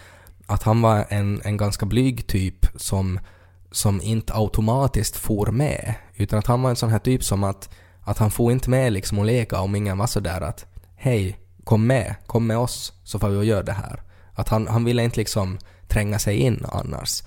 att 0.45 0.63
han 0.63 0.81
var 0.81 1.05
en, 1.09 1.41
en 1.43 1.57
ganska 1.57 1.85
blyg 1.85 2.27
typ 2.27 2.65
som, 2.75 3.19
som 3.71 4.01
inte 4.01 4.33
automatiskt 4.35 5.17
for 5.17 5.51
med. 5.51 5.93
Utan 6.15 6.39
att 6.39 6.47
han 6.47 6.61
var 6.61 6.69
en 6.69 6.75
sån 6.75 6.89
här 6.89 6.99
typ 6.99 7.23
som 7.23 7.43
att, 7.43 7.69
att 8.01 8.17
han 8.17 8.31
får 8.31 8.51
inte 8.51 8.69
med 8.69 8.93
liksom 8.93 9.19
och 9.19 9.25
leka 9.25 9.59
om 9.59 9.75
ingen 9.75 9.97
var 9.97 10.07
sådär 10.07 10.41
att 10.41 10.65
hej, 10.95 11.39
kom 11.63 11.87
med, 11.87 12.15
kom 12.25 12.47
med 12.47 12.57
oss 12.57 12.93
så 13.03 13.19
får 13.19 13.29
vi 13.29 13.37
och 13.37 13.45
göra 13.45 13.63
det 13.63 13.71
här. 13.71 14.01
Att 14.33 14.49
han, 14.49 14.67
han 14.67 14.83
ville 14.83 15.03
inte 15.03 15.17
liksom 15.17 15.59
tränga 15.87 16.19
sig 16.19 16.37
in 16.37 16.65
annars. 16.71 17.23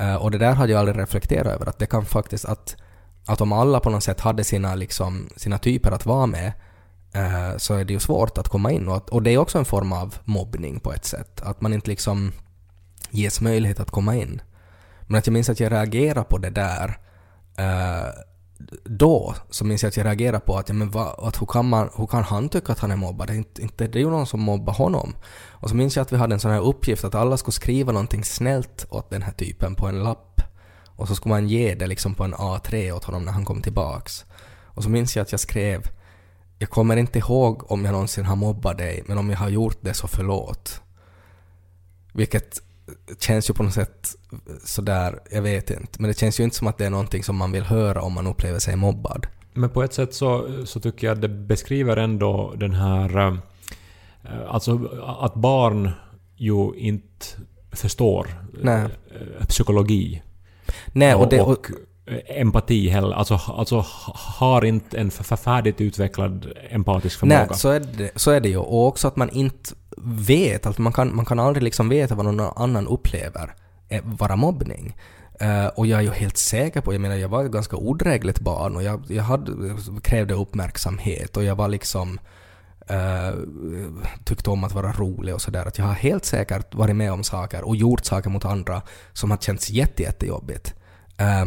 Uh, 0.00 0.14
och 0.14 0.30
det 0.30 0.38
där 0.38 0.54
hade 0.54 0.72
jag 0.72 0.78
aldrig 0.78 0.98
reflekterat 0.98 1.46
över, 1.46 1.66
att 1.66 1.78
det 1.78 1.86
kan 1.86 2.04
faktiskt 2.04 2.44
att, 2.44 2.76
att 3.26 3.40
om 3.40 3.52
alla 3.52 3.80
på 3.80 3.90
något 3.90 4.04
sätt 4.04 4.20
hade 4.20 4.44
sina, 4.44 4.74
liksom, 4.74 5.28
sina 5.36 5.58
typer 5.58 5.90
att 5.90 6.06
vara 6.06 6.26
med 6.26 6.52
eh, 7.18 7.56
så 7.56 7.74
är 7.74 7.84
det 7.84 7.92
ju 7.92 8.00
svårt 8.00 8.38
att 8.38 8.48
komma 8.48 8.72
in. 8.72 8.88
Och, 8.88 8.96
att, 8.96 9.10
och 9.10 9.22
det 9.22 9.30
är 9.30 9.38
också 9.38 9.58
en 9.58 9.64
form 9.64 9.92
av 9.92 10.14
mobbning 10.24 10.80
på 10.80 10.92
ett 10.92 11.04
sätt. 11.04 11.40
Att 11.42 11.60
man 11.60 11.74
inte 11.74 11.90
liksom 11.90 12.32
ges 13.10 13.40
möjlighet 13.40 13.80
att 13.80 13.90
komma 13.90 14.16
in. 14.16 14.42
Men 15.02 15.18
att 15.18 15.26
jag 15.26 15.32
minns 15.32 15.48
att 15.48 15.60
jag 15.60 15.72
reagerade 15.72 16.24
på 16.24 16.38
det 16.38 16.50
där 16.50 16.98
eh, 17.58 18.08
då 18.84 19.34
så 19.50 19.64
minns 19.64 19.82
jag 19.82 19.88
att 19.88 19.96
jag 19.96 20.06
reagerade 20.06 20.40
på 20.40 20.56
att, 20.56 20.68
ja, 20.68 20.74
men 20.74 20.90
va, 20.90 21.14
att 21.18 21.40
hur, 21.40 21.46
kan 21.46 21.68
man, 21.68 21.90
hur 21.96 22.06
kan 22.06 22.22
han 22.22 22.48
tycka 22.48 22.72
att 22.72 22.78
han 22.78 22.90
är 22.90 22.96
mobbad? 22.96 23.26
Det 23.26 23.32
är, 23.32 23.36
inte, 23.36 23.62
inte, 23.62 23.86
det 23.86 23.98
är 23.98 24.02
ju 24.02 24.10
någon 24.10 24.26
som 24.26 24.40
mobbar 24.40 24.72
honom. 24.72 25.16
Och 25.50 25.70
så 25.70 25.76
minns 25.76 25.96
jag 25.96 26.02
att 26.02 26.12
vi 26.12 26.16
hade 26.16 26.34
en 26.34 26.40
sån 26.40 26.50
här 26.50 26.60
uppgift 26.60 27.04
att 27.04 27.14
alla 27.14 27.36
skulle 27.36 27.52
skriva 27.52 27.92
någonting 27.92 28.24
snällt 28.24 28.86
åt 28.90 29.10
den 29.10 29.22
här 29.22 29.32
typen 29.32 29.74
på 29.74 29.86
en 29.86 30.02
lapp. 30.02 30.40
Och 30.96 31.08
så 31.08 31.14
skulle 31.14 31.34
man 31.34 31.48
ge 31.48 31.74
det 31.74 31.86
liksom 31.86 32.14
på 32.14 32.24
en 32.24 32.34
A3 32.34 32.92
åt 32.92 33.04
honom 33.04 33.24
när 33.24 33.32
han 33.32 33.44
kom 33.44 33.62
tillbaks. 33.62 34.24
Och 34.64 34.82
så 34.82 34.90
minns 34.90 35.16
jag 35.16 35.22
att 35.22 35.32
jag 35.32 35.40
skrev 35.40 35.90
jag 36.58 36.70
kommer 36.70 36.96
inte 36.96 37.18
ihåg 37.18 37.72
om 37.72 37.84
jag 37.84 37.92
någonsin 37.92 38.24
har 38.24 38.36
mobbat 38.36 38.78
dig, 38.78 39.02
men 39.06 39.18
om 39.18 39.30
jag 39.30 39.38
har 39.38 39.48
gjort 39.48 39.78
det 39.80 39.94
så 39.94 40.08
förlåt. 40.08 40.80
Vilket 42.12 42.62
känns 43.18 43.50
ju 43.50 43.54
på 43.54 43.62
något 43.62 43.74
sätt 43.74 44.14
sådär, 44.64 45.20
jag 45.30 45.42
vet 45.42 45.70
inte. 45.70 46.02
Men 46.02 46.08
det 46.08 46.18
känns 46.18 46.40
ju 46.40 46.44
inte 46.44 46.56
som 46.56 46.66
att 46.66 46.78
det 46.78 46.86
är 46.86 46.90
någonting 46.90 47.24
som 47.24 47.36
man 47.36 47.52
vill 47.52 47.64
höra 47.64 48.02
om 48.02 48.12
man 48.12 48.26
upplever 48.26 48.58
sig 48.58 48.76
mobbad. 48.76 49.26
Men 49.52 49.70
på 49.70 49.82
ett 49.82 49.92
sätt 49.92 50.14
så, 50.14 50.48
så 50.66 50.80
tycker 50.80 51.06
jag 51.06 51.14
att 51.14 51.20
det 51.22 51.28
beskriver 51.28 51.96
ändå 51.96 52.54
den 52.56 52.74
här... 52.74 53.18
eh, 53.18 53.38
Alltså 54.48 54.88
att 55.20 55.34
barn 55.34 55.90
ju 56.36 56.74
inte 56.76 57.26
förstår 57.72 58.26
Nej. 58.62 58.82
eh, 58.82 59.46
psykologi. 59.46 60.22
Nej, 60.92 61.14
och, 61.14 61.28
det, 61.28 61.40
och, 61.40 61.48
och 61.50 61.66
empati 62.26 62.88
heller. 62.88 63.16
Alltså, 63.16 63.40
alltså 63.46 63.84
har 64.14 64.64
inte 64.64 64.98
en 64.98 65.10
färdigt 65.10 65.80
utvecklad 65.80 66.52
empatisk 66.70 67.18
förmåga. 67.18 67.46
nej, 67.50 67.58
så 67.58 67.70
är, 67.70 67.80
det, 67.80 68.10
så 68.16 68.30
är 68.30 68.40
det 68.40 68.48
ju. 68.48 68.56
Och 68.56 68.86
också 68.86 69.08
att 69.08 69.16
man 69.16 69.30
inte 69.30 69.74
vet, 70.02 70.66
alltså 70.66 70.82
man 70.82 70.92
kan, 70.92 71.16
man 71.16 71.24
kan 71.24 71.38
aldrig 71.38 71.62
liksom 71.62 71.88
veta 71.88 72.14
vad 72.14 72.24
någon 72.24 72.52
annan 72.56 72.86
upplever 72.86 73.54
eh, 73.88 74.02
vara 74.04 74.36
mobbning. 74.36 74.96
Eh, 75.40 75.66
och 75.66 75.86
jag 75.86 75.98
är 75.98 76.02
ju 76.02 76.10
helt 76.10 76.36
säker 76.36 76.80
på, 76.80 76.94
jag 76.94 77.00
menar 77.00 77.16
jag 77.16 77.28
var 77.28 77.44
ett 77.44 77.50
ganska 77.50 77.76
odrägligt 77.76 78.40
barn 78.40 78.76
och 78.76 78.82
jag, 78.82 79.04
jag 79.08 79.22
hade, 79.22 79.52
krävde 80.02 80.34
uppmärksamhet 80.34 81.36
och 81.36 81.44
jag 81.44 81.56
var 81.56 81.68
liksom 81.68 82.18
eh, 82.86 83.34
tyckte 84.24 84.50
om 84.50 84.64
att 84.64 84.74
vara 84.74 84.92
rolig 84.92 85.34
och 85.34 85.42
sådär. 85.42 85.66
Att 85.66 85.78
jag 85.78 85.84
har 85.84 85.94
helt 85.94 86.24
säkert 86.24 86.74
varit 86.74 86.96
med 86.96 87.12
om 87.12 87.24
saker 87.24 87.62
och 87.62 87.76
gjort 87.76 88.04
saker 88.04 88.30
mot 88.30 88.44
andra 88.44 88.82
som 89.12 89.30
har 89.30 89.38
känts 89.38 89.70
jätte, 89.70 90.02
jättejobbigt. 90.02 90.74
Eh, 91.16 91.44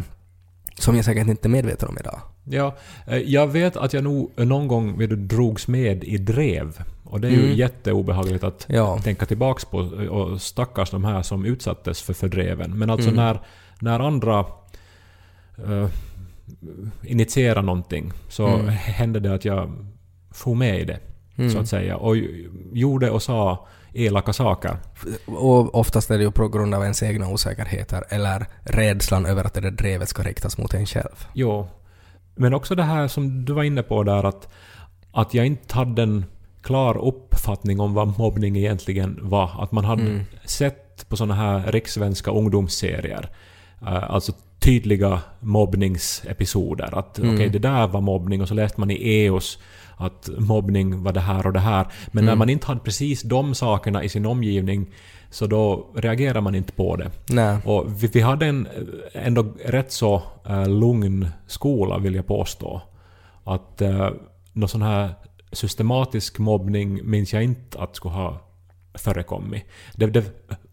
som 0.82 0.96
jag 0.96 1.06
säkert 1.06 1.28
inte 1.28 1.48
är 1.48 1.50
medveten 1.50 1.89
om 1.89 1.98
idag. 2.00 2.20
Ja, 2.44 2.76
eh, 3.08 3.17
jag 3.17 3.48
vet 3.48 3.78
att 3.78 3.94
jag 3.94 4.04
nog 4.04 4.32
någon 4.36 4.67
gång 4.67 4.98
vet 4.98 5.10
du, 5.10 5.15
drogs 5.15 5.67
med 5.67 6.04
i 6.04 6.17
drev. 6.17 6.84
Och 7.04 7.22
det 7.22 7.28
är 7.28 7.32
ju 7.32 7.44
Mm. 7.46 7.56
jätteobehagligt 7.58 8.44
att 8.44 8.65
Ja. 8.70 9.00
tänka 9.04 9.26
tillbaks 9.26 9.65
på. 9.65 9.78
Och 10.10 10.41
stackars 10.41 10.91
de 10.91 11.04
här 11.04 11.22
som 11.22 11.46
utsattes 11.46 12.02
för 12.02 12.13
fördreven. 12.13 12.77
Men 12.77 12.90
alltså 12.90 13.10
Mm. 13.10 13.15
när, 13.25 13.40
när 13.79 14.00
andra 14.00 14.46
uh, 15.67 15.88
initierar 17.04 17.62
någonting 17.62 18.12
så 18.29 18.48
Mm. 18.48 18.67
hände 18.69 19.19
det 19.19 19.34
att 19.34 19.46
jag 19.46 19.71
får 20.32 20.56
med 20.56 20.79
i 20.82 20.86
det. 20.86 21.00
Mm. 21.36 21.50
Så 21.52 21.60
att 21.60 21.67
säga. 21.69 21.98
Och 21.98 22.17
gjorde 22.73 23.10
och 23.12 23.21
sa 23.23 23.67
elaka 23.94 24.33
saker. 24.33 24.77
Och 25.25 25.75
oftast 25.75 26.12
är 26.12 26.17
det 26.17 26.23
ju 26.23 26.31
på 26.31 26.48
grund 26.48 26.73
av 26.75 26.81
ens 26.83 27.04
egna 27.04 27.29
osäkerheter 27.29 28.04
eller 28.10 28.46
rädslan 28.63 29.25
över 29.25 29.44
att 29.44 29.54
det 29.54 29.62
där 29.62 29.71
drevet 29.71 30.10
ska 30.10 30.23
riktas 30.23 30.58
mot 30.58 30.73
en 30.73 30.85
själv. 30.85 31.27
Jo. 31.33 31.67
Men 32.35 32.54
också 32.54 32.75
det 32.75 32.83
här 32.83 33.08
som 33.08 33.46
du 33.46 33.54
var 33.54 33.63
inne 33.63 33.83
på 33.83 34.04
där 34.04 34.23
att, 34.23 34.48
att 35.12 35.33
jag 35.33 35.46
inte 35.46 35.75
hade 35.75 36.04
en 36.04 36.25
klar 36.62 36.98
uppfattning 36.98 37.79
om 37.79 37.94
vad 37.94 38.17
mobbning 38.19 38.58
egentligen 38.58 39.19
var. 39.21 39.63
Att 39.63 39.71
man 39.71 39.85
hade 39.85 40.02
Mm. 40.02 40.23
sett 40.46 41.10
på 41.10 41.17
såna 41.17 41.33
här 41.33 41.71
rikssvenska 41.71 42.31
ungdomsserier. 42.31 43.29
eh, 43.81 44.12
alltså 44.12 44.31
tydliga 44.60 45.21
mobbningsepisoder. 45.39 46.98
Att 47.00 47.19
Mm. 47.19 47.35
okej, 47.35 47.50
det 47.50 47.60
där 47.60 47.87
var 47.87 48.02
mobbning 48.02 48.42
och 48.42 48.48
så 48.48 48.54
läste 48.54 48.79
man 48.79 48.92
i 48.92 48.96
EOS 49.23 49.60
att 50.02 50.29
mobbning 50.37 51.04
var 51.04 51.13
det 51.13 51.19
här 51.19 51.47
och 51.47 51.54
det 51.54 51.60
här. 51.60 51.87
Men 52.12 52.25
när 52.25 52.31
Mm. 52.31 52.39
man 52.39 52.49
inte 52.49 52.67
hade 52.67 52.79
precis 52.79 53.21
de 53.21 53.56
sakerna 53.56 54.04
i 54.04 54.10
sin 54.10 54.25
omgivning 54.25 54.87
så 55.29 55.47
då 55.47 55.87
reagerar 55.95 56.41
man 56.41 56.56
inte 56.56 56.71
på 56.73 56.95
det. 56.95 57.12
Nej. 57.29 57.58
Och 57.65 58.04
vi, 58.04 58.08
vi 58.08 58.21
hade 58.21 58.45
en 58.45 58.67
ändå 59.13 59.45
rätt 59.65 59.91
så 59.91 60.21
uh, 60.49 60.67
lugn 60.69 61.27
skola 61.47 61.97
vill 61.97 62.15
jag 62.15 62.27
påstå. 62.27 62.81
Att 63.43 63.81
uh, 63.81 64.10
någon 64.54 64.69
sån 64.69 64.81
här 64.81 65.10
systematisk 65.52 66.39
mobbning 66.39 67.10
minns 67.10 67.33
jag 67.33 67.43
inte 67.43 67.79
att 67.79 67.95
skulle 67.95 68.13
ha 68.13 68.39
förekommit. 68.93 69.63
Det, 69.95 70.08
det 70.08 70.25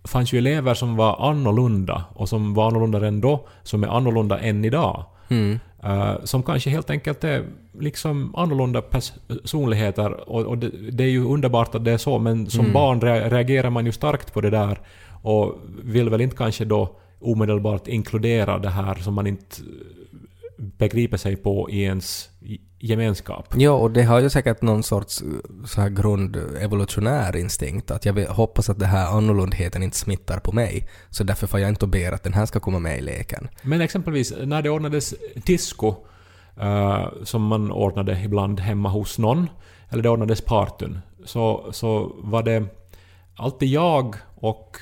fanns 0.05 0.33
ju 0.33 0.39
elever 0.39 0.75
som 0.75 0.97
var 0.97 1.31
annorlunda 1.31 2.05
och 2.15 2.29
som 2.29 2.55
var 2.55 2.67
annorlunda 2.67 3.07
ändå, 3.07 3.49
som 3.63 3.85
är 3.85 3.89
annorlunda 3.89 4.39
än 4.39 4.65
idag. 4.65 5.05
Mm. 5.29 5.59
eh, 5.83 6.15
som 6.25 6.43
kanske 6.43 6.71
helt 6.71 6.91
enkelt 6.91 7.25
är 7.25 7.45
liksom 7.81 8.35
annorlunda 8.37 8.83
personligheter. 8.83 10.31
Och, 10.31 10.43
och 10.47 10.59
det, 10.59 10.71
det 10.91 11.05
är 11.05 11.09
ju 11.11 11.25
underbart 11.25 11.75
att 11.75 11.85
det 11.85 11.93
är 11.93 11.99
så, 11.99 12.19
men 12.19 12.51
som 12.51 12.61
Mm. 12.61 12.73
barn 12.73 13.01
re- 13.01 13.31
reagerar 13.31 13.71
man 13.71 13.87
ju 13.87 13.93
starkt 13.93 14.33
på 14.35 14.41
det 14.41 14.51
där 14.51 14.79
och 15.23 15.55
vill 15.85 16.11
väl 16.11 16.21
inte 16.21 16.37
kanske 16.37 16.65
då 16.65 16.97
omedelbart 17.21 17.89
inkludera 17.89 18.59
det 18.59 18.69
här 18.71 18.95
som 18.95 19.15
man 19.15 19.27
inte 19.27 19.57
begriper 20.59 21.17
sig 21.17 21.37
på 21.37 21.71
i 21.71 21.83
ens 21.83 22.31
gemenskap. 22.79 23.55
Ja, 23.57 23.73
och 23.73 23.91
det 23.91 24.03
har 24.03 24.21
ju 24.21 24.31
säkert 24.31 24.63
någon 24.63 24.83
sorts 24.83 25.23
uh, 25.23 25.65
så 25.67 25.81
här 25.81 25.89
grund 25.89 26.37
evolutionär 26.61 27.37
instinkt 27.37 27.91
att 27.91 28.05
jag 28.05 28.15
hoppas 28.27 28.71
att 28.71 28.79
det 28.79 28.87
här 28.87 29.07
annorlundheten 29.07 29.83
inte 29.83 29.97
smittar 29.97 30.39
på 30.39 30.53
mig. 30.53 30.89
Så 31.11 31.25
därför 31.25 31.47
får 31.47 31.61
jag 31.61 31.69
inte 31.69 31.85
och 31.85 31.89
ber 31.89 32.13
att 32.13 32.23
den 32.23 32.35
här 32.35 32.47
ska 32.47 32.61
komma 32.61 32.79
med 32.79 32.99
i 32.99 33.01
leken. 33.01 33.49
Men 33.63 33.81
exempelvis 33.81 34.33
när 34.45 34.63
det 34.63 34.71
ordnades 34.71 35.15
disco, 35.35 35.95
eh, 36.61 37.09
som 37.23 37.43
man 37.43 37.71
ordnade 37.71 38.21
ibland 38.25 38.61
hemma 38.61 38.89
hos 38.89 39.19
någon, 39.19 39.47
eller 39.89 40.03
det 40.03 40.09
ordnades 40.09 40.41
partyn, 40.41 40.99
så, 41.25 41.69
så 41.73 42.13
var 42.19 42.43
det 42.43 42.65
alltid 43.37 43.69
jag 43.69 44.17
och 44.35 44.77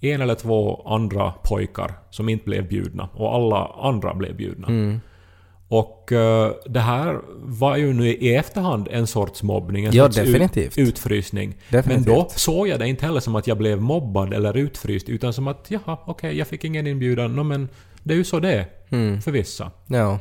en 0.00 0.20
eller 0.20 0.34
två 0.34 0.82
andra 0.86 1.32
pojkar 1.42 1.92
som 2.10 2.28
inte 2.28 2.44
blev 2.44 2.68
bjudna, 2.68 3.08
och 3.12 3.34
alla 3.34 3.66
andra 3.66 4.14
blev 4.14 4.36
bjudna. 4.36 4.68
Mm. 4.68 5.00
Och 5.78 6.12
eh, 6.12 6.52
det 6.66 6.80
här 6.80 7.20
var 7.42 7.76
ju 7.76 7.92
nu 7.92 8.08
i 8.08 8.34
efterhand 8.34 8.88
en 8.90 9.06
sorts 9.06 9.42
mobbning, 9.42 9.84
en 9.84 9.92
Ja, 9.94 10.04
sorts 10.04 10.16
definitivt. 10.16 10.78
Ut, 10.78 10.88
utfrysning. 10.88 11.54
Definitivt. 11.70 12.06
Men 12.06 12.14
då 12.16 12.28
såg 12.30 12.68
jag 12.68 12.78
det 12.78 12.88
inte 12.88 13.06
heller 13.06 13.20
som 13.20 13.36
att 13.36 13.46
jag 13.46 13.58
blev 13.58 13.80
mobbad 13.80 14.32
eller 14.34 14.56
utfryst, 14.56 15.08
utan 15.08 15.32
som 15.32 15.48
att 15.48 15.66
jaha, 15.68 15.98
okej, 16.06 16.38
jag 16.38 16.46
fick 16.46 16.64
ingen 16.64 16.86
inbjudan, 16.86 17.36
no, 17.36 17.42
men 17.42 17.68
det 18.02 18.14
är 18.14 18.18
ju 18.18 18.24
så 18.24 18.40
det 18.40 18.52
är 18.52 18.66
Mm. 18.90 19.20
för 19.20 19.30
vissa. 19.30 19.70
Ja. 19.86 20.18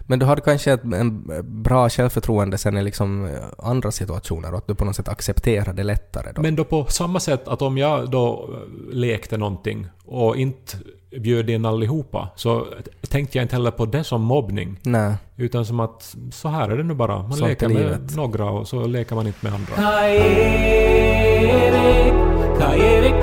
Men 0.00 0.18
du 0.18 0.26
hade 0.26 0.40
kanske 0.40 0.72
ett 0.72 0.84
en 0.84 1.24
bra 1.62 1.88
självförtroende 1.88 2.58
sen 2.58 2.76
i 2.76 2.82
liksom 2.82 3.24
eh, 3.24 3.32
andra 3.58 3.90
situationer 3.90 4.52
och 4.52 4.58
att 4.58 4.66
du 4.66 4.74
på 4.74 4.84
något 4.84 4.96
sätt 4.96 5.08
accepterar 5.08 5.72
det 5.72 5.82
lättare 5.82 6.32
då? 6.34 6.42
Men 6.42 6.56
då 6.56 6.64
på 6.64 6.84
samma 6.84 7.20
sätt 7.20 7.48
att 7.48 7.62
om 7.62 7.78
jag 7.78 8.10
då 8.10 8.50
eh, 8.52 8.94
lekte 8.94 9.36
någonting 9.36 9.86
och 10.04 10.36
inte 10.36 10.76
bjöd 11.18 11.50
in 11.50 11.66
allihopa 11.66 12.28
så 12.36 12.66
tänkte 13.08 13.38
jag 13.38 13.44
inte 13.44 13.56
heller 13.56 13.70
på 13.70 13.86
det 13.86 14.04
som 14.04 14.22
mobbning. 14.22 14.78
Nej. 14.82 15.14
Utan 15.36 15.66
som 15.66 15.80
att 15.80 16.14
så 16.32 16.48
här 16.48 16.68
är 16.68 16.76
det 16.76 16.82
nu 16.82 16.94
bara. 16.94 17.22
Man 17.22 17.32
Sånt 17.32 17.50
leker 17.50 17.68
med 17.68 17.76
livet. 17.76 18.16
några 18.16 18.50
och 18.50 18.68
så 18.68 18.86
leker 18.86 19.14
man 19.14 19.26
inte 19.26 19.38
med 19.40 19.54
andra. 19.54 19.74
Kaevik, 22.58 23.14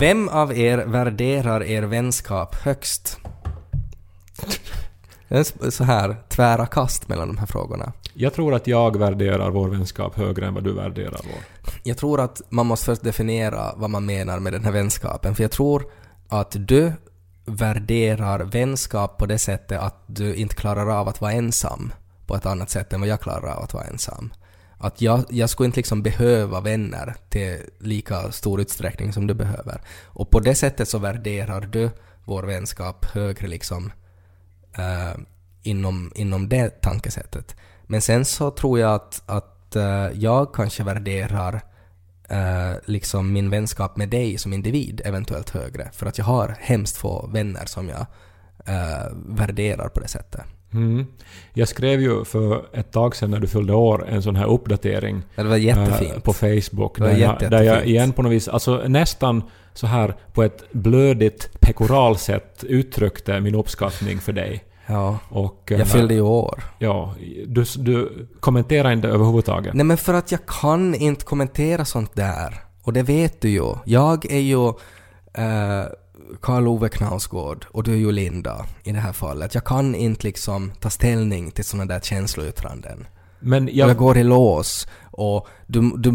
Vem 0.00 0.28
av 0.28 0.58
er 0.58 0.78
värderar 0.78 1.62
er 1.62 1.82
vänskap 1.82 2.54
högst? 2.54 3.18
Så 5.70 5.84
här 5.84 6.16
tvära 6.28 6.66
kast 6.66 7.08
mellan 7.08 7.28
de 7.28 7.38
här 7.38 7.46
frågorna. 7.46 7.92
Jag 8.14 8.34
tror 8.34 8.54
att 8.54 8.66
jag 8.66 8.98
värderar 8.98 9.50
vår 9.50 9.68
vänskap 9.68 10.16
högre 10.16 10.46
än 10.46 10.54
vad 10.54 10.64
du 10.64 10.72
värderar 10.72 11.20
vår. 11.24 11.72
Jag 11.82 11.98
tror 11.98 12.20
att 12.20 12.42
man 12.48 12.66
måste 12.66 12.86
först 12.86 13.02
definiera 13.02 13.72
vad 13.76 13.90
man 13.90 14.06
menar 14.06 14.40
med 14.40 14.52
den 14.52 14.64
här 14.64 14.72
vänskapen. 14.72 15.34
För 15.34 15.42
jag 15.44 15.50
tror 15.50 15.84
att 16.28 16.56
du 16.58 16.92
värderar 17.44 18.40
vänskap 18.40 19.18
på 19.18 19.26
det 19.26 19.38
sättet 19.38 19.80
att 19.80 20.04
du 20.06 20.34
inte 20.34 20.54
klarar 20.54 21.00
av 21.00 21.08
att 21.08 21.20
vara 21.20 21.32
ensam 21.32 21.92
på 22.26 22.36
ett 22.36 22.46
annat 22.46 22.70
sätt 22.70 22.92
än 22.92 23.00
vad 23.00 23.08
jag 23.08 23.20
klarar 23.20 23.52
av 23.56 23.62
att 23.62 23.74
vara 23.74 23.84
ensam. 23.84 24.32
Att 24.82 25.00
jag, 25.00 25.24
jag 25.30 25.50
skulle 25.50 25.66
inte 25.66 25.78
liksom 25.78 26.02
behöva 26.02 26.60
vänner 26.60 27.14
till 27.28 27.58
lika 27.78 28.32
stor 28.32 28.60
utsträckning 28.60 29.12
som 29.12 29.26
du 29.26 29.34
behöver. 29.34 29.80
Och 30.04 30.30
på 30.30 30.40
det 30.40 30.54
sättet 30.54 30.88
så 30.88 30.98
värderar 30.98 31.60
du 31.60 31.90
vår 32.24 32.42
vänskap 32.42 33.04
högre 33.04 33.46
liksom 33.46 33.92
eh, 34.76 35.20
inom, 35.62 36.12
inom 36.14 36.48
det 36.48 36.80
tankesättet. 36.80 37.56
Men 37.86 38.02
sen 38.02 38.24
så 38.24 38.50
tror 38.50 38.78
jag 38.78 38.94
att, 38.94 39.22
att 39.26 39.76
eh, 39.76 40.08
jag 40.14 40.54
kanske 40.54 40.84
värderar 40.84 41.60
eh, 42.28 42.72
liksom 42.84 43.32
min 43.32 43.50
vänskap 43.50 43.96
med 43.96 44.08
dig 44.08 44.38
som 44.38 44.52
individ 44.52 45.00
eventuellt 45.04 45.50
högre. 45.50 45.90
För 45.92 46.06
att 46.06 46.18
jag 46.18 46.24
har 46.24 46.56
hemskt 46.60 46.96
få 46.96 47.26
vänner 47.26 47.66
som 47.66 47.88
jag 47.88 48.06
eh, 48.66 49.06
värderar 49.26 49.88
på 49.88 50.00
det 50.00 50.08
sättet. 50.08 50.42
Mm. 50.74 51.06
Jag 51.54 51.68
skrev 51.68 52.00
ju 52.00 52.24
för 52.24 52.64
ett 52.72 52.92
tag 52.92 53.16
sedan 53.16 53.30
när 53.30 53.38
du 53.40 53.46
fyllde 53.46 53.74
år 53.74 54.06
en 54.08 54.22
sån 54.22 54.36
här 54.36 54.46
uppdatering 54.46 55.22
Det 55.36 55.42
var 55.42 55.56
jättefint. 55.56 56.12
eh, 56.14 56.20
på 56.20 56.32
Facebook. 56.32 56.98
Det 56.98 57.02
var 57.04 57.08
Där 57.10 57.16
jag, 57.40 57.50
där 57.50 57.62
jag 57.62 57.86
igen 57.86 58.12
på 58.12 58.22
något 58.22 58.32
vis, 58.32 58.48
alltså 58.48 58.82
nästan 58.88 59.42
så 59.74 59.86
här 59.86 60.14
på 60.32 60.42
ett 60.42 60.64
blödigt 60.72 61.50
pekoralsätt 61.60 62.64
uttryckte 62.68 63.40
min 63.40 63.54
uppskattning 63.54 64.18
för 64.18 64.32
dig. 64.32 64.64
ja. 64.86 65.18
Och, 65.28 65.72
eh, 65.72 65.78
Jag 65.78 65.88
fyllde 65.88 66.14
ju 66.14 66.20
år. 66.20 66.62
Ja, 66.78 67.14
du, 67.46 67.64
du 67.76 68.26
kommenterar 68.40 68.92
inte 68.92 69.08
överhuvudtaget. 69.08 69.74
Nej 69.74 69.84
men 69.86 69.96
för 69.96 70.14
att 70.14 70.32
jag 70.32 70.46
kan 70.46 70.94
inte 70.94 71.24
kommentera 71.24 71.84
sånt 71.84 72.14
där. 72.14 72.54
Och 72.82 72.92
det 72.92 73.02
vet 73.02 73.40
du 73.40 73.48
ju. 73.50 73.74
Jag 73.84 74.32
är 74.32 74.38
ju 74.40 74.66
eh, 75.34 75.84
Karl 76.40 76.68
Ove 76.68 76.88
Knausgård 76.88 77.66
och 77.70 77.82
du 77.82 77.92
är 77.92 77.96
ju 77.96 78.12
Linda 78.12 78.66
i 78.84 78.92
det 78.92 78.98
här 79.00 79.12
fallet. 79.12 79.54
Jag 79.54 79.64
kan 79.64 79.94
inte 79.94 80.26
liksom 80.26 80.72
ta 80.80 80.90
ställning 80.90 81.50
till 81.50 81.64
såna 81.64 81.84
där 81.84 82.00
känsloyttranden. 82.00 83.06
Men 83.40 83.68
Jag, 83.72 83.90
jag, 83.90 83.96
går 83.96 84.16
i 84.18 84.24
lås 84.24 84.88
och 85.10 85.48
du, 85.66 85.92
du 85.98 86.10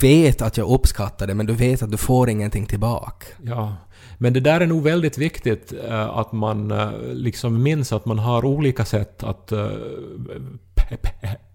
vet 0.00 0.42
att 0.42 0.56
jag 0.56 0.68
uppskattar 0.70 1.26
det 1.26 1.34
men 1.34 1.46
du 1.46 1.52
vet 1.52 1.82
att 1.82 1.90
du 1.90 1.96
får 1.96 2.30
ingenting 2.30 2.66
tillbaka. 2.66 3.26
ja, 3.42 3.76
men 4.18 4.32
det 4.32 4.40
där 4.40 4.60
är 4.60 4.66
nog 4.66 4.82
väldigt 4.82 5.18
viktigt 5.18 5.72
eh, 5.88 6.18
att 6.18 6.32
man 6.32 6.70
eh, 6.70 6.90
liksom 7.12 7.62
minns 7.62 7.92
att 7.92 8.06
man 8.06 8.18
har 8.18 8.44
olika 8.44 8.84
sätt 8.84 9.22
att 9.22 9.52
eh, 9.52 9.68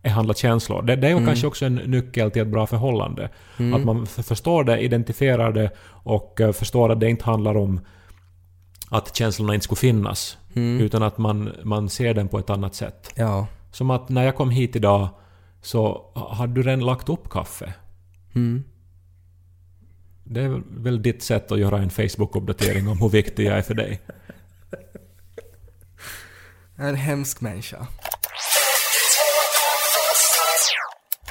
behandla 0.04 0.34
känslor. 0.34 0.82
Det, 0.82 0.96
det 0.96 1.08
är 1.08 1.12
Mm. 1.12 1.26
kanske 1.26 1.48
också 1.48 1.66
en 1.66 1.76
nyckel 1.76 2.32
till 2.32 2.42
ett 2.42 2.48
bra 2.48 2.68
förhållande. 2.68 3.30
Att 3.76 3.84
man 3.86 4.06
förstår 4.06 4.64
det, 4.64 4.80
identifierar 4.80 5.52
det 5.52 5.72
och 5.88 6.42
förstår 6.54 6.92
att 6.92 7.00
det 7.00 7.10
inte 7.10 7.26
handlar 7.26 7.58
om 7.58 7.80
att 8.90 9.16
känslorna 9.16 9.54
inte 9.54 9.64
skulle 9.64 9.80
finnas. 9.80 10.38
Mm. 10.56 10.82
Utan 10.82 11.04
att 11.04 11.18
man, 11.18 11.52
man 11.64 11.90
ser 11.90 12.14
den 12.14 12.28
på 12.28 12.40
ett 12.40 12.50
annat 12.50 12.76
sätt. 12.76 13.12
Ja. 13.16 13.48
Som 13.72 13.92
att 13.92 14.10
när 14.10 14.24
jag 14.24 14.36
kom 14.36 14.50
hit 14.50 14.76
idag 14.76 15.10
så 15.62 16.12
hade 16.16 16.54
du 16.54 16.64
redan 16.64 16.86
lagt 16.86 17.10
upp 17.10 17.30
kaffe. 17.30 17.74
Mm. 18.36 18.64
Det 20.24 20.42
är 20.42 20.62
väl 20.68 21.02
ditt 21.02 21.24
sätt 21.24 21.52
att 21.52 21.60
göra 21.60 21.78
en 21.78 21.90
Facebook-uppdatering 21.90 22.88
om 22.88 22.98
hur 23.02 23.10
viktig 23.10 23.46
jag 23.46 23.58
är 23.58 23.62
för 23.62 23.74
dig. 23.74 24.02
En 26.76 26.96
hemsk 26.96 27.42
människa. 27.42 27.88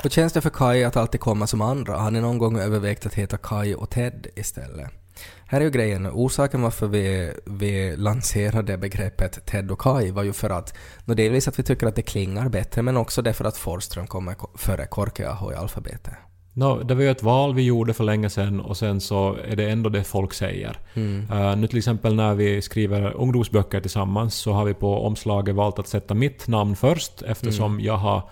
Hur 0.02 0.10
känns 0.10 0.32
det 0.32 0.40
för 0.40 0.50
Kai 0.50 0.84
att 0.84 0.96
alltid 0.96 1.20
komma 1.20 1.46
som 1.46 1.60
andra? 1.60 1.96
Har 1.96 2.10
ni 2.10 2.20
någon 2.20 2.38
gång 2.38 2.58
övervägt 2.58 3.06
att 3.06 3.14
heta 3.14 3.36
Kai 3.36 3.74
och 3.74 3.90
Ted 3.90 4.26
istället? 4.36 5.03
Här 5.46 5.60
är 5.60 5.64
ju 5.64 5.70
grejen, 5.70 6.06
orsaken 6.12 6.62
varför 6.62 6.86
vi, 6.86 7.32
vi 7.46 7.96
lanserade 7.96 8.76
begreppet 8.78 9.46
Ted 9.46 9.70
och 9.70 9.78
Kai 9.80 10.10
var 10.10 10.22
ju 10.22 10.32
för 10.32 10.50
att, 10.50 10.74
delvis 11.04 11.48
att 11.48 11.58
vi 11.58 11.62
tycker 11.62 11.86
att 11.86 11.96
det 11.96 12.02
klingar 12.02 12.48
bättre 12.48 12.82
men 12.82 12.96
också 12.96 13.22
därför 13.22 13.44
att 13.44 13.56
Forsström 13.56 14.06
kommer 14.06 14.34
ko- 14.34 14.50
före 14.54 14.86
Korkeaho 14.86 15.52
i 15.52 15.54
alfabetet. 15.54 16.14
No, 16.56 16.82
det 16.82 16.94
var 16.94 17.02
ju 17.02 17.10
ett 17.10 17.22
val 17.22 17.54
vi 17.54 17.62
gjorde 17.62 17.94
för 17.94 18.04
länge 18.04 18.30
sedan 18.30 18.60
och 18.60 18.76
sen 18.76 19.00
så 19.00 19.36
är 19.48 19.56
det 19.56 19.70
ändå 19.70 19.90
det 19.90 20.04
folk 20.04 20.34
säger. 20.34 20.78
Mm. 20.94 21.30
Uh, 21.32 21.56
nu 21.56 21.66
till 21.66 21.78
exempel 21.78 22.14
när 22.14 22.34
vi 22.34 22.62
skriver 22.62 23.12
ungdomsböcker 23.16 23.80
tillsammans 23.80 24.34
så 24.34 24.52
har 24.52 24.64
vi 24.64 24.74
på 24.74 25.06
omslaget 25.06 25.54
valt 25.54 25.78
att 25.78 25.88
sätta 25.88 26.14
mitt 26.14 26.48
namn 26.48 26.76
först 26.76 27.22
eftersom 27.22 27.72
Mm. 27.72 27.84
jag 27.84 27.96
har 27.96 28.22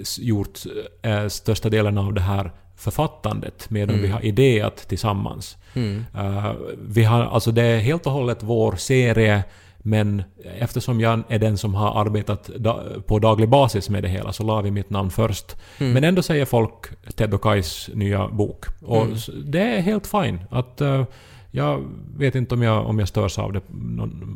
s- 0.00 0.18
gjort 0.18 0.58
uh, 1.06 1.28
största 1.28 1.68
delen 1.68 1.98
av 1.98 2.12
det 2.14 2.20
här 2.20 2.52
författandet 2.80 3.70
medan 3.70 3.94
Mm. 3.94 4.02
vi 4.06 4.12
har 4.12 4.24
idéat 4.24 4.76
tillsammans. 4.76 5.56
Mm. 5.74 6.04
Eh, 6.14 6.52
vi 6.88 7.04
har, 7.04 7.22
alltså 7.22 7.52
det 7.52 7.62
är 7.62 7.78
helt 7.80 8.06
och 8.06 8.12
hållet 8.12 8.38
vår 8.42 8.76
serie 8.76 9.44
men 9.82 10.22
eftersom 10.58 11.00
jag 11.00 11.22
är 11.28 11.38
den 11.38 11.58
som 11.58 11.74
har 11.74 12.00
arbetat 12.00 12.50
da, 12.56 12.80
på 13.06 13.18
daglig 13.18 13.48
basis 13.48 13.88
med 13.90 14.02
det 14.02 14.08
hela 14.08 14.32
så 14.32 14.42
la 14.42 14.60
vi 14.60 14.70
mitt 14.70 14.90
namn 14.90 15.10
först. 15.10 15.56
Mm. 15.78 15.92
Men 15.92 16.04
ändå 16.04 16.22
säger 16.22 16.44
folk 16.44 16.86
Ted 17.16 17.34
och 17.34 17.42
Kais 17.42 17.90
nya 17.94 18.28
bok. 18.28 18.64
Och 18.82 19.02
Mm. 19.02 19.16
det 19.44 19.62
är 19.76 19.80
helt 19.80 20.06
fine. 20.06 20.40
Att, 20.50 20.80
eh, 20.80 21.04
jag 21.50 21.84
vet 22.16 22.34
inte 22.34 22.54
om 22.54 22.62
jag, 22.62 22.86
om 22.86 22.98
jag 22.98 23.08
störs 23.08 23.38
av 23.38 23.52
det. 23.52 23.60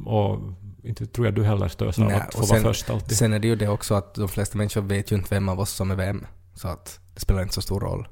Och 0.07 0.39
inte 0.85 1.07
tror 1.07 1.27
jag 1.27 1.35
du 1.35 1.45
heller 1.45 1.69
störs 1.69 1.99
av 1.99 2.05
Nej, 2.05 2.17
att 2.17 2.35
få 2.35 2.41
och 2.43 2.49
vara 2.49 2.59
sen- 2.61 2.69
först 2.69 2.91
alltid. 2.91 3.17
Sen 3.17 3.33
är 3.33 3.39
det 3.39 3.49
ju 3.49 3.57
det 3.57 3.69
också 3.69 3.95
att 3.95 4.15
de 4.15 4.29
flesta 4.29 4.59
människor 4.59 4.81
vet 4.81 5.13
ju 5.13 5.17
inte 5.17 5.35
vem 5.35 5.49
av 5.49 5.61
oss 5.61 5.71
som 5.71 5.91
är 5.91 5.97
vem. 5.97 6.27
Så 6.55 6.69
att 6.69 7.01
det 7.15 7.21
spelar 7.21 7.43
inte 7.43 7.55
så 7.55 7.63
stor 7.63 7.81
roll. 7.81 8.09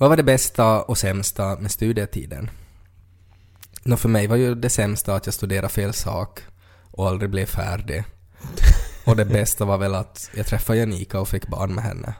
Vad 0.00 0.10
var 0.10 0.16
det 0.16 0.22
bästa 0.22 0.82
och 0.82 0.98
sämsta 0.98 1.56
med 1.56 1.70
studietiden? 1.70 2.50
Nå, 3.82 3.96
för 3.96 4.08
mig 4.08 4.26
var 4.26 4.36
ju 4.36 4.54
det 4.54 4.70
sämsta 4.70 5.14
att 5.14 5.26
jag 5.26 5.34
studerade 5.34 5.68
fel 5.68 5.92
sak 5.92 6.40
och 6.90 7.08
aldrig 7.08 7.30
blev 7.30 7.46
färdig. 7.46 8.04
Och 9.06 9.16
det 9.16 9.24
bästa 9.24 9.64
var 9.64 9.78
väl 9.78 9.94
att 9.94 10.30
jag 10.36 10.46
träffade 10.46 10.78
Janika 10.78 11.20
och 11.20 11.28
fick 11.28 11.46
barn 11.46 11.74
med 11.74 11.84
henne. 11.84 12.14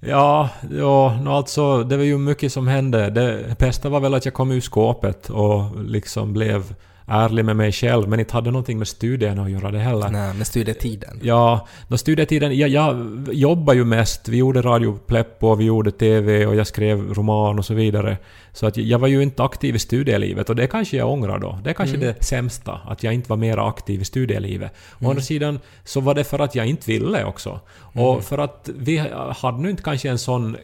Ja, 0.00 0.50
ja 0.70 1.20
no, 1.22 1.30
alltså 1.30 1.84
det 1.84 1.96
var 1.96 2.04
ju 2.04 2.18
mycket 2.18 2.52
som 2.52 2.68
hände. 2.68 3.10
Det 3.10 3.58
bästa 3.58 3.88
var 3.88 4.00
väl 4.00 4.14
att 4.14 4.24
jag 4.24 4.34
kom 4.34 4.50
ur 4.50 4.60
skåpet 4.60 5.30
och 5.30 5.84
liksom 5.84 6.32
blev 6.32 6.74
ärlig 7.08 7.44
med 7.44 7.56
mig 7.56 7.72
själv, 7.72 8.08
men 8.08 8.20
inte 8.20 8.32
hade 8.32 8.50
någonting 8.50 8.78
med 8.78 8.88
studierna 8.88 9.42
att 9.42 9.50
göra 9.50 9.70
det 9.70 9.78
heller. 9.78 10.08
Nej, 10.08 10.34
med 10.34 10.46
studietiden. 10.46 11.20
Ja, 11.22 11.66
då 11.88 11.98
studietiden, 11.98 12.58
jag, 12.58 12.68
jag 12.68 12.96
jobbade 13.32 13.78
ju 13.78 13.84
mest. 13.84 14.28
Vi 14.28 14.36
gjorde 14.36 14.62
Radio 14.62 14.98
Pleppo, 15.06 15.54
vi 15.54 15.64
gjorde 15.64 15.90
TV 15.90 16.46
och 16.46 16.56
jag 16.56 16.66
skrev 16.66 17.14
roman 17.14 17.58
och 17.58 17.64
så 17.64 17.74
vidare. 17.74 18.16
Så 18.52 18.66
att 18.66 18.76
jag 18.76 18.98
var 18.98 19.08
ju 19.08 19.22
inte 19.22 19.42
aktiv 19.42 19.74
i 19.74 19.78
studielivet 19.78 20.50
och 20.50 20.56
det 20.56 20.66
kanske 20.66 20.96
jag 20.96 21.10
ångrar 21.10 21.38
då. 21.38 21.58
Det 21.64 21.70
är 21.70 21.74
kanske 21.74 21.96
det 21.96 22.24
sämsta, 22.24 22.72
att 22.72 23.02
jag 23.02 23.14
inte 23.14 23.30
var 23.30 23.36
mer 23.36 23.68
aktiv 23.68 24.00
i 24.00 24.04
studielivet. 24.04 24.72
Å 25.00 25.10
andra 25.10 25.22
sidan 25.22 25.60
så 25.84 26.00
var 26.00 26.14
det 26.14 26.24
för 26.24 26.38
att 26.38 26.54
jag 26.54 26.66
inte 26.66 26.90
ville 26.90 27.24
också. 27.24 27.60
Och 27.76 28.24
för 28.24 28.38
att 28.38 28.70
vi 28.78 28.98
hade 29.36 29.58
nu 29.58 29.70
inte 29.70 29.82
kanske 29.82 30.10
en 30.10 30.18
sån 30.18 30.54
eh, 30.54 30.60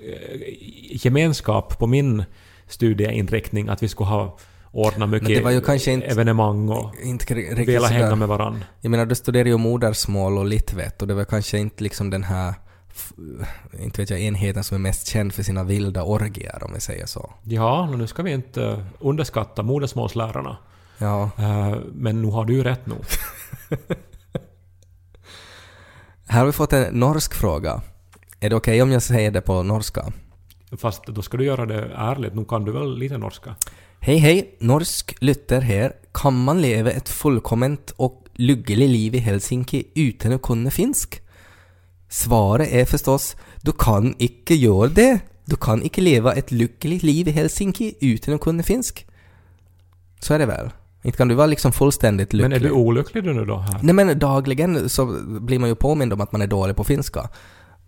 gemenskap 0.91 1.79
på 1.79 1.87
min 1.87 2.25
studieinriktning 2.69 3.69
att 3.69 3.83
vi 3.83 3.89
skulle 3.89 4.09
ha 4.09 4.37
ordnat 4.75 5.09
mycket 5.09 5.29
det 5.29 5.41
var 5.41 5.51
ju 5.51 5.61
kanske 5.61 5.93
inte- 5.93 6.07
evenemang 6.07 6.69
och 6.69 6.95
Inte 7.03 7.35
riktigt 7.35 7.59
vilja 7.59 7.87
hänga 7.87 8.05
sådär- 8.05 8.17
med 8.17 8.29
varann. 8.29 8.65
Jag 8.81 8.91
menar, 8.91 9.07
du 9.07 9.15
studerar 9.15 9.49
ju 9.49 9.57
modersmål 9.57 10.39
och 10.39 10.45
litvett 10.47 11.03
och 11.03 11.09
det 11.09 11.15
var 11.15 11.25
kanske 11.25 11.59
inte 11.59 11.83
liksom 11.85 12.11
den 12.11 12.23
här, 12.25 12.55
inte 13.79 14.03
vet 14.03 14.11
jag, 14.11 14.21
enheten 14.21 14.65
som 14.65 14.75
är 14.75 14.79
mest 14.79 15.07
känd 15.07 15.33
för 15.35 15.43
sina 15.43 15.65
vilda 15.65 16.03
orgier 16.03 16.65
om 16.65 16.73
vi 16.75 16.81
säger 16.81 17.07
så. 17.07 17.33
Ja, 17.43 17.91
nu 17.97 18.07
ska 18.07 18.23
vi 18.23 18.33
inte 18.33 18.85
underskatta 19.01 19.63
modersmålslärarna. 19.63 20.57
Ja, 20.99 21.31
Eh, 21.39 21.77
Men 21.93 22.23
nu 22.23 22.29
har 22.29 22.45
du 22.45 22.53
ju 22.55 22.63
rätt 22.63 22.87
nog. 22.87 23.05
här 26.29 26.39
har 26.39 26.47
vi 26.47 26.53
fått 26.53 26.73
en 26.73 27.01
norsk 27.01 27.35
fråga. 27.35 27.83
Är 28.41 28.51
det 28.51 28.57
okej 28.57 28.83
om 28.83 28.91
jag 28.93 29.03
säger 29.03 29.31
det 29.31 29.41
på 29.41 29.63
norska? 29.63 30.05
Fast 30.79 31.07
då 31.07 31.23
ska 31.23 31.37
du 31.37 31.45
göra 31.45 31.67
det 31.67 31.91
ärligt. 31.97 32.35
Nu 32.35 32.45
kan 32.45 32.65
du 32.65 32.73
väl 32.73 32.99
lite 32.99 33.19
norska? 33.19 33.55
Hej 34.05 34.19
hej, 34.19 34.41
norsk 34.61 35.15
lytter 35.21 35.61
her. 35.65 35.93
Kan 36.13 36.37
man 36.45 36.59
leve 36.61 36.93
et 36.93 37.09
fullkomment 37.09 37.95
og 37.97 38.27
lykkelig 38.37 38.89
liv 38.89 39.15
i 39.17 39.23
Helsinki 39.25 39.79
uten 39.97 40.35
å 40.37 40.39
kunne 40.45 40.69
finsk? 40.69 41.17
Svaret 42.13 42.69
er 42.69 42.85
forstås 42.85 43.31
du 43.65 43.71
kan 43.73 44.11
ikke 44.21 44.59
gjøre 44.61 44.91
det. 44.99 45.07
Du 45.49 45.57
kan 45.57 45.81
ikke 45.81 46.05
leve 46.05 46.35
et 46.37 46.53
lykkelig 46.53 46.99
liv 47.01 47.31
i 47.33 47.35
Helsinki 47.39 47.95
uten 48.03 48.37
å 48.37 48.43
kunne 48.45 48.67
finsk. 48.67 49.07
Så 50.21 50.35
är 50.35 50.39
det 50.39 50.51
väl? 50.53 50.69
Inte 51.05 51.17
kan 51.17 51.29
du 51.29 51.35
vara 51.35 51.47
liksom 51.47 51.73
fullständigt 51.73 52.33
lycklig? 52.33 52.51
Men 52.51 52.61
är 52.61 52.69
du 52.69 52.71
olycklig 52.71 53.25
nu 53.25 53.45
då 53.45 53.57
här? 53.57 53.81
Nej 53.83 53.95
men 53.95 54.19
dagligen 54.19 54.89
så 54.89 55.07
blir 55.41 55.59
man 55.59 55.69
ju 55.69 55.75
påmind 55.75 56.13
om 56.13 56.21
att 56.21 56.33
man 56.33 56.43
är 56.43 56.47
dålig 56.47 56.77
på 56.77 56.85
finska. 56.85 57.29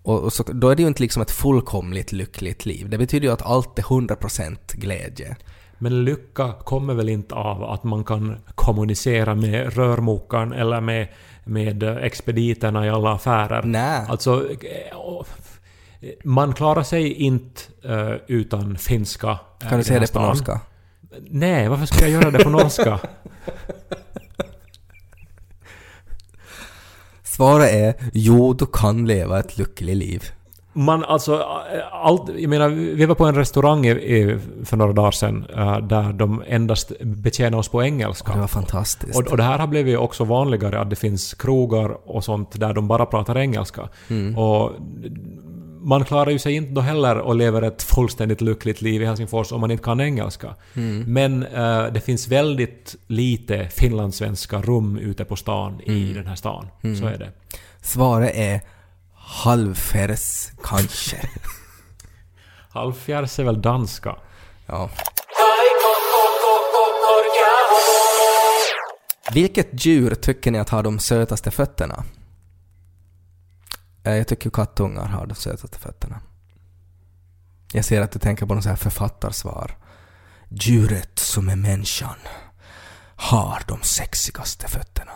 Och, 0.03 0.21
och 0.21 0.33
så, 0.33 0.43
då 0.43 0.69
är 0.69 0.77
det 0.77 0.83
ju 0.83 0.89
inte 0.89 1.03
liksom 1.03 1.23
ett 1.23 1.31
fullkomligt 1.31 2.13
lyckligt 2.13 2.67
liv. 2.67 2.91
Det 2.91 2.99
betyder 2.99 3.27
ju 3.27 3.33
att 3.33 3.43
allt 3.43 3.79
är 3.79 3.83
100% 3.83 4.57
glädje. 4.73 5.37
Men 5.79 6.05
lycka 6.05 6.53
kommer 6.65 6.95
väl 6.95 7.09
inte 7.09 7.35
av 7.35 7.65
att 7.65 7.85
man 7.85 8.05
kan 8.05 8.37
kommunicera 8.55 9.35
med 9.35 9.75
rörmokaren 9.77 10.53
eller 10.53 10.81
med, 10.81 11.09
med 11.45 11.83
expediterna 11.83 12.87
i 12.87 12.91
alla 12.91 13.13
affärer? 13.15 13.63
Nej. 13.63 14.05
Alltså, 14.09 14.49
man 16.25 16.53
klarar 16.55 16.83
sig 16.83 17.13
inte 17.13 17.61
eh, 17.83 18.13
utan 18.27 18.77
finska. 18.79 19.31
eh, 19.63 19.69
Kan 19.69 19.79
du 19.79 19.85
säga 19.85 20.01
det 20.01 20.13
på 20.13 20.21
norska? 20.21 20.61
Nej, 21.31 21.69
varför 21.69 21.87
ska 21.87 22.01
jag 22.01 22.11
göra 22.11 22.31
det 22.31 22.45
på 22.45 22.51
norska? 22.51 22.99
Svaret 27.23 27.73
är 27.75 27.95
jo, 28.13 28.53
du 28.55 28.67
kan 28.73 29.07
leva 29.07 29.41
ett 29.41 29.59
lyckligt 29.59 29.97
liv. 29.97 30.25
Man 30.79 31.05
alltså, 31.05 31.47
allt, 31.93 32.23
jag 32.39 32.51
menar, 32.51 32.69
vi 32.69 33.07
var 33.07 33.15
på 33.15 33.25
en 33.25 33.35
restaurang 33.35 33.87
i, 33.87 33.91
i, 33.91 34.39
för 34.65 34.77
några 34.77 34.93
dagar 34.93 35.11
sedan 35.11 35.47
eh, 35.57 35.79
där 35.79 36.13
de 36.13 36.43
endast 36.47 36.93
betjänar 37.01 37.59
oss 37.59 37.69
på 37.69 37.83
engelska. 37.83 38.31
Och 38.31 38.37
det 38.37 38.41
var 38.41 38.49
fantastiskt. 38.49 39.19
Och, 39.19 39.27
och 39.27 39.37
det 39.37 39.43
här 39.43 39.59
har 39.59 39.67
blivit 39.67 39.99
också 39.99 40.25
vanligare 40.25 40.81
att 40.81 40.91
det 40.91 40.97
finns 40.97 41.35
krogar 41.35 42.11
och 42.11 42.25
sånt 42.25 42.61
där 42.61 42.75
de 42.75 42.89
bara 42.89 43.07
pratar 43.07 43.39
engelska. 43.39 43.89
Mm. 44.09 44.39
Och 44.39 44.73
man 45.81 46.05
klarar 46.05 46.31
ju 46.31 46.39
sig 46.39 46.55
inte 46.55 46.73
då 46.73 46.81
heller 46.81 47.19
och 47.19 47.35
lever 47.37 47.63
ett 47.63 47.83
fullständigt 47.83 48.41
lyckligt 48.41 48.83
liv 48.83 49.03
i 49.03 49.05
Helsingfors 49.05 49.53
om 49.53 49.61
man 49.61 49.71
inte 49.71 49.85
kan 49.85 50.01
engelska. 50.01 50.55
Mm. 50.75 51.05
Men 51.13 51.43
eh, 51.43 51.93
det 51.93 52.01
finns 52.01 52.29
väldigt 52.29 52.97
lite 53.07 53.69
finlandssvenska 53.69 54.63
rum 54.63 54.99
ute 54.99 55.25
på 55.25 55.37
stan 55.37 55.81
Mm. 55.87 56.03
i 56.03 56.13
den 56.13 56.27
här 56.27 56.37
stan. 56.37 56.67
Så 56.83 57.07
är 57.07 57.19
det. 57.19 57.31
Svaret 57.83 58.33
är 58.35 58.61
halvfärs 59.27 60.51
kanske. 60.65 61.31
Halvfjärs 62.71 63.39
är 63.39 63.45
väl 63.45 63.63
danska? 63.63 64.17
ja. 64.67 64.91
Vilket 69.33 69.87
djur 69.87 70.15
tycker 70.15 70.51
ni 70.51 70.59
att 70.59 70.69
har 70.69 70.83
de 70.83 70.99
sötaste 70.99 71.51
fötterna? 71.51 72.05
Eh, 74.05 74.15
Jag 74.15 74.29
tycker 74.29 74.51
kattungar 74.51 75.05
har 75.07 75.27
de 75.27 75.35
sötaste 75.35 75.79
fötterna. 75.79 76.21
Jag 77.73 77.85
ser 77.85 78.01
att 78.01 78.13
du 78.13 78.19
tänker 78.19 78.47
på 78.47 78.55
något 78.55 78.63
så 78.63 78.69
här 78.69 78.77
författarsvar. 78.77 79.79
Djuret 80.51 81.19
som 81.19 81.49
är 81.49 81.57
människan 81.57 82.17
har 83.17 83.63
de 83.69 83.83
sexigaste 83.83 84.69
fötterna. 84.69 85.13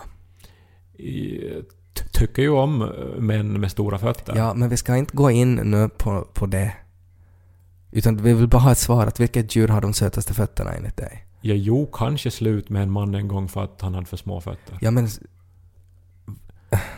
Tycker 2.13 2.43
ju 2.43 2.51
om 2.51 2.83
eh, 2.83 2.89
män 3.21 3.61
med 3.61 3.71
stora 3.71 3.99
fötter. 3.99 4.37
Ja, 4.37 4.55
men 4.55 4.69
vi 4.69 4.77
ska 4.77 4.97
inte 4.97 5.17
gå 5.17 5.31
in 5.31 5.55
nu 5.55 5.89
på, 5.89 6.27
på 6.35 6.47
det. 6.47 6.73
Utan 7.93 8.17
vi 8.17 8.33
vill 8.35 8.49
bara 8.49 8.59
ha 8.59 8.73
ett 8.73 8.79
svar 8.79 9.07
att 9.07 9.21
vilket 9.21 9.57
djur 9.57 9.69
har 9.69 9.81
de 9.81 9.93
sötaste 9.93 10.35
fötterna 10.35 10.71
enligt 10.73 10.97
dig? 10.97 11.27
Jag 11.41 11.57
jo 11.57 11.87
kanske 11.93 12.31
slut 12.31 12.69
med 12.69 12.83
en 12.83 12.91
man 12.91 13.15
en 13.15 13.29
gång 13.29 13.49
för 13.49 13.65
att 13.65 13.81
han 13.81 13.95
hade 13.95 14.07
för 14.07 14.17
små 14.17 14.41
fötter. 14.41 14.79
Ja 14.81 14.91
men, 14.91 15.09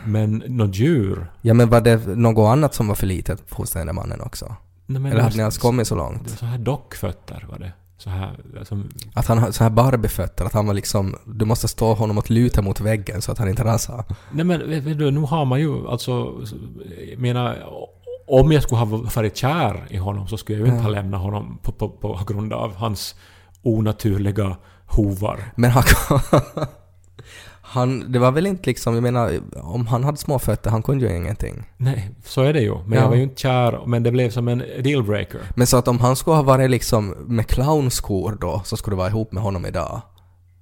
Men 0.05 0.43
något 0.47 0.75
djur? 0.75 1.31
ja, 1.41 1.53
men 1.53 1.69
var 1.69 1.81
det 1.81 2.07
något 2.07 2.51
annat 2.51 2.73
som 2.73 2.87
var 2.87 2.95
för 2.95 3.07
litet 3.07 3.53
hos 3.53 3.71
den 3.71 3.87
där 3.87 3.93
mannen 3.93 4.21
också? 4.21 4.55
Nej, 4.85 5.01
men 5.01 5.11
Eller 5.11 5.21
hade 5.21 5.33
det- 5.33 5.37
ni 5.37 5.43
alls 5.43 5.57
kommit 5.57 5.87
så 5.87 5.95
Det 5.95 6.01
långt? 6.01 6.29
var 6.29 6.37
så 6.37 6.45
här 6.45 6.57
dockfötter 6.57 7.45
var 7.49 7.59
det. 7.59 7.71
Så 7.97 8.09
här, 8.09 8.35
som, 8.63 8.89
Att 9.13 9.27
han 9.27 9.37
har 9.37 9.51
så 9.51 9.63
här 9.63 9.71
Barbiefötter, 9.71 10.45
att 10.45 10.53
han 10.53 10.67
var 10.67 10.73
liksom... 10.73 11.15
Du 11.25 11.45
måste 11.45 11.67
stå 11.67 11.93
honom 11.93 12.17
och 12.17 12.31
luta 12.31 12.61
mot 12.61 12.79
väggen 12.81 13.21
så 13.21 13.31
att 13.31 13.37
han 13.37 13.49
inte 13.49 13.63
rasar. 13.63 14.03
nej 14.31 14.45
men 14.45 14.69
vet, 14.69 14.83
vet 14.83 14.97
du, 14.99 15.11
nu 15.11 15.19
har 15.19 15.45
man 15.45 15.59
ju 15.59 15.87
alltså... 15.87 16.41
Jag 17.11 17.19
menar, 17.19 17.63
om 18.27 18.51
jag 18.51 18.63
skulle 18.63 18.79
ha 18.79 18.85
varit 18.85 19.37
kär 19.37 19.87
i 19.89 19.97
honom 19.97 20.27
så 20.27 20.37
skulle 20.37 20.57
jag 20.59 20.67
ju 20.67 20.73
inte 20.73 20.83
Ja. 20.83 20.89
ha 20.89 20.95
lämnat 20.95 21.21
honom 21.21 21.59
på, 21.63 21.71
på, 21.71 21.89
på 21.89 22.33
grund 22.33 22.53
av 22.53 22.75
hans 22.75 23.15
onaturliga 23.61 24.57
hovar. 24.85 25.39
Men 25.55 25.71
han... 25.71 25.83
han... 27.73 28.11
Det 28.11 28.19
var 28.19 28.31
väl 28.31 28.47
inte 28.47 28.69
liksom... 28.69 28.93
Jag 28.93 29.03
menar, 29.03 29.39
om 29.61 29.87
han 29.87 30.03
hade 30.03 30.17
små 30.17 30.39
fötter, 30.39 30.69
han 30.69 30.83
kunde 30.83 31.05
ju 31.05 31.15
ingenting. 31.17 31.63
Nej, 31.77 32.09
så 32.23 32.41
är 32.41 32.53
det 32.53 32.61
ju. 32.61 32.75
Men 32.85 32.91
Ja. 32.93 33.01
jag 33.01 33.09
var 33.09 33.15
ju 33.15 33.23
inte 33.23 33.41
kär, 33.41 33.79
men 33.85 34.03
det 34.03 34.11
blev 34.11 34.29
som 34.29 34.47
en 34.47 34.63
dealbreaker. 34.83 35.41
Men 35.55 35.67
så 35.67 35.77
att 35.77 35.87
om 35.87 35.99
han 35.99 36.15
skulle 36.15 36.35
ha 36.35 36.43
varit 36.43 36.69
liksom 36.69 37.07
med 37.09 37.47
clownskor 37.47 38.37
då, 38.41 38.61
så 38.65 38.77
skulle 38.77 38.93
du 38.93 38.97
vara 38.97 39.07
ihop 39.07 39.31
med 39.31 39.43
honom 39.43 39.65
idag? 39.65 40.01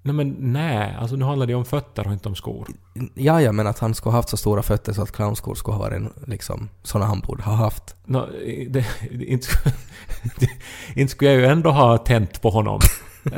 Nej 0.03 0.15
men 0.15 0.35
nej, 0.39 0.95
alltså 0.99 1.15
nu 1.15 1.25
handlar 1.25 1.47
det 1.47 1.51
ju 1.51 1.57
om 1.57 1.65
fötter 1.65 2.07
och 2.07 2.13
inte 2.13 2.29
om 2.29 2.35
skor. 2.35 2.67
Ja, 3.15 3.41
ja, 3.41 3.51
men 3.51 3.67
att 3.67 3.79
han 3.79 3.93
skulle 3.93 4.11
ha 4.11 4.17
haft 4.17 4.29
så 4.29 4.37
stora 4.37 4.61
fötter 4.63 4.93
så 4.93 5.01
att 5.01 5.11
clownskor 5.11 5.55
skulle 5.55 5.75
ha 5.77 5.83
varit 5.83 6.01
liksom 6.27 6.69
såna 6.83 7.05
han 7.05 7.19
borde 7.19 7.43
ha 7.43 7.53
haft. 7.53 7.95
Nå, 8.05 8.25
det, 8.69 8.85
det, 9.11 9.25
inte, 9.25 9.47
inte 10.95 11.11
skulle 11.11 11.31
jag 11.31 11.39
ju 11.39 11.45
ändå 11.45 11.71
ha 11.71 11.97
tänt 11.97 12.41
på 12.41 12.49
honom. 12.49 12.79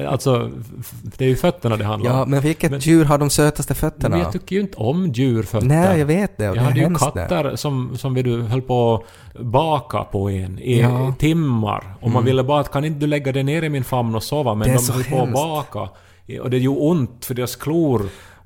Alltså, 0.07 0.51
f- 0.79 0.91
det 1.03 1.25
är 1.25 1.29
ju 1.29 1.36
fötterna 1.36 1.77
det 1.77 1.84
handlar 1.86 2.11
Ja, 2.11 2.23
om. 2.23 2.29
men 2.29 2.41
vilket 2.41 2.71
Men- 2.71 2.79
djur 2.79 3.05
har 3.05 3.17
de 3.17 3.29
sötaste 3.29 3.73
fötterna? 3.73 4.09
Men 4.09 4.19
jag 4.19 4.31
tycker 4.31 4.55
ju 4.55 4.61
inte 4.61 4.77
om 4.77 5.07
djurfötter. 5.07 5.67
Nej, 5.67 5.99
jag 5.99 6.05
vet 6.05 6.38
det. 6.38 6.43
Jag 6.43 6.55
det 6.55 6.59
hade 6.61 6.75
ju 6.75 6.81
hemskt 6.84 7.05
det. 7.13 7.19
katter 7.21 7.55
som, 7.55 7.97
som 7.97 8.13
vi 8.13 8.21
du 8.21 8.41
höll 8.41 8.61
på 8.61 9.03
att 9.36 9.41
baka 9.41 10.03
på 10.03 10.29
en 10.29 10.59
i 10.59 10.81
Ja. 10.81 11.13
timmar. 11.19 11.95
Och 12.01 12.11
man 12.11 12.25
ville 12.25 12.43
bara 12.43 12.59
att 12.59 12.71
kan 12.71 12.86
inte 12.86 12.99
du 12.99 13.07
lägga 13.07 13.31
det 13.31 13.43
ner 13.43 13.63
i 13.63 13.69
min 13.69 13.84
famn 13.84 14.15
och 14.15 14.23
sova? 14.23 14.53
Men 14.55 14.67
Det 14.67 14.73
är 14.73 14.75
de 14.77 14.81
så 14.84 14.93
höll 14.93 15.03
på 15.03 15.15
att 15.15 15.19
hemskt. 15.19 15.34
baka. 15.34 15.79
Och 16.41 16.49
det 16.49 16.57
är 16.57 16.61
ju 16.61 16.67
ont 16.69 17.25
för 17.25 17.34
deras 17.34 17.55
klor 17.55 18.01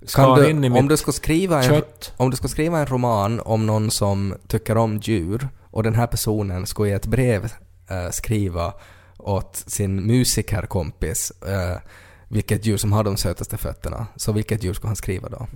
skar 0.06 0.36
du, 0.36 0.50
in 0.50 0.64
i 0.64 0.68
om, 0.68 0.74
mitt 0.74 0.90
du 0.90 0.98
ska 0.98 1.12
skriva 1.12 1.58
en, 1.58 1.70
kött. 1.70 2.14
om 2.18 2.30
du 2.30 2.38
ska 2.38 2.48
skriva 2.48 2.80
en 2.80 2.86
roman 2.86 3.40
om 3.46 3.66
någon 3.66 3.92
som 3.92 4.34
tycker 4.48 4.78
om 4.78 4.98
djur 4.98 5.48
och 5.72 5.84
den 5.84 5.96
här 5.96 6.08
personen 6.08 6.66
ska 6.66 6.88
i 6.88 6.92
ett 6.92 7.06
brev 7.06 7.44
eh, 7.90 8.12
skriva 8.12 8.74
åt 9.18 9.56
sin 9.56 10.08
musikerkompis 10.08 11.32
eh, 11.32 11.78
vilket 12.28 12.66
djur 12.66 12.78
som 12.78 12.92
har 12.94 13.04
de 13.04 13.18
sötaste 13.18 13.58
fötterna. 13.58 14.08
Så 14.16 14.32
vilket 14.32 14.64
djur 14.64 14.74
ska 14.74 14.88
han 14.88 14.96
skriva 14.96 15.30
då? 15.30 15.48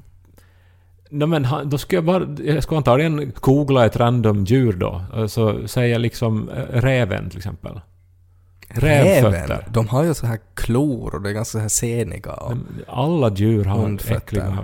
Nej 1.10 1.28
men 1.28 1.46
han, 1.46 1.70
då 1.70 1.78
ska 1.78 1.96
jag 1.96 2.06
bara... 2.06 2.28
Jag 2.44 2.64
ska 2.64 2.78
antagligen 2.78 3.34
googla 3.42 3.86
ett 3.86 3.96
random 3.96 4.46
djur 4.46 4.74
då. 4.74 5.06
Så 5.28 5.68
säger 5.68 6.00
liksom 6.00 6.50
eh, 6.50 6.64
räven 6.64 7.30
till 7.30 7.38
exempel. 7.38 7.82
Rävfötter. 8.68 9.68
De 9.70 9.88
har 9.88 10.04
ju 10.04 10.14
så 10.14 10.26
här 10.26 10.40
klor 10.54 11.16
och 11.16 11.22
det 11.22 11.30
är 11.30 11.34
ganska 11.34 11.52
så 11.52 11.60
här 11.60 11.70
seniga. 11.70 12.34
Och 12.34 12.54
Alla 12.88 13.32
djur 13.36 13.66
har 13.66 13.78
Hundfötter. 13.82 14.18
äckliga 14.18 14.58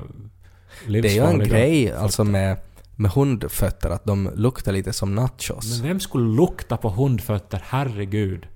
det 0.87 0.97
är 0.99 1.13
ju 1.13 1.21
en 1.21 1.39
grej 1.39 1.91
alltså 1.91 2.23
med 2.23 2.57
med 2.95 3.11
hundfötter 3.11 3.89
att 3.89 4.05
de 4.05 4.29
luktar 4.35 4.71
lite 4.71 4.93
som 4.93 5.15
nachos. 5.15 5.79
Men 5.79 5.87
vem 5.87 5.99
skulle 5.99 6.35
lukta 6.35 6.77
på 6.77 6.89
hundfötter? 6.89 7.63
Herregud. 7.65 8.47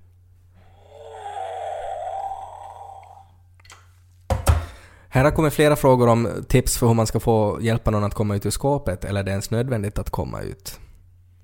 Här 5.14 5.24
har 5.24 5.32
kommit 5.32 5.54
flera 5.54 5.76
frågor 5.76 6.08
om 6.08 6.46
tips 6.48 6.78
för 6.78 6.88
hur 6.88 6.94
man 6.94 7.08
ska 7.08 7.20
få 7.20 7.60
hjälpa 7.62 7.92
någon 7.92 8.04
att 8.04 8.14
komma 8.14 8.36
ut 8.36 8.46
ur 8.46 8.50
skåpet, 8.50 9.06
eller 9.06 9.20
är 9.20 9.24
det 9.24 9.32
ens 9.32 9.52
nödvändigt 9.52 10.00
att 10.00 10.10
komma 10.10 10.42
ut? 10.42 10.80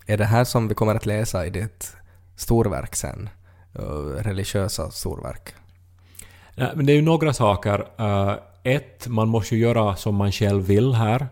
Är 0.05 0.18
det 0.18 0.26
här 0.26 0.43
som 0.43 0.68
vi 0.68 0.76
kommer 0.76 0.95
att 0.95 1.05
läsa 1.05 1.45
i 1.45 1.49
ditt 1.49 1.95
storverk 2.36 2.95
sen? 2.95 3.30
Uh, 3.80 4.24
religiösa 4.24 4.91
storverk? 4.91 5.53
Ja, 6.55 6.68
men 6.76 6.86
det 6.86 6.91
är 6.91 6.95
ju 6.95 7.01
några 7.01 7.34
saker. 7.34 7.88
Uh, 7.99 8.34
ett, 8.63 9.07
man 9.07 9.28
måste 9.28 9.55
ju 9.55 9.61
göra 9.61 9.95
som 9.95 10.15
man 10.15 10.32
själv 10.32 10.63
vill 10.63 10.93
här. 10.93 11.28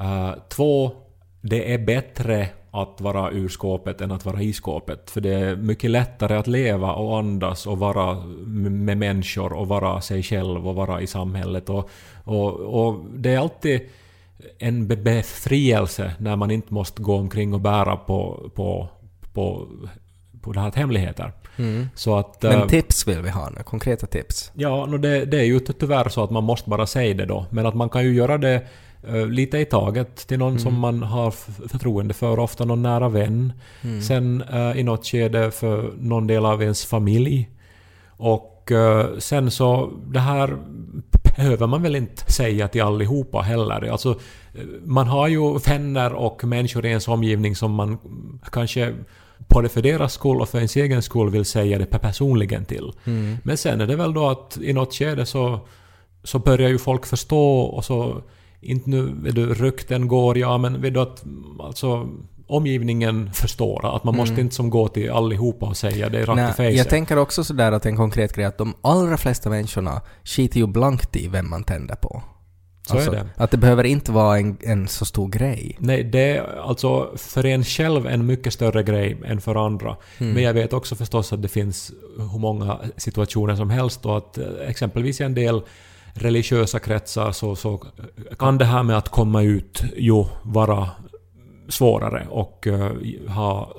Uh, 0.00 0.34
två, 0.48 0.92
det 1.40 1.74
är 1.74 1.78
bättre 1.78 2.48
att 2.82 3.00
vara 3.00 3.30
ur 3.30 3.48
skåpet 3.48 4.00
än 4.00 4.12
att 4.12 4.24
vara 4.24 4.42
i 4.42 4.52
skåpet. 4.52 5.10
För 5.10 5.20
det 5.20 5.34
är 5.34 5.56
mycket 5.56 5.90
lättare 5.90 6.36
att 6.36 6.46
leva 6.46 6.92
och 6.92 7.18
andas 7.18 7.66
och 7.66 7.78
vara 7.78 8.14
med 8.46 8.98
människor 8.98 9.52
och 9.52 9.68
vara 9.68 10.00
sig 10.00 10.22
själv 10.22 10.68
och 10.68 10.74
vara 10.74 11.00
i 11.00 11.06
samhället. 11.06 11.68
Och, 11.68 11.90
och, 12.24 12.54
och 12.54 13.04
det 13.14 13.34
är 13.34 13.38
alltid 13.38 13.80
en 14.58 14.86
befrielse 14.86 16.12
när 16.18 16.36
man 16.36 16.50
inte 16.50 16.74
måste 16.74 17.02
gå 17.02 17.16
omkring 17.16 17.54
och 17.54 17.60
bära 17.60 17.96
på, 17.96 18.50
på, 18.54 18.88
på, 19.32 19.66
på 20.40 20.52
det 20.52 20.60
här 20.60 20.72
hemligheter. 20.72 21.32
Mm. 21.56 21.88
Så 21.94 22.16
att, 22.16 22.42
Men 22.42 22.52
eh, 22.52 22.66
tips 22.66 23.08
vill 23.08 23.22
vi 23.22 23.30
ha 23.30 23.50
nu, 23.50 23.62
konkreta 23.62 24.06
tips. 24.06 24.52
Ja, 24.54 24.86
no 24.86 24.98
det, 24.98 25.24
det 25.24 25.38
är 25.38 25.44
ju 25.44 25.60
tyvärr 25.60 26.08
så 26.08 26.24
att 26.24 26.30
man 26.30 26.44
måste 26.44 26.70
bara 26.70 26.86
säga 26.86 27.14
det 27.14 27.26
då. 27.26 27.46
Men 27.50 27.66
att 27.66 27.74
man 27.74 27.88
kan 27.88 28.04
ju 28.04 28.14
göra 28.14 28.38
det 28.38 28.66
lite 29.28 29.58
i 29.58 29.64
taget 29.64 30.16
till 30.16 30.38
någon 30.38 30.58
som 30.58 30.80
man 30.80 31.02
har 31.02 31.30
förtroende 31.68 32.14
för, 32.14 32.38
ofta 32.38 32.64
någon 32.64 32.82
nära 32.82 33.08
vän. 33.08 33.52
Sen 34.02 34.42
eh, 34.42 34.78
i 34.78 34.82
något 34.82 35.06
skede 35.06 35.50
för 35.50 35.92
någon 35.98 36.26
del 36.26 36.46
av 36.46 36.62
ens 36.62 36.84
familj. 36.84 37.48
Och 38.06 38.72
eh, 38.72 39.18
sen 39.18 39.50
så, 39.50 39.92
det 40.06 40.20
här 40.20 40.56
behöver 41.36 41.66
man 41.66 41.82
väl 41.82 41.96
inte 41.96 42.32
säga 42.32 42.68
till 42.68 42.82
allihopa 42.82 43.40
heller. 43.40 43.90
Alltså, 43.90 44.10
eh, 44.54 44.64
man 44.84 45.06
har 45.06 45.28
ju 45.28 45.58
vänner 45.58 46.12
och 46.12 46.44
människor 46.44 46.86
i 46.86 46.88
ens 46.88 47.08
omgivning 47.08 47.56
som 47.56 47.74
man 47.74 47.98
kanske 48.52 48.94
både 49.48 49.68
för 49.68 49.82
deras 49.82 50.12
skull 50.12 50.40
och 50.40 50.48
för 50.48 50.58
ens 50.58 50.76
egen 50.76 51.02
skull 51.02 51.30
vill 51.30 51.44
säga 51.44 51.78
det 51.78 51.86
personligen 51.86 52.64
till. 52.64 52.92
Men 53.42 53.56
sen 53.56 53.80
är 53.80 53.86
det 53.86 53.96
väl 53.96 54.14
då 54.14 54.28
att 54.28 54.58
i 54.62 54.72
något 54.72 54.94
skede 54.94 55.26
så, 55.26 55.60
så 56.24 56.38
börjar 56.38 56.68
ju 56.68 56.78
folk 56.78 57.06
förstå 57.06 57.60
och 57.60 57.84
så 57.84 58.22
inte 58.60 58.90
nu, 58.90 59.14
vet 59.22 59.34
du, 59.34 59.54
rykten 59.54 60.08
går, 60.08 60.38
ja 60.38 60.58
men 60.58 60.82
vet 60.82 60.94
du 60.94 61.00
att 61.00 61.24
alltså 61.60 62.08
omgivningen 62.46 63.32
förstår 63.32 63.96
att 63.96 64.04
man 64.04 64.16
måste 64.16 64.40
inte 64.40 64.54
som 64.54 64.70
gå 64.70 64.88
till 64.88 65.10
allihopa 65.10 65.66
och 65.66 65.76
säga 65.76 66.08
det 66.08 66.24
rakt 66.24 66.38
i 66.38 66.42
Nej, 66.42 66.50
facet. 66.50 66.76
jag 66.76 66.88
tänker 66.88 67.18
också 67.18 67.44
sådär 67.44 67.72
att 67.72 67.86
en 67.86 67.96
konkret 67.96 68.32
grej 68.32 68.44
att 68.44 68.58
de 68.58 68.74
allra 68.80 69.16
flesta 69.16 69.50
människorna 69.50 70.00
skiter 70.24 70.60
ju 70.60 70.66
blankt 70.66 71.16
i 71.16 71.28
vem 71.28 71.50
man 71.50 71.64
tänder 71.64 71.94
på. 71.94 72.22
Så 72.88 72.94
är 72.94 72.98
Alltså, 72.98 73.12
det. 73.12 73.26
Att 73.36 73.50
det 73.50 73.56
behöver 73.56 73.84
inte 73.84 74.12
vara 74.12 74.38
en, 74.38 74.56
en 74.60 74.88
så 74.88 75.04
stor 75.04 75.28
grej. 75.28 75.76
Nej, 75.78 76.04
det 76.04 76.36
är 76.36 76.60
alltså 76.60 77.12
för 77.16 77.46
en 77.46 77.64
själv 77.64 78.06
en 78.06 78.26
mycket 78.26 78.52
större 78.52 78.82
grej 78.82 79.18
än 79.24 79.40
för 79.40 79.66
andra. 79.66 79.96
Mm. 80.18 80.32
Men 80.32 80.42
jag 80.42 80.54
vet 80.54 80.72
också 80.72 80.96
förstås 80.96 81.32
att 81.32 81.42
det 81.42 81.48
finns 81.48 81.92
hur 82.16 82.38
många 82.38 82.78
situationer 82.96 83.56
som 83.56 83.70
helst 83.70 84.06
och 84.06 84.16
att 84.16 84.38
eh, 84.38 84.44
exempelvis 84.66 85.20
i 85.20 85.24
en 85.24 85.34
del 85.34 85.62
religiösa 86.14 86.78
kretsar 86.78 87.32
så, 87.32 87.56
så 87.56 87.82
kan 88.38 88.58
det 88.58 88.64
här 88.64 88.82
med 88.82 88.98
att 88.98 89.08
komma 89.08 89.42
ut 89.42 89.82
ju 89.96 90.24
vara 90.42 90.88
svårare 91.68 92.26
och 92.30 92.66
eh, 92.66 92.92
ha 93.28 93.72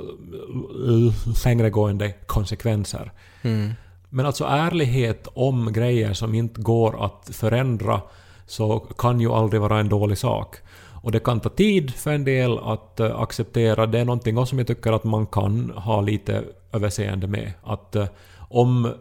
l- 0.88 1.14
längre 1.46 1.70
gående 1.70 2.14
konsekvenser. 2.26 3.12
Mm. 3.42 3.72
Men 4.10 4.26
alltså 4.26 4.44
ärlighet 4.46 5.28
om 5.34 5.74
grejer 5.74 6.14
som 6.14 6.36
inte 6.36 6.62
går 6.62 7.06
att 7.06 7.30
förändra 7.36 8.02
så 8.48 8.80
kan 8.80 9.20
ju 9.22 9.32
aldrig 9.32 9.62
vara 9.62 9.80
en 9.80 9.90
dålig 9.90 10.18
sak. 10.18 10.56
Och 11.02 11.12
det 11.12 11.20
kan 11.20 11.40
ta 11.40 11.50
tid 11.50 11.94
för 11.96 12.12
en 12.12 12.24
del 12.24 12.58
att 12.58 13.00
eh, 13.00 13.20
acceptera. 13.20 13.86
Det 13.86 14.00
är 14.00 14.06
någonting 14.06 14.38
också 14.38 14.50
som 14.50 14.58
jag 14.58 14.68
tycker 14.68 14.92
att 14.92 15.04
man 15.04 15.28
kan 15.28 15.70
ha 15.76 16.02
lite 16.02 16.44
överseende 16.74 17.28
med. 17.28 17.54
Att 17.64 17.96
eh, 17.96 18.06
om 18.38 18.94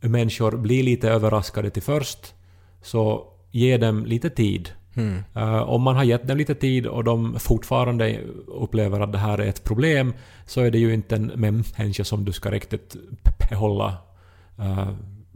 människor 0.00 0.56
blir 0.56 0.82
lite 0.82 1.10
överraskade 1.10 1.70
till 1.70 1.82
först 1.82 2.34
så 2.84 3.24
ge 3.50 3.76
dem 3.76 4.06
lite 4.06 4.30
tid. 4.30 4.70
Mm. 4.94 5.24
Eh, 5.34 5.62
om 5.62 5.82
man 5.82 5.96
har 5.96 6.04
gett 6.04 6.28
dem 6.28 6.36
lite 6.38 6.54
tid 6.54 6.86
och 6.86 7.04
de 7.04 7.40
fortfarande 7.40 8.20
upplever 8.46 9.00
att 9.00 9.12
det 9.12 9.18
här 9.18 9.38
är 9.38 9.46
ett 9.46 9.64
problem 9.64 10.14
så 10.46 10.60
är 10.60 10.70
det 10.70 10.78
ju 10.78 10.94
inte 10.94 11.16
en 11.16 11.26
människa 11.26 12.04
som 12.04 12.24
du 12.24 12.32
ska 12.32 12.50
riktigt 12.50 12.96
behålla 13.50 13.96
eh, 14.58 14.88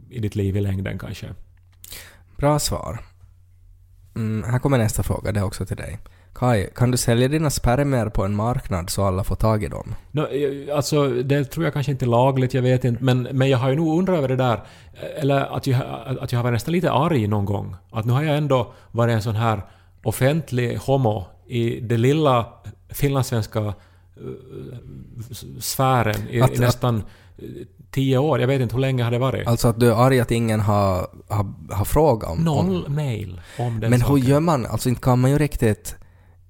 i 0.09 0.19
ditt 0.19 0.35
liv 0.35 0.57
i 0.57 0.61
längden 0.61 0.99
kanske. 0.99 1.27
Bra 2.37 2.59
svar. 2.59 2.99
Mm, 4.15 4.43
här 4.51 4.59
kommer 4.59 4.77
nästa 4.77 5.03
fråga, 5.03 5.31
det 5.31 5.39
är 5.39 5.43
också 5.43 5.65
till 5.65 5.77
dig. 5.77 5.99
Kai, 6.39 6.67
kan 6.75 6.91
du 6.91 6.97
sälja 6.97 7.27
dina 7.27 7.49
spermier 7.49 8.09
på 8.09 8.25
en 8.25 8.35
marknad 8.35 8.89
så 8.89 9.03
alla 9.03 9.23
får 9.23 9.35
tag 9.35 9.63
i 9.63 9.67
dem? 9.67 9.95
No, 10.11 10.21
eh, 10.21 10.75
alltså, 10.75 11.07
det 11.09 11.43
tror 11.45 11.63
jag 11.65 11.73
kanske 11.73 11.91
inte 11.91 12.05
är 12.05 12.07
lagligt, 12.07 12.53
jag 12.53 12.61
vet 12.61 12.85
inte. 12.85 13.03
Men, 13.03 13.27
men 13.31 13.49
jag 13.49 13.57
har 13.57 13.69
ju 13.69 13.75
nog 13.75 13.99
undrat 13.99 14.17
över 14.17 14.27
det 14.27 14.35
där. 14.35 14.53
eh, 14.93 15.21
Eller 15.21 15.55
att 15.55 15.67
jag, 15.67 15.81
att 16.21 16.31
jag 16.31 16.39
har 16.39 16.43
varit 16.43 16.53
nästan 16.53 16.71
lite 16.71 16.91
arg 16.91 17.27
någon 17.27 17.45
gång. 17.45 17.75
Att 17.91 18.05
nu 18.05 18.13
har 18.13 18.23
jag 18.23 18.37
ändå 18.37 18.73
varit 18.91 19.13
en 19.13 19.21
sån 19.21 19.35
här 19.35 19.61
offentlig 20.03 20.75
homo 20.77 21.25
i 21.47 21.79
det 21.79 21.97
lilla 21.97 22.45
finlandssvenska 22.89 23.59
eh, 23.59 23.73
sfären 25.59 26.15
i, 26.29 26.41
Att- 26.41 26.49
i 26.49 26.53
att- 26.53 26.59
nästan 26.59 27.03
eh, 27.37 27.43
tio 27.91 28.17
år. 28.17 28.39
Jag 28.41 28.47
vet 28.47 28.61
inte 28.61 28.75
hur 28.75 28.81
länge 28.81 29.03
har 29.03 29.11
det 29.11 29.19
varit. 29.19 29.47
Alltså 29.47 29.67
att 29.67 29.79
du 29.79 29.87
är 29.91 30.05
arg 30.05 30.19
att 30.19 30.31
ingen 30.31 30.59
har, 30.59 31.07
har, 31.27 31.45
har 31.71 31.85
frågat 31.85 32.29
om... 32.31 32.37
om 32.47 32.67
Noll 32.67 32.89
mail 32.89 33.41
om 33.59 33.79
den 33.79 33.89
men 33.89 34.01
hur 34.01 34.07
saken. 34.07 34.25
gör 34.25 34.39
man? 34.39 34.65
Alltså 34.65 34.89
inte 34.89 35.01
kan 35.01 35.19
man 35.19 35.31
ju 35.31 35.37
riktigt... 35.37 35.95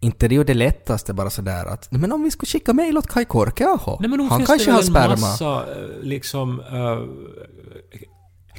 Inte 0.02 0.28
det 0.28 0.36
är 0.36 0.38
ju 0.38 0.44
det 0.44 0.54
lättaste 0.54 1.14
bara 1.14 1.30
sådär 1.30 1.66
att... 1.66 1.92
Men 1.92 2.12
om 2.12 2.24
vi 2.24 2.32
skulle 2.32 2.48
skicka 2.48 2.74
mejl 2.74 2.98
åt 2.98 3.08
Kai 3.08 3.26
Korkeaho? 3.26 3.98
Nej, 4.00 4.10
men 4.10 4.20
Han 4.20 4.46
kanske 4.46 4.72
har 4.72 4.82
sperma. 4.82 5.10
massa 5.10 5.56
eh, 5.56 6.02
liksom 6.02 6.60
uh, 6.60 7.04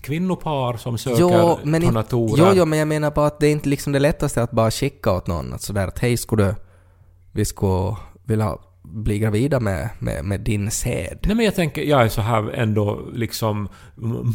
kvinnopar 0.01 0.77
som 0.77 0.99
söker 0.99 1.21
Jo, 1.21 1.59
men, 1.63 1.83
donatorer. 1.83 2.45
jo, 2.47 2.53
jo, 2.55 2.65
men 2.65 2.79
jag 2.79 2.89
menar 2.89 3.11
bara 3.11 3.27
att 3.27 3.41
det 3.41 3.47
är 3.47 3.53
inte 3.53 3.69
liksom 3.69 3.93
det 3.93 3.99
lättaste 3.99 4.43
att 4.43 4.51
bara 4.51 4.71
skicka 4.71 5.13
åt 5.13 5.27
någon. 5.27 5.53
Att 5.53 5.63
sådär 5.63 5.89
att 5.89 5.99
hej, 5.99 6.17
skulle 6.17 6.45
du... 6.45 6.55
Vi 7.33 7.45
skulle 7.45 7.97
vilja 8.25 8.57
bli 8.91 9.19
gravida 9.19 9.61
med, 9.61 9.89
med, 9.99 10.25
med 10.25 10.41
din 10.41 10.71
säd. 10.71 11.19
Nej 11.23 11.37
men 11.37 11.45
jag 11.45 11.55
tänker, 11.55 11.83
jag 11.83 12.03
är 12.03 12.09
så 12.09 12.21
här 12.21 12.51
ändå 12.51 13.01
liksom 13.15 13.69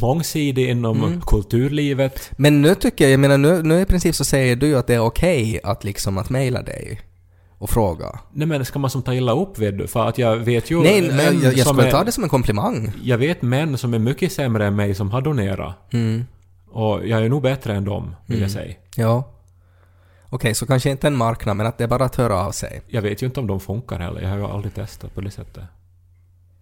mångsidig 0.02 0.70
inom 0.70 1.04
Mm. 1.04 1.22
kulturlivet. 1.22 2.32
Men 2.38 2.62
nu 2.62 2.76
tycker 2.76 3.06
jag, 3.06 3.12
jag 3.12 3.20
menar 3.20 3.38
nu, 3.38 3.64
nu 3.64 3.82
i 3.82 3.86
princip 3.86 4.16
så 4.16 4.26
säger 4.26 4.56
du 4.56 4.68
ju 4.68 4.78
att 4.78 4.88
det 4.88 4.94
är 4.94 5.00
okej 5.00 5.60
att 5.64 5.84
liksom 5.84 6.18
att 6.18 6.30
mejla 6.30 6.62
dig 6.62 7.02
och 7.58 7.70
fråga. 7.70 8.20
Nej 8.34 8.48
men 8.48 8.66
ska 8.66 8.80
man 8.80 8.90
som 8.90 9.02
ta 9.02 9.14
illa 9.14 9.32
upp 9.32 9.58
du? 9.58 9.88
För 9.88 10.08
att 10.08 10.18
jag 10.18 10.38
vet 10.38 10.72
ju 10.72 10.82
Nej, 10.82 11.02
män 11.02 11.20
jag, 11.20 11.34
jag, 11.34 11.54
jag 11.58 11.68
skulle 11.68 11.88
är, 11.88 11.92
ta 11.92 12.04
det 12.04 12.12
som 12.12 12.24
en 12.24 12.30
komplimang. 12.30 12.92
Jag 13.04 13.18
vet 13.18 13.42
män 13.42 13.78
som 13.78 13.94
är 13.94 14.00
mycket 14.00 14.32
sämre 14.32 14.66
än 14.66 14.76
mig 14.76 14.96
som 14.96 15.12
har 15.12 15.22
donerat. 15.22 15.94
Mm. 15.94 16.26
Och 16.72 17.08
jag 17.08 17.26
är 17.26 17.30
nog 17.30 17.42
bättre 17.42 17.76
än 17.76 17.86
dem, 17.86 18.16
vill 18.26 18.42
jag 18.42 18.52
säga. 18.52 18.74
Ja. 18.96 19.32
Okej, 20.36 20.56
så 20.56 20.66
kanske 20.66 20.90
inte 20.90 21.08
en 21.08 21.16
marknad, 21.16 21.58
men 21.58 21.66
att 21.66 21.78
det 21.78 21.84
är 21.84 21.88
bara 21.88 22.06
att 22.06 22.16
höra 22.16 22.36
av 22.46 22.52
sig. 22.52 22.82
Jag 22.88 23.02
vet 23.02 23.22
ju 23.22 23.26
inte 23.26 23.40
om 23.40 23.48
de 23.48 23.60
funkar 23.60 24.00
heller, 24.00 24.22
jag 24.22 24.30
har 24.30 24.38
ju 24.38 24.44
aldrig 24.46 24.74
testat 24.74 25.16
på 25.16 25.22
det 25.22 25.32
sättet. 25.32 25.64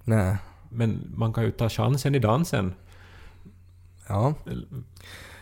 Nej. 0.03 0.38
Men 0.69 1.11
man 1.15 1.34
kan 1.34 1.43
ju 1.43 1.51
ta 1.51 1.69
chansen 1.69 2.15
i 2.15 2.19
dansen. 2.19 2.74
Ja. 4.07 4.34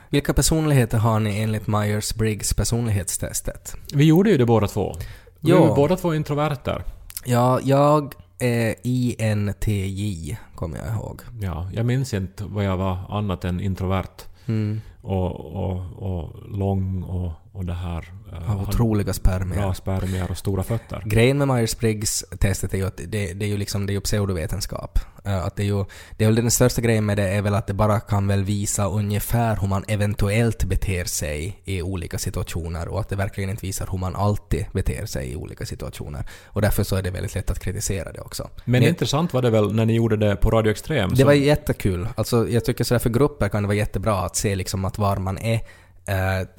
Vilka 0.10 0.34
personligheter 0.34 0.98
har 0.98 1.20
ni 1.20 1.40
enligt 1.40 1.68
Myers-Briggs 1.68 2.56
personlighetstestet? 2.56 3.76
Vi 3.94 4.04
gjorde 4.06 4.30
ju 4.30 4.38
det 4.38 4.46
båda 4.46 4.68
två. 4.68 4.96
Vi 5.40 5.50
Ja. 5.52 5.64
är 5.64 5.70
ju 5.70 5.76
båda 5.76 5.96
två 5.98 6.16
introverter. 6.16 6.84
Ja, 7.26 7.60
jag 7.64 8.14
är 8.40 8.76
INTJ, 8.84 10.38
kommer 10.56 10.78
jag 10.78 10.88
ihåg. 10.96 11.22
Ja, 11.42 11.70
jag 11.74 11.86
minns 11.86 12.14
inte 12.14 12.44
vad 12.44 12.64
jag 12.66 12.78
var 12.78 12.98
annat 13.18 13.46
än 13.46 13.62
introvert. 13.62 14.22
Mm. 14.46 14.82
Och, 15.02 15.32
och, 15.56 15.82
och 15.98 16.50
lång 16.58 17.04
och, 17.04 17.32
och 17.54 17.66
det 17.66 17.74
här... 17.74 18.12
Har 18.46 18.62
otroliga 18.62 19.14
spermier. 19.14 19.60
Bra 19.62 19.74
spermier 19.74 20.32
och 20.32 20.38
stora 20.38 20.64
fötter. 20.64 21.04
Grejen 21.06 21.38
med 21.38 21.48
Myers-Briggs-testet 21.48 22.74
är 22.74 22.78
ju 22.78 22.86
att 22.88 22.98
det, 22.98 23.34
det 23.34 23.46
är 23.46 23.50
ju 23.50 23.58
liksom 23.58 23.86
det 23.86 23.92
är 23.92 23.96
ju 23.96 24.02
pseudovetenskap. 24.02 25.00
Eh, 25.26 25.46
Att 25.46 25.56
det 25.56 25.64
är 25.64 25.68
ju, 25.68 25.86
det 26.18 26.24
är 26.24 26.28
väl 26.28 26.36
den 26.36 26.52
största 26.52 26.82
grejen 26.82 27.06
med 27.06 27.18
det 27.18 27.28
är 27.30 27.42
väl 27.42 27.56
att 27.56 27.68
det 27.68 27.74
bara 27.74 28.00
kan 28.00 28.28
väl 28.28 28.44
visa 28.44 28.86
ungefär 28.88 29.56
hur 29.62 29.68
man 29.68 29.84
eventuellt 29.88 30.64
beter 30.64 31.06
sig 31.06 31.62
i 31.66 31.82
olika 31.82 32.18
situationer 32.18 32.88
och 32.88 33.00
att 33.00 33.10
det 33.10 33.16
verkligen 33.16 33.50
inte 33.50 33.66
visar 33.66 33.88
hur 33.92 33.98
man 33.98 34.16
alltid 34.16 34.66
beter 34.74 35.06
sig 35.06 35.32
i 35.32 35.36
olika 35.36 35.66
situationer. 35.66 36.26
Och 36.46 36.62
därför 36.62 36.84
så 36.84 36.96
är 36.96 37.02
det 37.02 37.12
väldigt 37.12 37.36
lätt 37.36 37.52
att 37.52 37.60
kritisera 37.60 38.12
det 38.12 38.22
också. 38.22 38.50
Men 38.66 38.82
Ni- 38.82 38.88
intressant 38.90 39.34
var 39.34 39.42
det 39.42 39.50
väl 39.50 39.74
när 39.76 39.86
ni 39.86 39.94
gjorde 39.96 40.18
det 40.18 40.36
på 40.36 40.50
Radio 40.52 40.72
Extrem? 40.72 41.10
Det 41.10 41.16
så- 41.18 41.26
var 41.26 41.34
jättekul. 41.34 42.08
Alltså, 42.16 42.50
jag 42.50 42.66
tycker 42.66 42.84
sådär 42.84 43.00
för 43.00 43.10
grupper 43.10 43.50
kan 43.50 43.64
det 43.64 43.68
vara 43.68 43.78
jättebra 43.78 44.20
att 44.26 44.36
se 44.36 44.56
liksom 44.56 44.86
att 44.86 44.98
var 44.98 45.18
man 45.18 45.38
är 45.38 45.62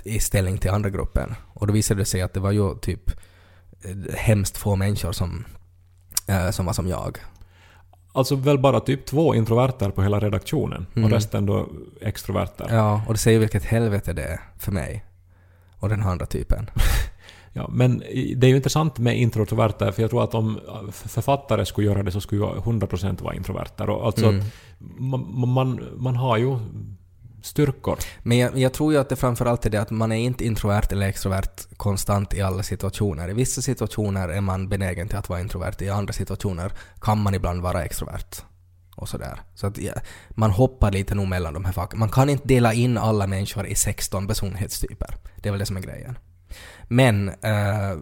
i 0.04 0.18
ställning 0.20 0.58
till 0.58 0.70
andra 0.70 0.90
gruppen. 0.90 1.34
Och 1.54 1.66
då 1.66 1.72
visade 1.72 2.00
det 2.00 2.04
sig 2.04 2.22
att 2.22 2.34
det 2.34 2.40
var 2.40 2.50
ju 2.50 2.74
typ 2.78 3.10
eh, 3.84 4.14
hemskt 4.14 4.56
få 4.56 4.76
människor 4.76 5.12
som, 5.12 5.44
eh, 6.28 6.50
som 6.50 6.66
var 6.66 6.72
som 6.72 6.88
jag. 6.88 7.18
Alltså 8.14 8.36
väl 8.36 8.58
bara 8.58 8.80
typ 8.80 9.06
två 9.06 9.34
introverter 9.34 9.90
på 9.90 10.02
hela 10.02 10.20
redaktionen 10.20 10.86
och 10.90 10.96
Mm. 10.96 11.10
resten 11.10 11.46
då 11.46 11.68
extroverter. 12.00 12.66
Ja, 12.70 13.02
och 13.06 13.12
det 13.14 13.18
säger 13.18 13.38
vilket 13.38 13.64
helvete 13.64 14.12
det 14.12 14.22
är 14.22 14.40
för 14.58 14.72
mig. 14.72 15.04
Och 15.76 15.88
den 15.88 16.02
andra 16.02 16.26
typen. 16.26 16.70
Ja, 17.54 17.68
men 17.72 17.98
det 18.36 18.46
är 18.46 18.48
ju 18.48 18.56
intressant 18.56 18.98
med 18.98 19.18
introverter, 19.18 19.92
för 19.92 20.02
jag 20.02 20.10
tror 20.10 20.24
att 20.24 20.34
om 20.34 20.60
författare 20.92 21.64
skulle 21.66 21.86
göra 21.86 22.02
det 22.02 22.10
så 22.12 22.20
skulle 22.20 22.40
ju 22.40 22.46
100% 22.48 23.22
vara 23.22 23.34
introverter. 23.34 23.90
Och 23.90 24.06
alltså 24.06 24.26
Mm. 24.28 24.44
man, 24.98 25.48
man, 25.48 25.80
man 25.96 26.16
har 26.16 26.36
ju 26.36 26.58
styrkor. 27.42 27.98
Men 28.22 28.38
jag, 28.38 28.58
jag 28.58 28.72
tror 28.72 28.92
ju 28.92 28.98
att 28.98 29.08
det 29.08 29.16
framförallt 29.16 29.66
är 29.66 29.70
det 29.70 29.80
att 29.80 29.90
man 29.90 30.12
är 30.12 30.16
inte 30.16 30.44
introvert 30.46 30.86
eller 30.90 31.08
extrovert 31.08 31.76
konstant 31.76 32.34
i 32.34 32.42
alla 32.42 32.62
situationer. 32.62 33.30
I 33.30 33.32
vissa 33.34 33.62
situationer 33.62 34.28
är 34.28 34.40
man 34.40 34.68
benägen 34.68 35.08
till 35.08 35.18
att 35.18 35.28
vara 35.28 35.40
introvert, 35.40 35.74
i 35.82 35.88
andra 35.90 36.12
situationer 36.12 36.72
kan 37.00 37.22
man 37.22 37.34
ibland 37.34 37.62
vara 37.62 37.84
extrovert. 37.84 38.42
Och 38.96 39.08
sådär. 39.08 39.40
Så 39.54 39.66
att 39.66 39.78
ja, 39.78 39.92
man 40.30 40.50
hoppar 40.50 40.90
lite 40.92 41.14
nog 41.14 41.28
mellan 41.28 41.54
de 41.54 41.64
här 41.64 41.72
facken. 41.72 41.98
Man 41.98 42.08
kan 42.08 42.28
inte 42.28 42.48
dela 42.48 42.72
in 42.72 42.98
alla 42.98 43.26
människor 43.26 43.66
i 43.66 43.74
16 43.74 44.26
personlighetstyper. 44.26 45.16
Det 45.36 45.48
är 45.48 45.50
väl 45.50 45.58
det 45.60 45.66
som 45.66 45.76
är 45.76 45.80
grejen. 45.80 46.18
Men, 46.88 47.28
eh, 47.28 47.98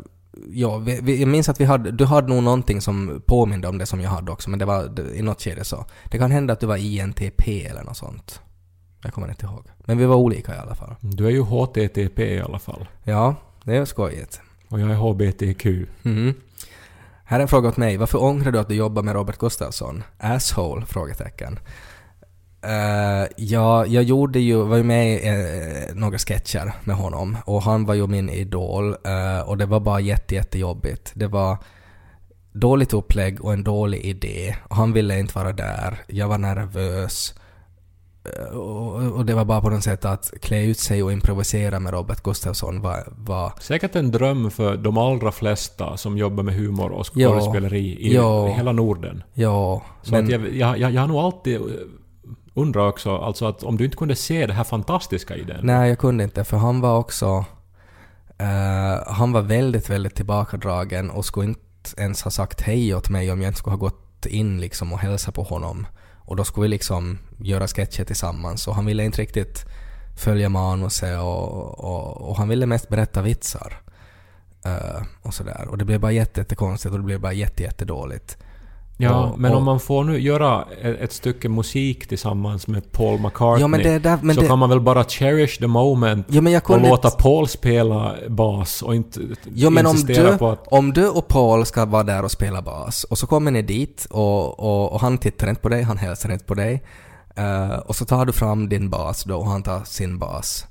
ja, 0.49 0.76
vi, 0.78 0.99
vi, 1.03 1.20
jag 1.20 1.28
minns 1.28 1.49
att 1.49 1.61
vi 1.61 1.64
hade, 1.64 1.91
du 1.91 2.05
hade 2.05 2.28
nog 2.28 2.43
någonting 2.43 2.80
som 2.80 3.22
påminde 3.26 3.68
om 3.68 3.78
det 3.78 3.86
som 3.86 4.01
jag 4.01 4.11
hade 4.11 4.32
också, 4.32 4.51
men 4.51 4.59
det 4.59 4.64
var 4.64 4.88
det- 4.88 5.14
i 5.18 5.22
något 5.22 5.43
skede 5.43 5.64
så. 5.64 5.86
Det 6.11 6.18
kan 6.18 6.30
hända 6.30 6.53
att 6.53 6.61
du 6.61 6.66
var 6.66 6.76
INTP 6.76 7.66
eller 7.66 7.82
något 7.82 7.97
sånt. 7.97 8.41
Jag 9.03 9.13
kommer 9.13 9.29
inte 9.29 9.47
ihåg. 9.47 9.65
Men 9.79 9.99
vi 9.99 10.07
var 10.07 10.17
olika 10.17 10.55
i 10.55 10.59
alla 10.59 10.75
fall. 10.75 10.95
Du 11.01 11.27
är 11.27 11.31
ju 11.31 11.41
HTTP 11.41 12.35
i 12.35 12.41
alla 12.41 12.59
fall. 12.59 12.89
Ja, 13.05 13.35
det 13.65 13.77
är 13.77 13.85
skojigt. 13.85 14.41
Och 14.69 14.81
jag 14.81 14.91
är 14.91 14.95
HBTQ. 14.95 15.67
Mhm. 16.03 16.35
Här 17.25 17.39
är 17.39 17.43
en 17.43 17.49
fråga 17.49 17.69
åt 17.69 17.77
mig. 17.77 17.97
Varför 17.97 18.23
ångrar 18.23 18.53
du 18.53 18.59
att 18.59 18.69
du 18.69 18.75
jobbar 18.75 19.03
med 19.03 19.15
Robert 19.15 19.39
Gustafsson? 19.39 20.03
Asshole? 20.19 20.87
Frågetecken. 20.87 21.59
Uh, 22.67 23.27
ja, 23.37 23.87
jag 23.87 24.03
gjorde 24.03 24.41
ju, 24.41 24.63
var 24.63 24.77
ju 24.77 24.83
med 24.83 25.15
i 25.15 25.29
eh, 25.29 25.95
några 25.95 26.19
sketcher 26.19 26.73
med 26.85 26.97
honom 26.97 27.37
och 27.45 27.63
han 27.63 27.85
var 27.85 27.95
ju 27.95 28.07
min 28.07 28.31
idol 28.31 28.97
eh, 29.05 29.41
och 29.41 29.59
det 29.59 29.67
var 29.67 29.81
bara 29.81 30.01
jätte, 30.01 30.35
jättejobbigt. 30.35 31.13
Det 31.15 31.27
var 31.27 31.59
dåligt 32.53 32.93
upplägg 32.93 33.45
och 33.45 33.53
en 33.53 33.65
dålig 33.65 34.01
idé. 34.01 34.57
Och 34.69 34.77
han 34.77 34.93
ville 34.93 35.19
inte 35.19 35.35
vara 35.35 35.53
där. 35.53 36.01
Jag 36.07 36.29
var 36.29 36.39
nervös. 36.39 37.35
Eh, 38.25 38.57
och, 38.57 39.25
det 39.25 39.35
var 39.35 39.45
bara 39.45 39.61
på 39.61 39.71
något 39.71 39.85
sätt 39.85 40.05
att 40.05 40.33
klä 40.43 40.62
ut 40.64 40.79
sig 40.79 41.03
och 41.03 41.12
improvisera 41.12 41.81
med 41.81 41.93
Robert 41.93 42.23
Gustafsson 42.23 42.81
var, 42.81 43.12
var 43.16 43.53
Säkert 43.61 43.97
en 43.97 44.11
dröm 44.11 44.51
för 44.51 44.77
de 44.77 44.99
allra 44.99 45.33
flesta 45.33 45.97
som 45.97 46.18
jobbar 46.18 46.43
med 46.43 46.55
humor 46.55 46.93
och 46.93 47.14
skådespeleri 47.14 47.97
i, 47.99 48.16
i 48.16 48.53
hela 48.57 48.73
Norden. 48.73 49.23
Ja, 49.35 49.83
Så 50.03 50.16
att 50.16 50.29
jag, 50.29 50.55
jag, 50.57 50.79
jag, 50.79 50.93
jag 50.93 51.01
har 51.01 51.09
nog 51.09 51.16
alltid 51.18 51.57
eh, 51.57 51.62
undrat 52.55 52.93
också, 52.93 53.16
alltså 53.16 53.47
att 53.47 53.62
om 53.62 53.77
du 53.77 53.85
inte 53.85 53.97
kunde 53.97 54.16
se 54.16 54.47
det 54.47 54.53
här 54.53 54.64
fantastiska 54.64 55.37
i 55.37 55.43
den. 55.43 55.66
Nej, 55.66 55.89
jag 55.89 55.99
kunde 55.99 56.25
inte 56.25 56.45
för 56.45 56.57
han 56.57 56.81
var 56.81 56.99
också... 56.99 57.45
eh, 58.39 59.07
han 59.12 59.33
var 59.33 59.43
väldigt, 59.43 59.91
väldigt 59.91 60.14
tillbakadragen 60.14 61.11
och 61.11 61.25
skulle 61.25 61.47
inte 61.47 61.61
ens 61.97 62.23
ha 62.23 62.31
sagt 62.31 62.61
hej 62.61 62.95
åt 62.95 63.11
mig 63.11 63.33
om 63.33 63.41
jag 63.41 63.49
inte 63.49 63.59
skulle 63.59 63.77
ha 63.77 63.81
gått 63.81 64.27
in 64.27 64.61
liksom 64.61 64.93
och 64.93 64.99
hälsat 64.99 65.35
på 65.35 65.43
honom. 65.43 65.87
Och 66.31 66.37
då 66.37 66.45
skulle 66.45 66.62
vi 66.62 66.68
liksom 66.68 67.18
göra 67.39 67.68
sketcher 67.68 68.05
tillsammans 68.05 68.68
och 68.68 68.74
han 68.74 68.87
ville 68.87 69.05
inte 69.05 69.22
riktigt 69.22 69.64
följa 70.16 70.49
manuset 70.49 71.18
och, 71.18 71.78
och, 71.78 72.28
och 72.28 72.37
han 72.37 72.49
ville 72.49 72.66
mest 72.66 72.89
berätta 72.89 73.22
vitsar. 73.22 73.81
Uh, 74.66 75.03
och 75.22 75.35
sådär. 75.35 75.68
Och 75.68 75.78
det 75.78 75.85
blev 75.85 76.01
bara 76.01 76.12
jätte, 76.12 76.41
jättekonstigt 76.41 76.93
och 76.93 76.99
det 76.99 77.05
blev 77.05 77.20
bara 77.20 77.33
jätte. 77.33 77.62
Ja, 79.03 79.25
Och- 79.25 79.39
men 79.39 79.51
och- 79.53 79.59
om 79.59 79.65
man 79.65 79.81
får 79.81 80.05
nu 80.05 80.21
göra 80.21 80.65
ett, 80.83 81.01
ett 81.01 81.13
stycke 81.13 81.49
musik 81.49 82.07
tillsammans 82.09 82.67
med 82.67 82.93
Paul 82.93 83.21
McCartney 83.21 83.83
Ja 83.83 83.99
där, 83.99 84.35
så 84.35 84.41
det, 84.41 84.47
kan 84.47 84.59
man 84.59 84.69
väl 84.69 84.81
bara 84.81 85.05
cherish 85.05 85.59
the 85.59 85.67
moment 85.67 86.27
ja, 86.31 86.61
och 86.69 86.81
låta 86.81 87.09
inte- 87.09 87.23
Paul 87.23 87.49
spela 87.49 88.15
bas 88.29 88.83
och 88.83 88.95
inte 88.95 89.21
Jo 89.55 89.71
men 89.71 89.87
om 89.87 89.97
insistera 89.97 90.31
du, 90.33 90.39
på 90.39 90.49
att... 90.49 90.67
om 90.71 90.93
du 90.93 91.09
och 91.09 91.29
Paul 91.29 91.67
ska 91.67 91.85
vara 91.85 92.03
där 92.03 92.25
och 92.25 92.31
spela 92.31 92.63
bas 92.63 93.05
och 93.05 93.19
så 93.19 93.27
kommer 93.27 93.51
ni 93.51 93.63
dit 93.63 94.07
och, 94.11 94.61
och, 94.61 94.93
och 94.93 95.01
han 95.01 95.19
tittar 95.19 95.49
inte 95.51 95.63
på 95.63 95.69
dig, 95.69 95.83
han 95.83 95.99
hälsar 95.99 96.33
inte 96.33 96.45
på 96.45 96.55
dig. 96.55 96.83
eh, 97.37 97.71
och 97.79 97.97
så 97.97 98.05
tar 98.05 98.27
du 98.27 98.33
fram 98.33 98.69
din 98.69 98.91
bas 98.91 99.25
då 99.25 99.37
och 99.37 99.47
han 99.47 99.63
tar 99.63 99.85
sin 99.85 100.19
bas. 100.19 100.67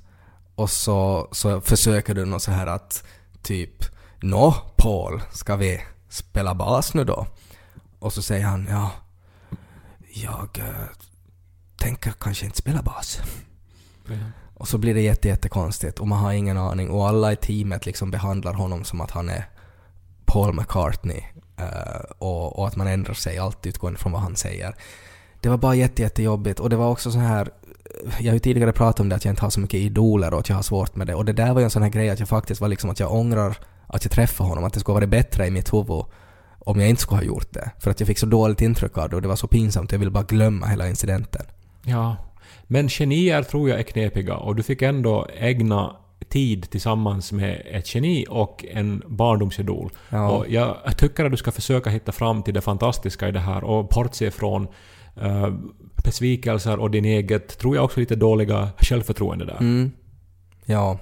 Och 0.54 0.70
så, 0.70 1.28
så 1.32 1.60
försöker 1.60 2.14
du 2.14 2.24
något 2.24 2.42
så 2.42 2.50
här 2.50 2.66
att 2.66 3.04
typ 3.42 3.84
Nå 4.22 4.54
Paul, 4.76 5.20
ska 5.32 5.56
vi 5.56 5.80
spela 6.08 6.54
bas 6.54 6.94
nu 6.94 7.04
då? 7.04 7.26
Och 8.00 8.12
så 8.12 8.22
säger 8.22 8.44
han 8.44 8.66
ja, 8.70 8.90
jag 10.14 10.58
eh, 10.58 10.88
tänker 11.76 12.12
kanske 12.20 12.46
inte 12.46 12.58
spela 12.58 12.82
bas. 12.82 13.20
Och 14.54 14.68
så 14.68 14.78
blir 14.78 14.94
det 14.94 15.00
jätte, 15.00 15.28
jättekonstigt 15.28 15.98
och 15.98 16.08
man 16.08 16.18
har 16.18 16.32
ingen 16.32 16.58
aning 16.58 16.90
och 16.90 17.08
alla 17.08 17.32
i 17.32 17.36
teamet 17.36 17.86
liksom 17.86 18.10
behandlar 18.10 18.52
honom 18.52 18.84
som 18.84 19.00
att 19.00 19.10
han 19.10 19.28
är 19.28 19.44
Paul 20.24 20.54
McCartney 20.54 21.22
eh, 21.56 22.00
och, 22.18 22.58
och 22.58 22.68
att 22.68 22.76
man 22.76 22.86
ändrar 22.86 23.14
sig 23.14 23.38
alltid 23.38 23.70
utgående 23.70 23.98
från 23.98 24.12
vad 24.12 24.20
han 24.20 24.36
säger. 24.36 24.74
Det 25.40 25.48
var 25.48 25.56
bara 25.56 25.74
jätte, 25.74 26.02
jättejobbigt 26.02 26.60
och 26.60 26.70
det 26.70 26.76
var 26.76 26.90
också 26.90 27.12
så 27.12 27.18
här 27.18 27.50
jag 28.20 28.26
har 28.26 28.34
ju 28.34 28.38
tidigare 28.38 28.72
pratat 28.72 29.00
om 29.00 29.08
det 29.08 29.16
att 29.16 29.24
jag 29.24 29.32
inte 29.32 29.42
har 29.42 29.50
så 29.50 29.60
mycket 29.60 29.80
idoler 29.80 30.34
och 30.34 30.40
att 30.40 30.48
jag 30.48 30.56
har 30.56 30.62
svårt 30.62 30.96
med 30.96 31.06
det 31.06 31.14
och 31.14 31.24
det 31.24 31.32
där 31.32 31.52
var 31.52 31.60
ju 31.60 31.64
en 31.64 31.70
sån 31.70 31.82
här 31.82 31.90
grej 31.90 32.10
att 32.10 32.18
jag 32.18 32.28
faktiskt 32.28 32.60
var 32.60 32.68
liksom 32.68 32.90
att 32.90 33.00
jag 33.00 33.12
ångrar 33.12 33.58
att 33.86 34.04
jag 34.04 34.12
träffade 34.12 34.48
honom, 34.48 34.64
att 34.64 34.72
det 34.72 34.80
skulle 34.80 34.94
varit 34.94 35.08
bättre 35.08 35.46
i 35.46 35.50
mitt 35.50 35.72
huvud 35.72 36.04
om 36.60 36.80
jag 36.80 36.88
inte 36.88 37.02
skulle 37.02 37.18
ha 37.18 37.24
gjort 37.24 37.52
det. 37.52 37.70
För 37.78 37.90
att 37.90 38.00
jag 38.00 38.06
fick 38.06 38.18
så 38.18 38.26
dåligt 38.26 38.60
intryck 38.60 38.98
av 38.98 39.10
det 39.10 39.16
och 39.16 39.22
det 39.22 39.28
var 39.28 39.36
så 39.36 39.46
pinsamt, 39.46 39.92
jag 39.92 39.98
ville 39.98 40.10
bara 40.10 40.24
glömma 40.24 40.66
hela 40.66 40.88
incidenten. 40.88 41.42
Ja. 41.84 42.16
Men 42.64 42.88
genier 42.88 43.42
tror 43.42 43.68
jag 43.70 43.78
är 43.78 43.82
knepiga 43.82 44.36
och 44.36 44.56
du 44.56 44.62
fick 44.62 44.82
ändå 44.82 45.26
ägna 45.38 45.96
tid 46.28 46.70
tillsammans 46.70 47.32
med 47.32 47.62
ett 47.70 47.94
geni 47.94 48.26
och 48.28 48.64
en 48.70 49.02
barndomsidol. 49.06 49.92
Ja. 50.08 50.30
Och 50.30 50.48
jag 50.48 50.76
tycker 50.96 51.24
att 51.24 51.30
du 51.30 51.36
ska 51.36 51.52
försöka 51.52 51.90
hitta 51.90 52.12
fram 52.12 52.42
till 52.42 52.54
det 52.54 52.60
fantastiska 52.60 53.28
i 53.28 53.32
det 53.32 53.40
här 53.40 53.64
och 53.64 53.88
bortse 53.88 54.30
från 54.30 54.68
uh, 55.22 55.48
besvikelser 56.04 56.78
och 56.78 56.90
din 56.90 57.04
eget, 57.04 57.58
tror 57.58 57.76
jag 57.76 57.84
också 57.84 58.00
lite 58.00 58.16
dåliga 58.16 58.68
självförtroende 58.78 59.44
där. 59.44 59.56
Mm. 59.60 59.92
Ja. 60.64 60.98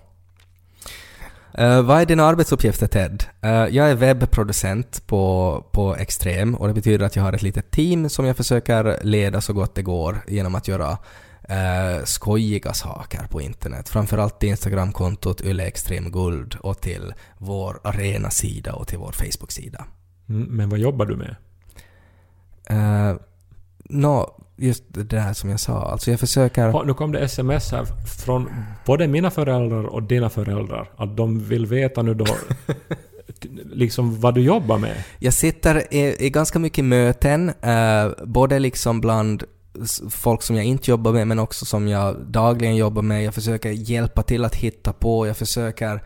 Eh, 1.59 1.82
vad 1.82 2.00
är 2.00 2.06
dina 2.06 2.24
arbetsuppgifter 2.24 2.86
Ted? 2.86 3.24
Eh, 3.40 3.50
jag 3.50 3.90
är 3.90 3.94
webbproducent 3.94 5.06
på, 5.06 5.64
på 5.72 5.96
Extrem 5.96 6.54
och 6.54 6.68
det 6.68 6.74
betyder 6.74 7.06
att 7.06 7.16
jag 7.16 7.22
har 7.22 7.32
ett 7.32 7.42
litet 7.42 7.70
team 7.70 8.09
som 8.09 8.24
jag 8.24 8.36
försöker 8.36 8.98
leda 9.02 9.40
så 9.40 9.52
gott 9.52 9.74
det 9.74 9.82
går 9.82 10.18
genom 10.28 10.54
att 10.54 10.68
göra 10.68 10.90
uh, 10.90 12.04
skojiga 12.04 12.72
saker 12.72 13.26
på 13.30 13.40
internet. 13.40 13.88
Framförallt 13.88 14.40
till 14.40 14.48
Instagramkontot 14.48 15.40
Yle 15.40 15.62
Extrem 15.62 16.12
Guld 16.12 16.56
och 16.61 16.80
till 16.80 17.14
vår 17.38 17.80
arena-sida 17.84 18.72
och 18.74 18.88
till 18.88 18.98
vår 18.98 19.12
Facebook-sida. 19.12 19.84
Mm, 20.28 20.48
men 20.48 20.68
vad 20.68 20.78
jobbar 20.78 21.06
du 21.06 21.16
med? 21.16 21.36
Uh, 22.70 23.20
Nå, 23.84 24.40
just 24.59 24.84
det 24.88 25.02
där 25.02 25.32
som 25.32 25.50
jag 25.50 25.61
sa. 25.61 25.82
Alltså 25.82 26.11
jag 26.11 26.20
försöker... 26.20 26.84
Nu 26.84 26.94
kom 26.94 27.12
det 27.12 27.18
sms 27.18 27.72
här 27.72 27.84
från 28.24 28.50
både 28.86 29.09
mina 29.09 29.30
föräldrar 29.30 29.84
och 29.84 30.02
dina 30.02 30.30
föräldrar. 30.30 30.90
Att 30.96 31.16
de 31.16 31.38
vill 31.38 31.66
veta 31.66 32.02
nu 32.02 32.14
då 32.14 32.26
liksom 33.64 34.20
vad 34.20 34.34
du 34.34 34.40
jobbar 34.40 34.78
med. 34.78 35.04
Jag 35.18 35.34
sitter 35.34 35.94
i, 35.94 36.26
i 36.26 36.30
ganska 36.30 36.59
mycket 36.59 36.84
möten, 36.84 37.48
eh, 37.48 38.24
både 38.24 38.59
liksom 38.59 39.00
bland 39.00 39.44
folk 40.11 40.42
som 40.42 40.56
jag 40.56 40.64
inte 40.64 40.90
jobbar 40.90 41.12
med 41.12 41.28
men 41.28 41.38
också 41.38 41.64
som 41.64 41.88
jag 41.88 42.16
dagligen 42.26 42.76
jobbar 42.76 43.02
med. 43.02 43.24
Jag 43.24 43.34
försöker 43.34 43.70
hjälpa 43.70 44.22
till 44.22 44.44
att 44.44 44.54
hitta 44.54 44.92
på, 44.92 45.26
jag 45.26 45.36
försöker 45.36 46.02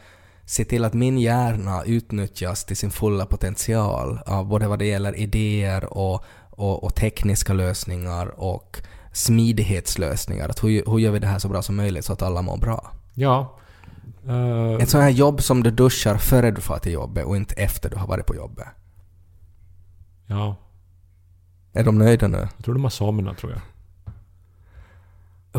se 0.47 0.65
till 0.65 0.85
att 0.85 0.95
min 0.95 1.19
hjärna 1.19 1.85
utnyttjas 1.85 2.65
till 2.65 2.77
sin 2.77 2.91
fulla 2.91 3.27
potential, 3.27 4.19
både 4.45 4.69
vad 4.69 4.79
det 4.79 4.87
gäller 4.87 5.17
idéer 5.17 5.85
och, 5.85 6.25
och, 6.63 6.85
och 6.85 6.95
tekniska 6.95 7.53
lösningar 7.53 8.27
och 8.41 8.81
smidighetslösningar. 9.13 10.49
Att 10.49 10.65
hur, 10.65 10.83
hur 10.87 10.99
gör 10.99 11.11
vi 11.11 11.19
det 11.19 11.27
här 11.27 11.39
så 11.39 11.49
bra 11.49 11.63
som 11.63 11.77
möjligt 11.77 12.05
så 12.05 12.13
att 12.13 12.23
alla 12.23 12.43
mår 12.43 12.57
bra? 12.57 12.91
Ja. 13.15 13.59
Eh, 14.27 14.83
Ett 14.83 14.91
sånt 14.91 15.03
här 15.05 15.11
jobb 15.11 15.43
som 15.43 15.63
du 15.63 15.71
duschar 15.71 16.17
före 16.17 16.51
du 16.51 16.61
far 16.61 16.79
till 16.79 16.93
jobbet 16.93 17.25
och 17.25 17.37
inte 17.37 17.55
efter 17.55 17.91
du 17.91 17.97
har 17.97 18.07
varit 18.07 18.27
på 18.27 18.35
jobbet. 18.35 18.67
ja. 20.27 20.57
Är 21.75 21.85
de 21.85 21.99
nöjda 21.99 22.29
nu? 22.29 22.49
Jag 22.57 22.65
tror 22.65 22.75
de 22.75 22.83
har 22.83 22.91
somnat 22.91 23.39
tror 23.39 23.53
jag. 23.53 23.61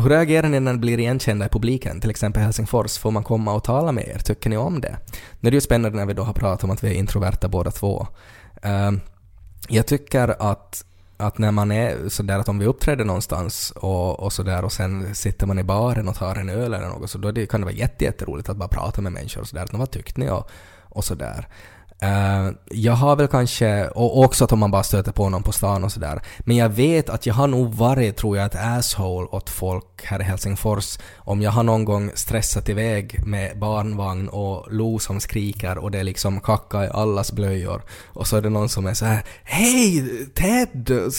Hur 0.02 0.10
reagerar 0.10 0.48
ni 0.48 0.60
när 0.60 0.72
ni 0.72 0.78
blir 0.78 0.98
igenkända 0.98 1.46
i 1.46 1.48
publiken, 1.48 2.00
till 2.00 2.10
exempel 2.10 2.42
Helsingfors? 2.42 2.98
Får 2.98 3.10
man 3.10 3.24
komma 3.24 3.52
och 3.52 3.64
tala 3.64 3.92
med 3.92 4.08
er? 4.08 4.18
Tycker 4.18 4.50
ni 4.50 4.56
om 4.56 4.80
det? 4.80 4.96
Nu 5.40 5.46
är 5.48 5.50
det 5.50 5.54
ju 5.56 5.60
spännande 5.60 5.98
när 5.98 6.06
vi 6.06 6.14
då 6.14 6.22
har 6.22 6.32
pratat 6.32 6.64
om 6.64 6.70
att 6.70 6.84
vi 6.84 6.88
är 6.88 6.94
introverta 6.94 7.48
båda 7.48 7.70
två. 7.70 8.06
Ehm, 8.62 9.00
jag 9.68 9.86
tycker 9.86 10.42
att, 10.42 10.84
att 11.16 11.38
när 11.38 11.52
man 11.52 11.72
är 11.72 12.08
sådär 12.08 12.38
att 12.38 12.48
om 12.48 12.58
vi 12.58 12.66
uppträder 12.66 13.04
någonstans 13.04 13.70
och, 13.70 14.20
och 14.20 14.32
sådär 14.32 14.64
och 14.64 14.72
sen 14.72 15.14
sitter 15.14 15.46
man 15.46 15.58
i 15.58 15.64
baren 15.64 16.08
och 16.08 16.14
tar 16.14 16.36
en 16.36 16.48
öl 16.48 16.74
eller 16.74 16.88
något 16.88 17.10
så 17.10 17.18
då 17.18 17.32
det, 17.32 17.46
kan 17.46 17.60
det 17.60 17.64
vara 17.64 17.74
jätte, 17.74 18.04
jätteroligt 18.04 18.48
att 18.48 18.56
bara 18.56 18.68
prata 18.68 19.02
med 19.02 19.12
människor 19.12 19.40
och 19.40 19.48
sådär. 19.48 19.66
Vad 19.72 19.90
tyckte 19.90 20.20
ni? 20.20 20.30
Och, 20.30 20.50
och 20.82 21.04
sådär. 21.04 21.48
Eh, 22.04 22.52
jag 22.70 22.92
har 22.92 23.16
väl 23.16 23.28
kanske, 23.28 23.88
och 23.88 24.20
också 24.20 24.44
att 24.44 24.52
om 24.52 24.58
man 24.58 24.70
bara 24.70 24.82
stöter 24.82 25.12
på 25.12 25.28
någon 25.28 25.42
på 25.42 25.52
stan 25.52 25.84
och 25.84 25.92
sådär, 25.92 26.22
men 26.40 26.56
jag 26.56 26.68
vet 26.68 27.08
att 27.08 27.26
jag 27.26 27.34
har 27.34 27.46
nog 27.46 27.74
varit, 27.74 28.16
tror 28.16 28.36
jag, 28.36 28.46
ett 28.46 28.54
asshole 28.54 29.26
åt 29.26 29.50
folk 29.50 30.04
här 30.04 30.20
i 30.20 30.24
Helsingfors 30.24 30.98
om 31.16 31.42
jag 31.42 31.50
har 31.50 31.62
någon 31.62 31.84
gång 31.84 32.10
stressat 32.14 32.68
iväg 32.68 33.26
med 33.26 33.58
barnvagn 33.58 34.28
och 34.28 34.72
Lo 34.72 34.98
som 34.98 35.20
skriker 35.20 35.78
och 35.78 35.90
det 35.90 35.98
är 35.98 36.04
liksom 36.04 36.40
kacka 36.40 36.84
i 36.84 36.88
allas 36.88 37.32
blöjor 37.32 37.82
och 38.06 38.26
så 38.26 38.36
är 38.36 38.42
det 38.42 38.50
någon 38.50 38.68
som 38.68 38.86
är 38.86 38.94
så 38.94 39.04
här 39.04 39.24
Hej 39.44 40.26
Ted! 40.34 41.12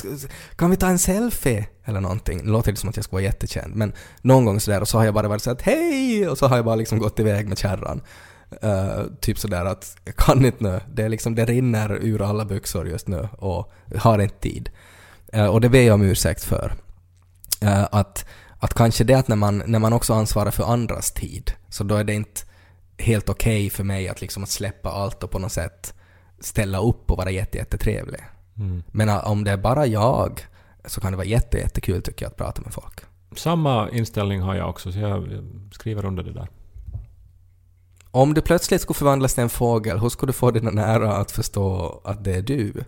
Kan 0.55 0.71
vi 0.71 0.77
ta 0.77 0.87
en 0.87 0.99
selfie? 0.99 1.67
Eller 1.85 2.01
någonting. 2.01 2.37
Det 2.45 2.51
låter 2.51 2.69
inte 2.69 2.81
som 2.81 2.89
att 2.89 2.95
jag 2.95 3.05
ska 3.05 3.15
vara 3.15 3.23
jättekänd 3.23 3.75
men 3.75 3.93
någon 4.21 4.45
gång 4.45 4.59
sådär 4.59 4.81
och 4.81 4.87
så 4.87 4.97
har 4.97 5.05
jag 5.05 5.13
bara 5.13 5.27
varit 5.27 5.41
såhär 5.41 5.57
hej! 5.63 6.29
Och 6.29 6.37
så 6.37 6.47
har 6.47 6.55
jag 6.55 6.65
bara 6.65 6.75
liksom 6.75 6.99
gått 6.99 7.19
iväg 7.19 7.47
med 7.47 7.57
kärran. 7.57 8.01
Uh, 8.63 9.05
typ 9.19 9.39
sådär 9.39 9.65
att 9.65 9.97
jag 10.05 10.15
kan 10.15 10.45
inte 10.45 10.63
nu. 10.63 10.79
Det, 10.93 11.03
är 11.03 11.09
liksom, 11.09 11.35
det 11.35 11.45
rinner 11.45 11.91
ur 12.01 12.21
alla 12.21 12.45
byxor 12.45 12.87
just 12.87 13.07
nu 13.07 13.29
och 13.37 13.71
har 13.95 14.19
inte 14.19 14.39
tid. 14.39 14.69
Uh, 15.35 15.45
och 15.45 15.61
det 15.61 15.69
ber 15.69 15.81
jag 15.81 15.93
om 15.93 16.01
ursäkt 16.01 16.43
för. 16.43 16.73
Uh, 17.63 17.87
att, 17.91 18.25
att 18.59 18.73
kanske 18.73 19.03
det 19.03 19.13
att 19.13 19.27
när 19.27 19.35
man, 19.35 19.63
när 19.65 19.79
man 19.79 19.93
också 19.93 20.13
ansvarar 20.13 20.51
för 20.51 20.63
andras 20.63 21.11
tid, 21.11 21.51
så 21.69 21.83
då 21.83 21.95
är 21.95 22.03
det 22.03 22.13
inte 22.13 22.41
helt 22.97 23.29
okej 23.29 23.65
okay 23.65 23.69
för 23.69 23.83
mig 23.83 24.09
att 24.09 24.21
liksom 24.21 24.43
att 24.43 24.49
släppa 24.49 24.89
allt 24.89 25.23
och 25.23 25.31
på 25.31 25.39
något 25.39 25.51
sätt 25.51 25.93
ställa 26.39 26.79
upp 26.79 27.11
och 27.11 27.17
vara 27.17 27.31
jättejättetrevlig. 27.31 28.21
Mm. 28.57 28.83
Men 28.87 29.09
om 29.09 29.43
det 29.43 29.51
är 29.51 29.57
bara 29.57 29.85
jag 29.85 30.47
så 30.85 31.01
kan 31.01 31.11
det 31.11 31.17
vara 31.17 31.27
jätte, 31.27 31.57
jättekul 31.57 32.01
tycker 32.01 32.25
jag 32.25 32.29
att 32.29 32.37
prata 32.37 32.61
med 32.61 32.73
folk. 32.73 33.01
Samma 33.35 33.89
inställning 33.89 34.41
har 34.41 34.55
jag 34.55 34.69
också, 34.69 34.91
så 34.91 34.99
jag 34.99 35.43
skriver 35.71 36.05
under 36.05 36.23
det 36.23 36.33
där. 36.33 36.47
Om 38.15 38.33
du 38.33 38.41
plötsligt 38.41 38.81
skulle 38.81 38.95
förvandlas 38.95 39.33
till 39.33 39.43
en 39.43 39.49
fågel, 39.49 39.99
hur 39.99 40.09
skulle 40.09 40.29
du 40.29 40.33
få 40.33 40.51
dina 40.51 40.71
nära 40.71 41.15
att 41.17 41.31
förstå 41.31 42.01
att 42.03 42.23
det 42.23 42.35
är 42.35 42.41
du? 42.41 42.83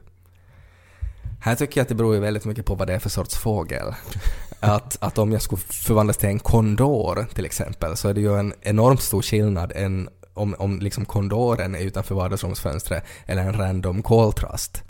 Här 1.39 1.55
tycker 1.55 1.79
jag 1.79 1.83
att 1.83 1.89
det 1.89 1.95
beror 1.95 2.17
väldigt 2.17 2.45
mycket 2.45 2.65
på 2.65 2.75
vad 2.75 2.87
det 2.87 2.93
är 2.93 2.99
för 2.99 3.09
sorts 3.09 3.37
fågel. 3.37 3.95
Att, 4.59 4.97
att 5.01 5.17
om 5.17 5.31
jag 5.31 5.41
skulle 5.41 5.61
förvandlas 5.61 6.17
till 6.17 6.29
en 6.29 6.39
kondor 6.39 7.27
till 7.33 7.45
exempel 7.45 7.97
så 7.97 8.09
är 8.09 8.13
det 8.13 8.21
ju 8.21 8.39
en 8.39 8.53
enormt 8.61 9.01
stor 9.01 9.21
skillnad 9.21 9.71
än 9.75 10.09
om, 10.33 10.55
om 10.59 10.79
liksom 10.79 11.05
kondoren 11.05 11.75
är 11.75 11.79
utanför 11.79 12.15
vardagsrumsfönstret 12.15 13.03
eller 13.25 13.41
en 13.41 13.57
random 13.57 14.03
koltrast. 14.03 14.83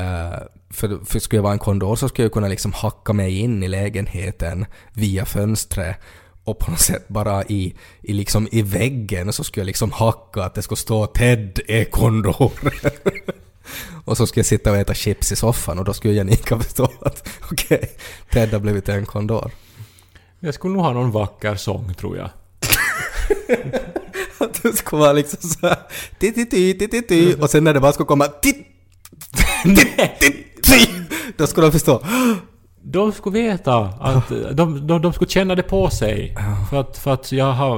Uh, 0.00 0.38
för, 0.70 1.04
för 1.04 1.18
skulle 1.18 1.38
jag 1.38 1.42
vara 1.42 1.52
en 1.52 1.58
kondor 1.58 1.96
så 1.96 2.08
skulle 2.08 2.24
jag 2.24 2.32
kunna 2.32 2.48
liksom 2.48 2.72
hacka 2.72 3.12
mig 3.12 3.38
in 3.38 3.62
i 3.62 3.68
lägenheten 3.68 4.66
via 4.92 5.24
fönstret 5.24 5.96
och 6.48 6.58
på 6.58 6.70
något 6.70 6.80
sätt 6.80 7.08
bara 7.08 7.44
i, 7.44 7.74
i, 8.02 8.12
liksom 8.12 8.48
i 8.50 8.62
väggen 8.62 9.32
så 9.32 9.44
skulle 9.44 9.62
jag 9.62 9.66
liksom 9.66 9.92
hacka 9.92 10.42
att 10.42 10.54
det 10.54 10.62
skulle 10.62 10.78
stå 10.78 11.06
Ted 11.06 11.60
är 11.68 11.84
kondor. 11.84 12.52
och 14.04 14.16
så 14.16 14.26
skulle 14.26 14.40
jag 14.40 14.46
sitta 14.46 14.70
och 14.70 14.76
äta 14.76 14.94
chips 14.94 15.32
i 15.32 15.36
soffan 15.36 15.78
och 15.78 15.84
då 15.84 15.94
skulle 15.94 16.14
Janika 16.14 16.58
förstå 16.58 16.84
att 17.00 17.28
okej, 17.52 17.78
okay, 17.78 17.88
Ted 18.30 18.52
har 18.52 18.60
blivit 18.60 18.88
en 18.88 19.06
kondor. 19.06 19.50
Jag 20.40 20.54
skulle 20.54 20.74
nog 20.74 20.82
ha 20.82 20.92
någon 20.92 21.10
vacker 21.10 21.54
sång 21.54 21.94
tror 21.94 22.16
jag. 22.16 22.30
att 24.38 24.62
du 24.62 24.72
skulle 24.72 25.00
vara 25.00 25.12
liksom 25.12 25.50
såhär 25.50 25.78
ti-ti-ti, 26.18 27.36
och 27.40 27.50
sen 27.50 27.64
när 27.64 27.74
det 27.74 27.80
bara 27.80 27.92
skulle 27.92 28.06
komma 28.06 28.26
ti 28.26 28.64
då 31.36 31.46
skulle 31.46 31.66
de 31.66 31.72
förstå 31.72 32.02
de 32.82 33.12
skulle 33.12 33.42
veta 33.42 33.78
att... 34.00 34.28
De, 34.28 34.86
de, 34.86 35.02
de 35.02 35.12
skulle 35.12 35.30
känna 35.30 35.54
det 35.54 35.62
på 35.62 35.90
sig. 35.90 36.34
Ja. 36.36 36.66
För, 36.70 36.80
att, 36.80 36.98
för 36.98 37.12
att 37.12 37.32
jag 37.32 37.52
har 37.52 37.76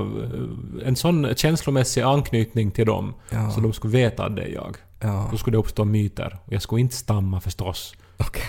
en 0.84 0.96
sån 0.96 1.34
känslomässig 1.36 2.03
anknytning 2.03 2.70
till 2.70 2.86
dem. 2.86 3.14
Ja. 3.30 3.51
Så 3.51 3.61
de 3.61 3.72
skulle 3.72 3.92
veta 3.92 4.24
att 4.24 4.36
det 4.36 4.42
är 4.42 4.55
jag. 4.55 4.76
Ja. 5.01 5.28
Då 5.30 5.36
skulle 5.36 5.55
det 5.55 5.61
uppstå 5.61 5.84
myter. 5.84 6.38
Och 6.44 6.53
jag 6.53 6.62
skulle 6.62 6.80
inte 6.80 6.96
stamma 6.96 7.40
förstås. 7.40 7.94
Okay. 8.18 8.42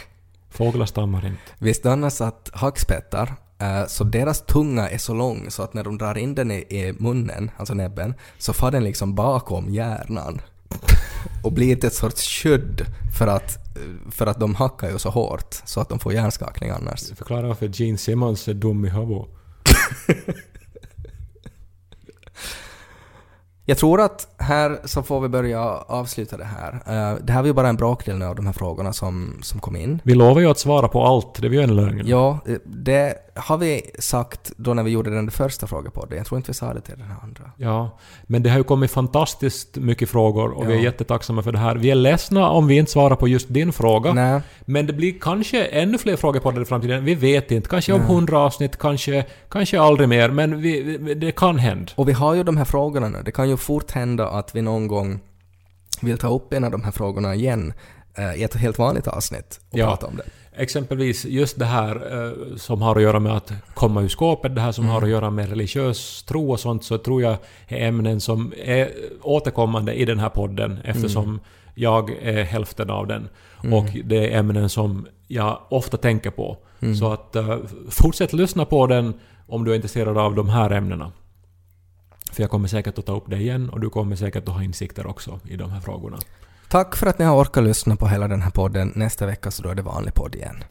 Fåglar 0.49 0.85
stammar 0.85 1.25
inte. 1.25 1.41
Visst 1.57 1.85
annars 1.85 2.21
att 2.21 2.49
hackspettar, 2.53 3.33
eh, 3.59 3.85
så 3.87 4.03
deras 4.03 4.45
tunga 4.45 4.89
är 4.89 4.97
så 4.97 5.13
lång 5.13 5.51
så 5.51 5.63
att 5.63 5.73
när 5.73 5.83
de 5.83 5.97
drar 5.97 6.17
in 6.17 6.35
den 6.35 6.51
i 6.51 6.95
munnen, 6.99 7.51
alltså 7.57 7.73
näbben, 7.73 8.13
så 8.37 8.53
far 8.53 8.71
den 8.71 8.83
liksom 8.83 9.15
bakom 9.15 9.69
hjärnan 9.69 10.41
och 11.43 11.51
blir 11.51 11.71
inte 11.71 11.87
ett 11.87 11.93
sorts 11.93 12.27
skydd 12.27 12.85
för 13.17 13.27
att, 13.27 13.57
för 14.11 14.27
att 14.27 14.39
de 14.39 14.55
hackar 14.55 14.91
ju 14.91 14.99
så 14.99 15.09
hårt 15.09 15.61
så 15.65 15.81
att 15.81 15.89
de 15.89 15.99
får 15.99 16.13
hjärnskakning 16.13 16.69
annars. 16.69 17.11
Förklara 17.15 17.47
varför 17.47 17.69
Gene 17.73 17.97
Simmons 17.97 18.47
är 18.47 18.53
dum 18.53 18.85
i 18.85 18.89
huvudet. 18.89 19.27
Jag 23.71 23.77
tror 23.77 24.01
att 24.01 24.27
här 24.37 24.79
så 24.85 25.03
får 25.03 25.21
vi 25.21 25.27
börja 25.27 25.61
avsluta 25.87 26.37
det 26.37 26.45
här. 26.45 26.73
Uh, 26.73 27.23
det 27.23 27.33
här 27.33 27.41
var 27.41 27.47
ju 27.47 27.53
bara 27.53 27.69
en 27.69 27.75
bråkdel 27.75 28.17
nu 28.17 28.25
av 28.25 28.35
de 28.35 28.45
här 28.45 28.53
frågorna 28.53 28.93
som, 28.93 29.39
som 29.41 29.59
kom 29.59 29.75
in. 29.75 30.01
Vi 30.03 30.13
lovar 30.13 30.41
ju 30.41 30.47
att 30.47 30.59
svara 30.59 30.87
på 30.87 31.05
allt, 31.05 31.41
det 31.41 31.47
var 31.47 31.55
ju 31.55 31.61
en 31.61 31.75
lögn. 31.75 32.01
Ja, 32.05 32.39
eh, 32.47 32.55
det 32.65 33.15
har 33.35 33.57
vi 33.57 33.81
sagt 33.99 34.51
då 34.57 34.73
när 34.73 34.83
vi 34.83 34.91
gjorde 34.91 35.09
den 35.09 35.31
första 35.31 35.67
frågepodden. 35.67 36.17
Jag 36.17 36.27
tror 36.27 36.37
inte 36.37 36.49
vi 36.49 36.53
sa 36.53 36.73
det 36.73 36.81
till 36.81 36.97
den 36.97 37.13
andra. 37.23 37.51
Ja, 37.57 37.97
men 38.23 38.43
det 38.43 38.49
har 38.49 38.57
ju 38.57 38.63
kommit 38.63 38.91
fantastiskt 38.91 39.75
mycket 39.75 40.09
frågor 40.09 40.51
och 40.51 40.63
ja. 40.63 40.67
vi 40.67 40.73
är 40.75 40.79
jättetacksamma 40.79 41.41
för 41.41 41.51
det 41.51 41.57
här. 41.57 41.75
Vi 41.75 41.91
är 41.91 41.95
ledsna 41.95 42.49
om 42.49 42.67
vi 42.67 42.77
inte 42.77 42.91
svarar 42.91 43.15
på 43.15 43.27
just 43.27 43.53
din 43.53 43.73
fråga. 43.73 44.13
Nej. 44.13 44.41
Men 44.61 44.87
det 44.87 44.93
blir 44.93 45.13
kanske 45.21 45.65
ännu 45.65 45.97
fler 45.97 46.15
frågepoddar 46.15 46.61
i 46.61 46.65
framtiden. 46.65 47.05
Vi 47.05 47.15
vet 47.15 47.51
inte. 47.51 47.69
Kanske 47.69 47.93
om 47.93 48.01
hundra 48.01 48.39
avsnitt, 48.39 48.77
kanske, 48.77 49.25
kanske 49.49 49.81
aldrig 49.81 50.09
mer. 50.09 50.29
Men 50.29 50.61
vi, 50.61 50.97
det 50.97 51.31
kan 51.31 51.59
hända. 51.59 51.91
Och 51.95 52.09
vi 52.09 52.13
har 52.13 52.33
ju 52.33 52.43
de 52.43 52.57
här 52.57 52.65
frågorna 52.65 53.09
nu. 53.09 53.17
Det 53.25 53.31
kan 53.31 53.49
ju 53.49 53.57
fort 53.61 53.91
hända 53.91 54.27
att 54.27 54.55
vi 54.55 54.61
någon 54.61 54.87
gång 54.87 55.19
vill 56.01 56.17
ta 56.17 56.35
upp 56.35 56.53
en 56.53 56.63
av 56.63 56.71
de 56.71 56.83
här 56.83 56.91
frågorna 56.91 57.35
igen 57.35 57.73
eh, 58.17 58.35
i 58.35 58.43
ett 58.43 58.55
helt 58.55 58.77
vanligt 58.77 59.07
avsnitt 59.07 59.59
och 59.69 59.77
ja. 59.77 59.85
prata 59.85 60.07
om 60.07 60.15
det. 60.15 60.23
Exempelvis 60.55 61.25
just 61.25 61.59
det 61.59 61.65
här 61.65 61.95
eh, 61.95 62.55
som 62.55 62.81
har 62.81 62.95
att 62.95 63.01
göra 63.01 63.19
med 63.19 63.37
att 63.37 63.51
komma 63.73 64.01
ur 64.01 64.07
skåpet, 64.07 64.55
det 64.55 64.61
här 64.61 64.71
som 64.71 64.83
mm. 64.83 64.93
har 64.93 65.01
att 65.01 65.09
göra 65.09 65.29
med 65.29 65.49
religiös 65.49 66.23
tro 66.23 66.51
och 66.51 66.59
sånt, 66.59 66.83
så 66.83 66.97
tror 66.97 67.21
jag 67.21 67.37
är 67.67 67.87
ämnen 67.87 68.21
som 68.21 68.53
är 68.57 68.91
återkommande 69.21 69.93
i 69.93 70.05
den 70.05 70.19
här 70.19 70.29
podden 70.29 70.79
eftersom 70.83 71.23
mm. 71.23 71.39
jag 71.75 72.09
är 72.09 72.43
hälften 72.43 72.89
av 72.89 73.07
den. 73.07 73.29
Mm. 73.63 73.73
Och 73.73 73.85
det 74.05 74.33
är 74.33 74.39
ämnen 74.39 74.69
som 74.69 75.07
jag 75.27 75.59
ofta 75.69 75.97
tänker 75.97 76.31
på. 76.31 76.57
Mm. 76.79 76.95
Så 76.95 77.13
att 77.13 77.35
uh, 77.35 77.57
fortsätt 77.89 78.33
lyssna 78.33 78.65
på 78.65 78.87
den 78.87 79.13
om 79.47 79.65
du 79.65 79.71
är 79.71 79.75
intresserad 79.75 80.17
av 80.17 80.35
de 80.35 80.49
här 80.49 80.71
ämnena. 80.71 81.11
För 82.31 82.43
jag 82.43 82.49
kommer 82.49 82.67
säkert 82.67 82.99
att 82.99 83.05
ta 83.05 83.15
upp 83.17 83.29
det 83.29 83.37
igen 83.37 83.69
och 83.69 83.79
du 83.79 83.89
kommer 83.89 84.15
säkert 84.15 84.47
att 84.47 84.53
ha 84.53 84.63
insikter 84.63 85.07
också 85.07 85.39
i 85.49 85.55
de 85.55 85.71
här 85.71 85.79
frågorna. 85.79 86.17
Tack 86.69 86.95
för 86.95 87.07
att 87.07 87.19
ni 87.19 87.25
har 87.25 87.41
orkat 87.41 87.63
lyssna 87.63 87.95
på 87.95 88.07
hela 88.07 88.27
den 88.27 88.41
här 88.41 88.51
podden. 88.51 88.91
Nästa 88.95 89.25
vecka 89.25 89.51
så 89.51 89.63
då 89.63 89.69
är 89.69 89.75
det 89.75 89.81
vanlig 89.81 90.13
podd 90.13 90.35
igen. 90.35 90.63